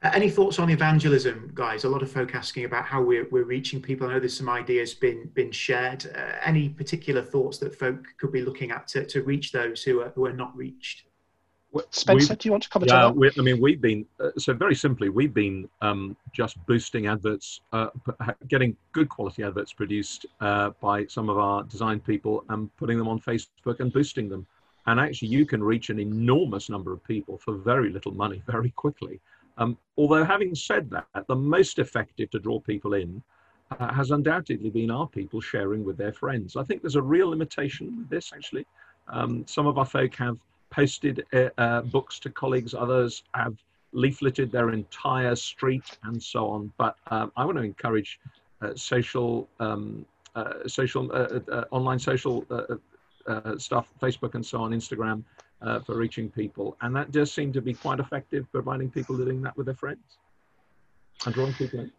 Any 0.00 0.30
thoughts 0.30 0.60
on 0.60 0.70
evangelism, 0.70 1.50
guys? 1.54 1.82
A 1.82 1.88
lot 1.88 2.02
of 2.02 2.10
folk 2.10 2.36
asking 2.36 2.64
about 2.64 2.84
how 2.84 3.02
we're, 3.02 3.28
we're 3.30 3.42
reaching 3.42 3.82
people. 3.82 4.06
I 4.06 4.12
know 4.12 4.20
there's 4.20 4.36
some 4.36 4.48
ideas 4.48 4.94
been 4.94 5.28
been 5.34 5.50
shared. 5.50 6.06
Uh, 6.14 6.36
any 6.44 6.68
particular 6.68 7.20
thoughts 7.20 7.58
that 7.58 7.74
folk 7.74 8.06
could 8.16 8.30
be 8.30 8.42
looking 8.42 8.70
at 8.70 8.86
to, 8.88 9.04
to 9.06 9.22
reach 9.22 9.50
those 9.50 9.82
who 9.82 10.00
are, 10.02 10.10
who 10.10 10.24
are 10.26 10.32
not 10.32 10.56
reached? 10.56 11.07
Spencer, 11.90 12.34
do 12.34 12.48
you 12.48 12.52
want 12.52 12.62
to 12.62 12.70
comment 12.70 12.90
yeah, 12.90 13.06
on 13.06 13.18
that? 13.18 13.38
I 13.38 13.42
mean, 13.42 13.60
we've 13.60 13.80
been, 13.80 14.06
uh, 14.20 14.30
so 14.38 14.54
very 14.54 14.74
simply, 14.74 15.10
we've 15.10 15.34
been 15.34 15.68
um, 15.82 16.16
just 16.32 16.56
boosting 16.66 17.06
adverts, 17.06 17.60
uh, 17.72 17.88
getting 18.48 18.74
good 18.92 19.08
quality 19.08 19.42
adverts 19.42 19.72
produced 19.72 20.24
uh, 20.40 20.70
by 20.80 21.04
some 21.06 21.28
of 21.28 21.36
our 21.36 21.64
design 21.64 22.00
people 22.00 22.44
and 22.48 22.74
putting 22.76 22.96
them 22.96 23.06
on 23.06 23.20
Facebook 23.20 23.80
and 23.80 23.92
boosting 23.92 24.28
them. 24.28 24.46
And 24.86 24.98
actually, 24.98 25.28
you 25.28 25.44
can 25.44 25.62
reach 25.62 25.90
an 25.90 26.00
enormous 26.00 26.70
number 26.70 26.92
of 26.92 27.04
people 27.04 27.36
for 27.36 27.54
very 27.54 27.90
little 27.90 28.12
money 28.12 28.42
very 28.50 28.70
quickly. 28.70 29.20
Um, 29.58 29.76
although, 29.98 30.24
having 30.24 30.54
said 30.54 30.88
that, 30.90 31.26
the 31.26 31.36
most 31.36 31.78
effective 31.78 32.30
to 32.30 32.38
draw 32.38 32.60
people 32.60 32.94
in 32.94 33.22
uh, 33.78 33.92
has 33.92 34.10
undoubtedly 34.10 34.70
been 34.70 34.90
our 34.90 35.06
people 35.06 35.42
sharing 35.42 35.84
with 35.84 35.98
their 35.98 36.12
friends. 36.12 36.56
I 36.56 36.62
think 36.62 36.80
there's 36.80 36.94
a 36.94 37.02
real 37.02 37.28
limitation 37.28 37.98
with 37.98 38.08
this, 38.08 38.32
actually. 38.32 38.66
Um, 39.08 39.44
some 39.46 39.66
of 39.66 39.76
our 39.76 39.84
folk 39.84 40.14
have 40.16 40.38
posted 40.70 41.24
uh, 41.32 41.48
uh, 41.58 41.82
books 41.82 42.18
to 42.20 42.30
colleagues, 42.30 42.74
others 42.74 43.22
have 43.34 43.56
leafleted 43.94 44.50
their 44.50 44.70
entire 44.70 45.34
street 45.34 45.98
and 46.04 46.22
so 46.22 46.48
on. 46.48 46.72
But 46.76 46.96
um, 47.10 47.32
I 47.36 47.44
want 47.44 47.58
to 47.58 47.64
encourage 47.64 48.20
uh, 48.60 48.74
social, 48.74 49.48
um, 49.60 50.04
uh, 50.34 50.66
social, 50.66 51.10
uh, 51.12 51.40
uh, 51.50 51.64
online 51.70 51.98
social 51.98 52.44
stuff, 53.58 53.88
Facebook 54.00 54.34
and 54.34 54.44
so 54.44 54.62
on, 54.62 54.72
Instagram, 54.72 55.22
for 55.84 55.96
reaching 55.96 56.30
people. 56.30 56.76
And 56.80 56.94
that 56.96 57.12
does 57.12 57.32
seem 57.32 57.52
to 57.52 57.60
be 57.60 57.74
quite 57.74 58.00
effective, 58.00 58.46
providing 58.52 58.90
people 58.90 59.16
doing 59.16 59.42
that 59.42 59.56
with 59.56 59.66
their 59.66 59.74
friends 59.74 60.18
and 61.24 61.34
drawing 61.34 61.54
people 61.54 61.80
in. 61.80 61.92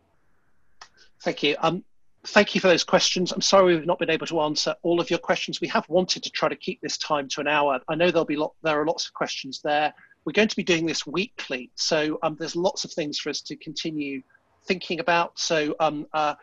Thank 1.21 1.43
you. 1.43 1.55
Um, 1.59 1.83
thank 2.25 2.53
you 2.53 2.61
for 2.61 2.67
those 2.67 2.83
questions. 2.83 3.31
I'm 3.31 3.41
sorry 3.41 3.75
we've 3.75 3.85
not 3.85 3.99
been 3.99 4.09
able 4.09 4.27
to 4.27 4.41
answer 4.41 4.75
all 4.83 4.99
of 4.99 5.09
your 5.09 5.19
questions. 5.19 5.61
We 5.61 5.67
have 5.69 5.87
wanted 5.89 6.23
to 6.23 6.29
try 6.29 6.49
to 6.49 6.55
keep 6.55 6.81
this 6.81 6.97
time 6.97 7.27
to 7.29 7.41
an 7.41 7.47
hour. 7.47 7.79
I 7.87 7.95
know 7.95 8.11
there'll 8.11 8.25
be 8.25 8.35
lot, 8.35 8.53
there 8.61 8.79
are 8.79 8.85
lots 8.85 9.07
of 9.07 9.13
questions 9.13 9.61
there. 9.63 9.93
We're 10.25 10.33
going 10.33 10.49
to 10.49 10.55
be 10.55 10.63
doing 10.63 10.85
this 10.85 11.07
weekly, 11.07 11.71
so 11.75 12.19
um, 12.23 12.35
there's 12.37 12.55
lots 12.55 12.83
of 12.83 12.91
things 12.91 13.19
for 13.19 13.29
us 13.29 13.41
to 13.41 13.55
continue 13.55 14.21
thinking 14.65 14.99
about. 14.99 15.39
So 15.39 15.75
um, 15.79 16.05
uh, 16.13 16.35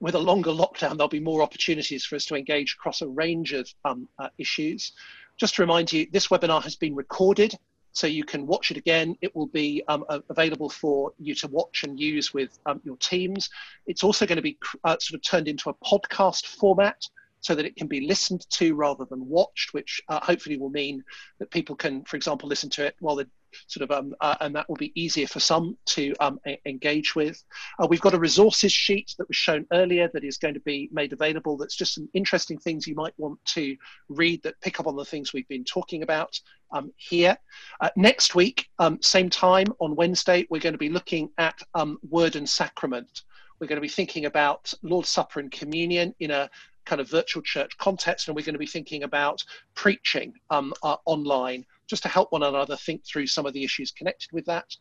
with 0.00 0.14
a 0.14 0.18
longer 0.18 0.50
lockdown, 0.50 0.96
there'll 0.96 1.08
be 1.08 1.20
more 1.20 1.42
opportunities 1.42 2.04
for 2.04 2.16
us 2.16 2.24
to 2.26 2.36
engage 2.36 2.74
across 2.74 3.02
a 3.02 3.08
range 3.08 3.52
of 3.52 3.68
um, 3.84 4.08
uh, 4.18 4.28
issues. 4.38 4.92
Just 5.36 5.56
to 5.56 5.62
remind 5.62 5.92
you, 5.92 6.06
this 6.12 6.28
webinar 6.28 6.62
has 6.62 6.76
been 6.76 6.94
recorded 6.94 7.58
so 7.96 8.06
you 8.06 8.24
can 8.24 8.46
watch 8.46 8.70
it 8.70 8.76
again. 8.76 9.16
It 9.22 9.34
will 9.34 9.46
be 9.46 9.82
um, 9.88 10.04
available 10.28 10.68
for 10.68 11.12
you 11.18 11.34
to 11.36 11.48
watch 11.48 11.82
and 11.82 11.98
use 11.98 12.34
with 12.34 12.58
um, 12.66 12.78
your 12.84 12.98
teams. 12.98 13.48
It's 13.86 14.04
also 14.04 14.26
going 14.26 14.36
to 14.36 14.42
be 14.42 14.58
uh, 14.84 14.98
sort 15.00 15.18
of 15.18 15.22
turned 15.22 15.48
into 15.48 15.70
a 15.70 15.74
podcast 15.74 16.44
format 16.44 17.02
so 17.46 17.54
that 17.54 17.64
it 17.64 17.76
can 17.76 17.86
be 17.86 18.00
listened 18.00 18.44
to 18.50 18.74
rather 18.74 19.04
than 19.04 19.28
watched, 19.28 19.72
which 19.72 20.00
uh, 20.08 20.18
hopefully 20.20 20.58
will 20.58 20.68
mean 20.68 21.00
that 21.38 21.48
people 21.52 21.76
can, 21.76 22.02
for 22.02 22.16
example, 22.16 22.48
listen 22.48 22.68
to 22.68 22.84
it 22.84 22.96
while 22.98 23.14
they're 23.14 23.30
sort 23.68 23.88
of, 23.88 23.96
um, 23.96 24.12
uh, 24.20 24.34
and 24.40 24.56
that 24.56 24.68
will 24.68 24.76
be 24.76 24.92
easier 25.00 25.28
for 25.28 25.38
some 25.38 25.78
to 25.86 26.12
um, 26.18 26.40
engage 26.66 27.14
with. 27.14 27.40
Uh, 27.78 27.86
we've 27.88 28.00
got 28.00 28.14
a 28.14 28.18
resources 28.18 28.72
sheet 28.72 29.14
that 29.16 29.28
was 29.28 29.36
shown 29.36 29.64
earlier 29.72 30.10
that 30.12 30.24
is 30.24 30.38
going 30.38 30.54
to 30.54 30.60
be 30.60 30.88
made 30.90 31.12
available. 31.12 31.56
That's 31.56 31.76
just 31.76 31.94
some 31.94 32.08
interesting 32.14 32.58
things 32.58 32.84
you 32.84 32.96
might 32.96 33.14
want 33.16 33.38
to 33.54 33.76
read 34.08 34.42
that 34.42 34.60
pick 34.60 34.80
up 34.80 34.88
on 34.88 34.96
the 34.96 35.04
things 35.04 35.32
we've 35.32 35.46
been 35.46 35.64
talking 35.64 36.02
about 36.02 36.40
um, 36.72 36.92
here. 36.96 37.38
Uh, 37.80 37.90
next 37.94 38.34
week, 38.34 38.66
um, 38.80 39.00
same 39.00 39.30
time 39.30 39.68
on 39.78 39.94
Wednesday, 39.94 40.48
we're 40.50 40.60
going 40.60 40.74
to 40.74 40.78
be 40.78 40.90
looking 40.90 41.30
at 41.38 41.54
um, 41.74 41.98
Word 42.10 42.34
and 42.34 42.48
Sacrament. 42.48 43.22
We're 43.60 43.68
going 43.68 43.76
to 43.76 43.82
be 43.82 43.88
thinking 43.88 44.26
about 44.26 44.74
Lord's 44.82 45.08
Supper 45.08 45.38
and 45.38 45.50
Communion 45.50 46.12
in 46.18 46.32
a 46.32 46.50
kind 46.86 47.00
of 47.00 47.10
virtual 47.10 47.42
church 47.42 47.76
context, 47.78 48.28
and 48.28 48.36
we're 48.36 48.44
going 48.44 48.54
to 48.54 48.58
be 48.58 48.66
thinking 48.66 49.02
about 49.02 49.44
preaching 49.74 50.32
um, 50.50 50.72
uh, 50.82 50.96
online 51.04 51.64
just 51.88 52.02
to 52.02 52.08
help 52.08 52.32
one 52.32 52.42
another 52.42 52.76
think 52.76 53.04
through 53.04 53.26
some 53.26 53.46
of 53.46 53.52
the 53.52 53.64
issues 53.64 53.90
connected 53.90 54.32
with 54.32 54.46
that. 54.46 54.74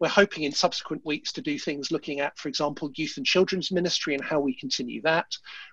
We're 0.00 0.08
hoping 0.08 0.44
in 0.44 0.52
subsequent 0.52 1.04
weeks 1.04 1.32
to 1.32 1.40
do 1.40 1.58
things 1.58 1.90
looking 1.90 2.20
at, 2.20 2.38
for 2.38 2.48
example, 2.48 2.90
youth 2.94 3.16
and 3.16 3.26
children's 3.26 3.72
ministry 3.72 4.14
and 4.14 4.22
how 4.22 4.38
we 4.38 4.54
continue 4.54 5.02
that. 5.02 5.26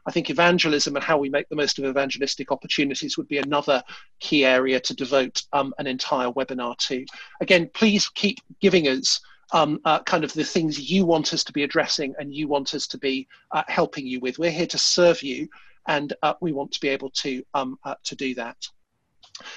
I 0.08 0.12
think 0.12 0.30
evangelism 0.30 0.96
and 0.96 1.06
how 1.06 1.20
we 1.20 1.30
make 1.30 1.48
the 1.50 1.56
most 1.56 1.78
of 1.78 1.86
evangelistic 1.86 2.52
opportunities 2.52 3.18
would 3.18 3.28
be 3.28 3.38
another 3.38 3.84
key 4.20 4.44
area 4.44 4.80
to 4.80 4.96
devote 4.96 5.44
um, 5.54 5.74
an 5.78 5.86
entire 5.86 6.30
webinar 6.30 6.76
to. 6.78 7.06
Again, 7.40 7.70
please 7.74 8.10
keep 8.10 8.40
giving 8.62 8.88
us 8.88 9.22
um, 9.54 9.80
uh, 9.86 10.02
kind 10.04 10.24
of 10.24 10.34
the 10.34 10.44
things 10.44 10.90
you 10.92 11.06
want 11.06 11.32
us 11.34 11.44
to 11.44 11.54
be 11.54 11.64
addressing 11.64 12.16
and 12.18 12.34
you 12.34 12.48
want 12.48 12.74
us 12.74 12.88
to 12.88 12.98
be 12.98 13.28
uh, 13.52 13.64
helping 13.68 14.08
you 14.08 14.20
with. 14.20 14.40
We're 14.40 14.50
here 14.50 14.66
to 14.68 14.78
serve 14.78 15.22
you 15.22 15.48
and 15.88 16.14
uh, 16.24 16.34
we 16.42 16.52
want 16.52 16.72
to 16.72 16.80
be 16.80 16.90
able 16.90 17.10
to 17.12 17.44
um, 17.54 17.78
uh, 17.84 17.96
to 18.04 18.16
do 18.16 18.36
that. 18.36 18.58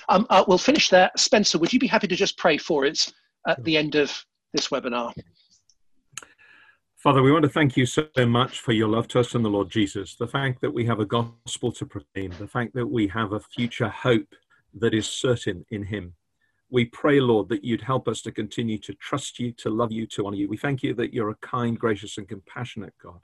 Um, 0.09 0.26
uh, 0.31 0.45
we'll 0.49 0.59
finish 0.59 0.89
there. 0.89 1.11
Spencer, 1.16 1.59
would 1.59 1.72
you 1.72 1.79
be 1.79 1.87
happy 1.87 2.09
to 2.09 2.16
just 2.16 2.37
pray 2.37 2.59
for 2.59 2.85
us 2.87 3.12
at 3.47 3.62
the 3.64 3.76
end 3.76 3.95
of 3.95 4.12
this 4.53 4.68
webinar? 4.68 5.14
Father, 6.97 7.22
we 7.22 7.31
want 7.31 7.45
to 7.45 7.49
thank 7.49 7.76
you 7.76 7.87
so 7.87 8.09
much 8.26 8.59
for 8.59 8.72
your 8.72 8.89
love 8.89 9.07
to 9.09 9.20
us 9.20 9.35
and 9.37 9.45
the 9.45 9.49
Lord 9.49 9.70
Jesus. 9.70 10.16
The 10.16 10.26
fact 10.26 10.61
that 10.62 10.74
we 10.74 10.85
have 10.87 10.99
a 10.99 11.07
gospel 11.07 11.70
to 11.72 11.87
proclaim, 11.87 12.33
the 12.41 12.49
fact 12.49 12.74
that 12.74 12.87
we 12.87 13.07
have 13.07 13.33
a 13.33 13.41
future 13.41 13.89
hope 13.89 14.35
that 14.74 14.95
is 14.95 15.07
certain 15.07 15.64
in 15.70 15.85
Him. 15.85 16.14
we 16.70 16.85
pray, 16.87 17.20
Lord, 17.20 17.49
that 17.49 17.64
you'd 17.64 17.81
help 17.81 18.09
us 18.09 18.20
to 18.22 18.33
continue 18.33 18.79
to 18.79 18.93
trust 18.95 19.39
you, 19.39 19.53
to 19.53 19.70
love 19.70 19.93
you, 19.93 20.07
to 20.09 20.26
honor 20.26 20.37
you. 20.37 20.49
We 20.49 20.59
thank 20.59 20.83
you 20.83 20.93
that 20.95 21.14
you're 21.14 21.31
a 21.31 21.37
kind, 21.37 21.79
gracious, 21.79 22.18
and 22.18 22.29
compassionate 22.29 22.93
God. 23.03 23.20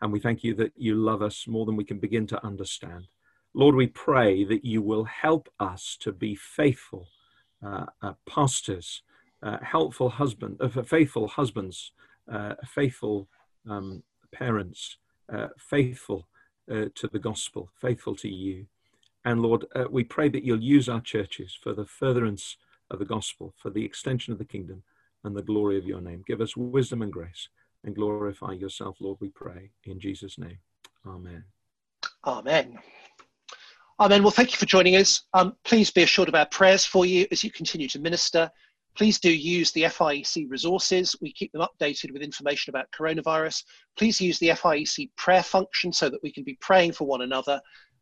And 0.00 0.12
we 0.12 0.20
thank 0.20 0.44
you 0.44 0.54
that 0.54 0.72
you 0.76 0.94
love 0.94 1.22
us 1.22 1.46
more 1.46 1.66
than 1.66 1.76
we 1.76 1.84
can 1.84 1.98
begin 1.98 2.26
to 2.28 2.44
understand. 2.44 3.08
Lord, 3.54 3.74
we 3.74 3.88
pray 3.88 4.44
that 4.44 4.64
you 4.64 4.82
will 4.82 5.04
help 5.04 5.48
us 5.58 5.96
to 6.00 6.12
be 6.12 6.34
faithful 6.34 7.08
uh, 7.64 7.86
uh, 8.02 8.12
pastors, 8.28 9.02
uh, 9.42 9.58
helpful 9.62 10.10
husband, 10.10 10.56
uh, 10.60 10.68
faithful 10.82 11.26
husbands, 11.26 11.92
uh, 12.32 12.54
faithful 12.64 13.28
um, 13.68 14.02
parents, 14.32 14.98
uh, 15.32 15.48
faithful 15.58 16.28
to 16.68 17.08
the 17.10 17.18
gospel, 17.18 17.70
faithful 17.80 18.14
to 18.14 18.28
you. 18.28 18.66
And 19.24 19.40
Lord, 19.40 19.64
we 19.90 20.04
pray 20.04 20.28
that 20.28 20.44
you'll 20.44 20.60
use 20.60 20.86
our 20.86 21.00
churches 21.00 21.56
for 21.58 21.72
the 21.72 21.86
furtherance 21.86 22.58
of 22.90 22.98
the 22.98 23.06
gospel, 23.06 23.54
for 23.56 23.70
the 23.70 23.86
extension 23.86 24.34
of 24.34 24.38
the 24.38 24.44
kingdom 24.44 24.82
and 25.24 25.34
the 25.34 25.42
glory 25.42 25.78
of 25.78 25.86
your 25.86 26.02
name. 26.02 26.22
Give 26.26 26.42
us 26.42 26.58
wisdom 26.58 27.00
and 27.00 27.10
grace 27.10 27.48
and 27.84 27.94
glorify 27.94 28.52
yourself, 28.52 28.96
Lord, 29.00 29.18
we 29.20 29.28
pray. 29.28 29.70
In 29.84 29.98
Jesus' 30.00 30.38
name. 30.38 30.58
Amen. 31.06 31.44
Amen. 32.26 32.78
Amen. 34.00 34.22
Well, 34.22 34.30
thank 34.30 34.52
you 34.52 34.58
for 34.58 34.66
joining 34.66 34.96
us. 34.96 35.22
Um, 35.34 35.54
please 35.64 35.90
be 35.90 36.02
assured 36.02 36.28
of 36.28 36.34
our 36.34 36.46
prayers 36.46 36.84
for 36.84 37.04
you 37.04 37.26
as 37.32 37.42
you 37.42 37.50
continue 37.50 37.88
to 37.88 37.98
minister. 37.98 38.50
Please 38.96 39.18
do 39.18 39.32
use 39.32 39.70
the 39.72 39.82
FIEC 39.82 40.50
resources. 40.50 41.14
We 41.20 41.32
keep 41.32 41.52
them 41.52 41.62
updated 41.62 42.12
with 42.12 42.22
information 42.22 42.70
about 42.70 42.90
coronavirus. 42.90 43.62
Please 43.96 44.20
use 44.20 44.38
the 44.38 44.48
FIEC 44.48 45.10
prayer 45.16 45.42
function 45.42 45.92
so 45.92 46.08
that 46.08 46.22
we 46.22 46.32
can 46.32 46.44
be 46.44 46.58
praying 46.60 46.92
for 46.92 47.06
one 47.06 47.22
another. 47.22 47.60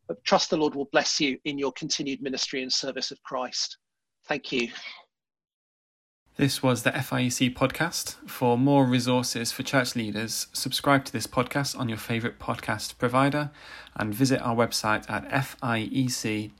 But 0.09 0.22
trust 0.24 0.51
the 0.51 0.57
Lord 0.57 0.74
will 0.74 0.89
bless 0.93 1.20
you 1.20 1.39
in 1.45 1.59
your 1.59 1.72
continued 1.72 2.22
ministry 2.22 2.62
and 2.62 2.72
service 2.72 3.11
of 3.11 3.22
Christ. 3.22 3.79
Thank 4.27 4.53
you. 4.53 4.68
This 6.37 6.62
was 6.62 6.82
the 6.82 6.91
FIEC 6.91 7.55
podcast. 7.55 8.16
For 8.28 8.59
more 8.59 8.84
resources 8.84 9.53
for 9.53 9.62
church 9.62 9.97
leaders, 9.97 10.49
subscribe 10.53 11.07
to 11.07 11.12
this 11.12 11.26
podcast 11.26 11.78
on 11.78 11.89
your 11.89 11.97
favourite 11.97 12.39
podcast 12.39 12.99
provider 12.99 13.49
and 13.95 14.12
visit 14.12 14.43
our 14.43 14.55
website 14.55 15.09
at 15.09 15.26
fiec.org.uk. 15.30 16.59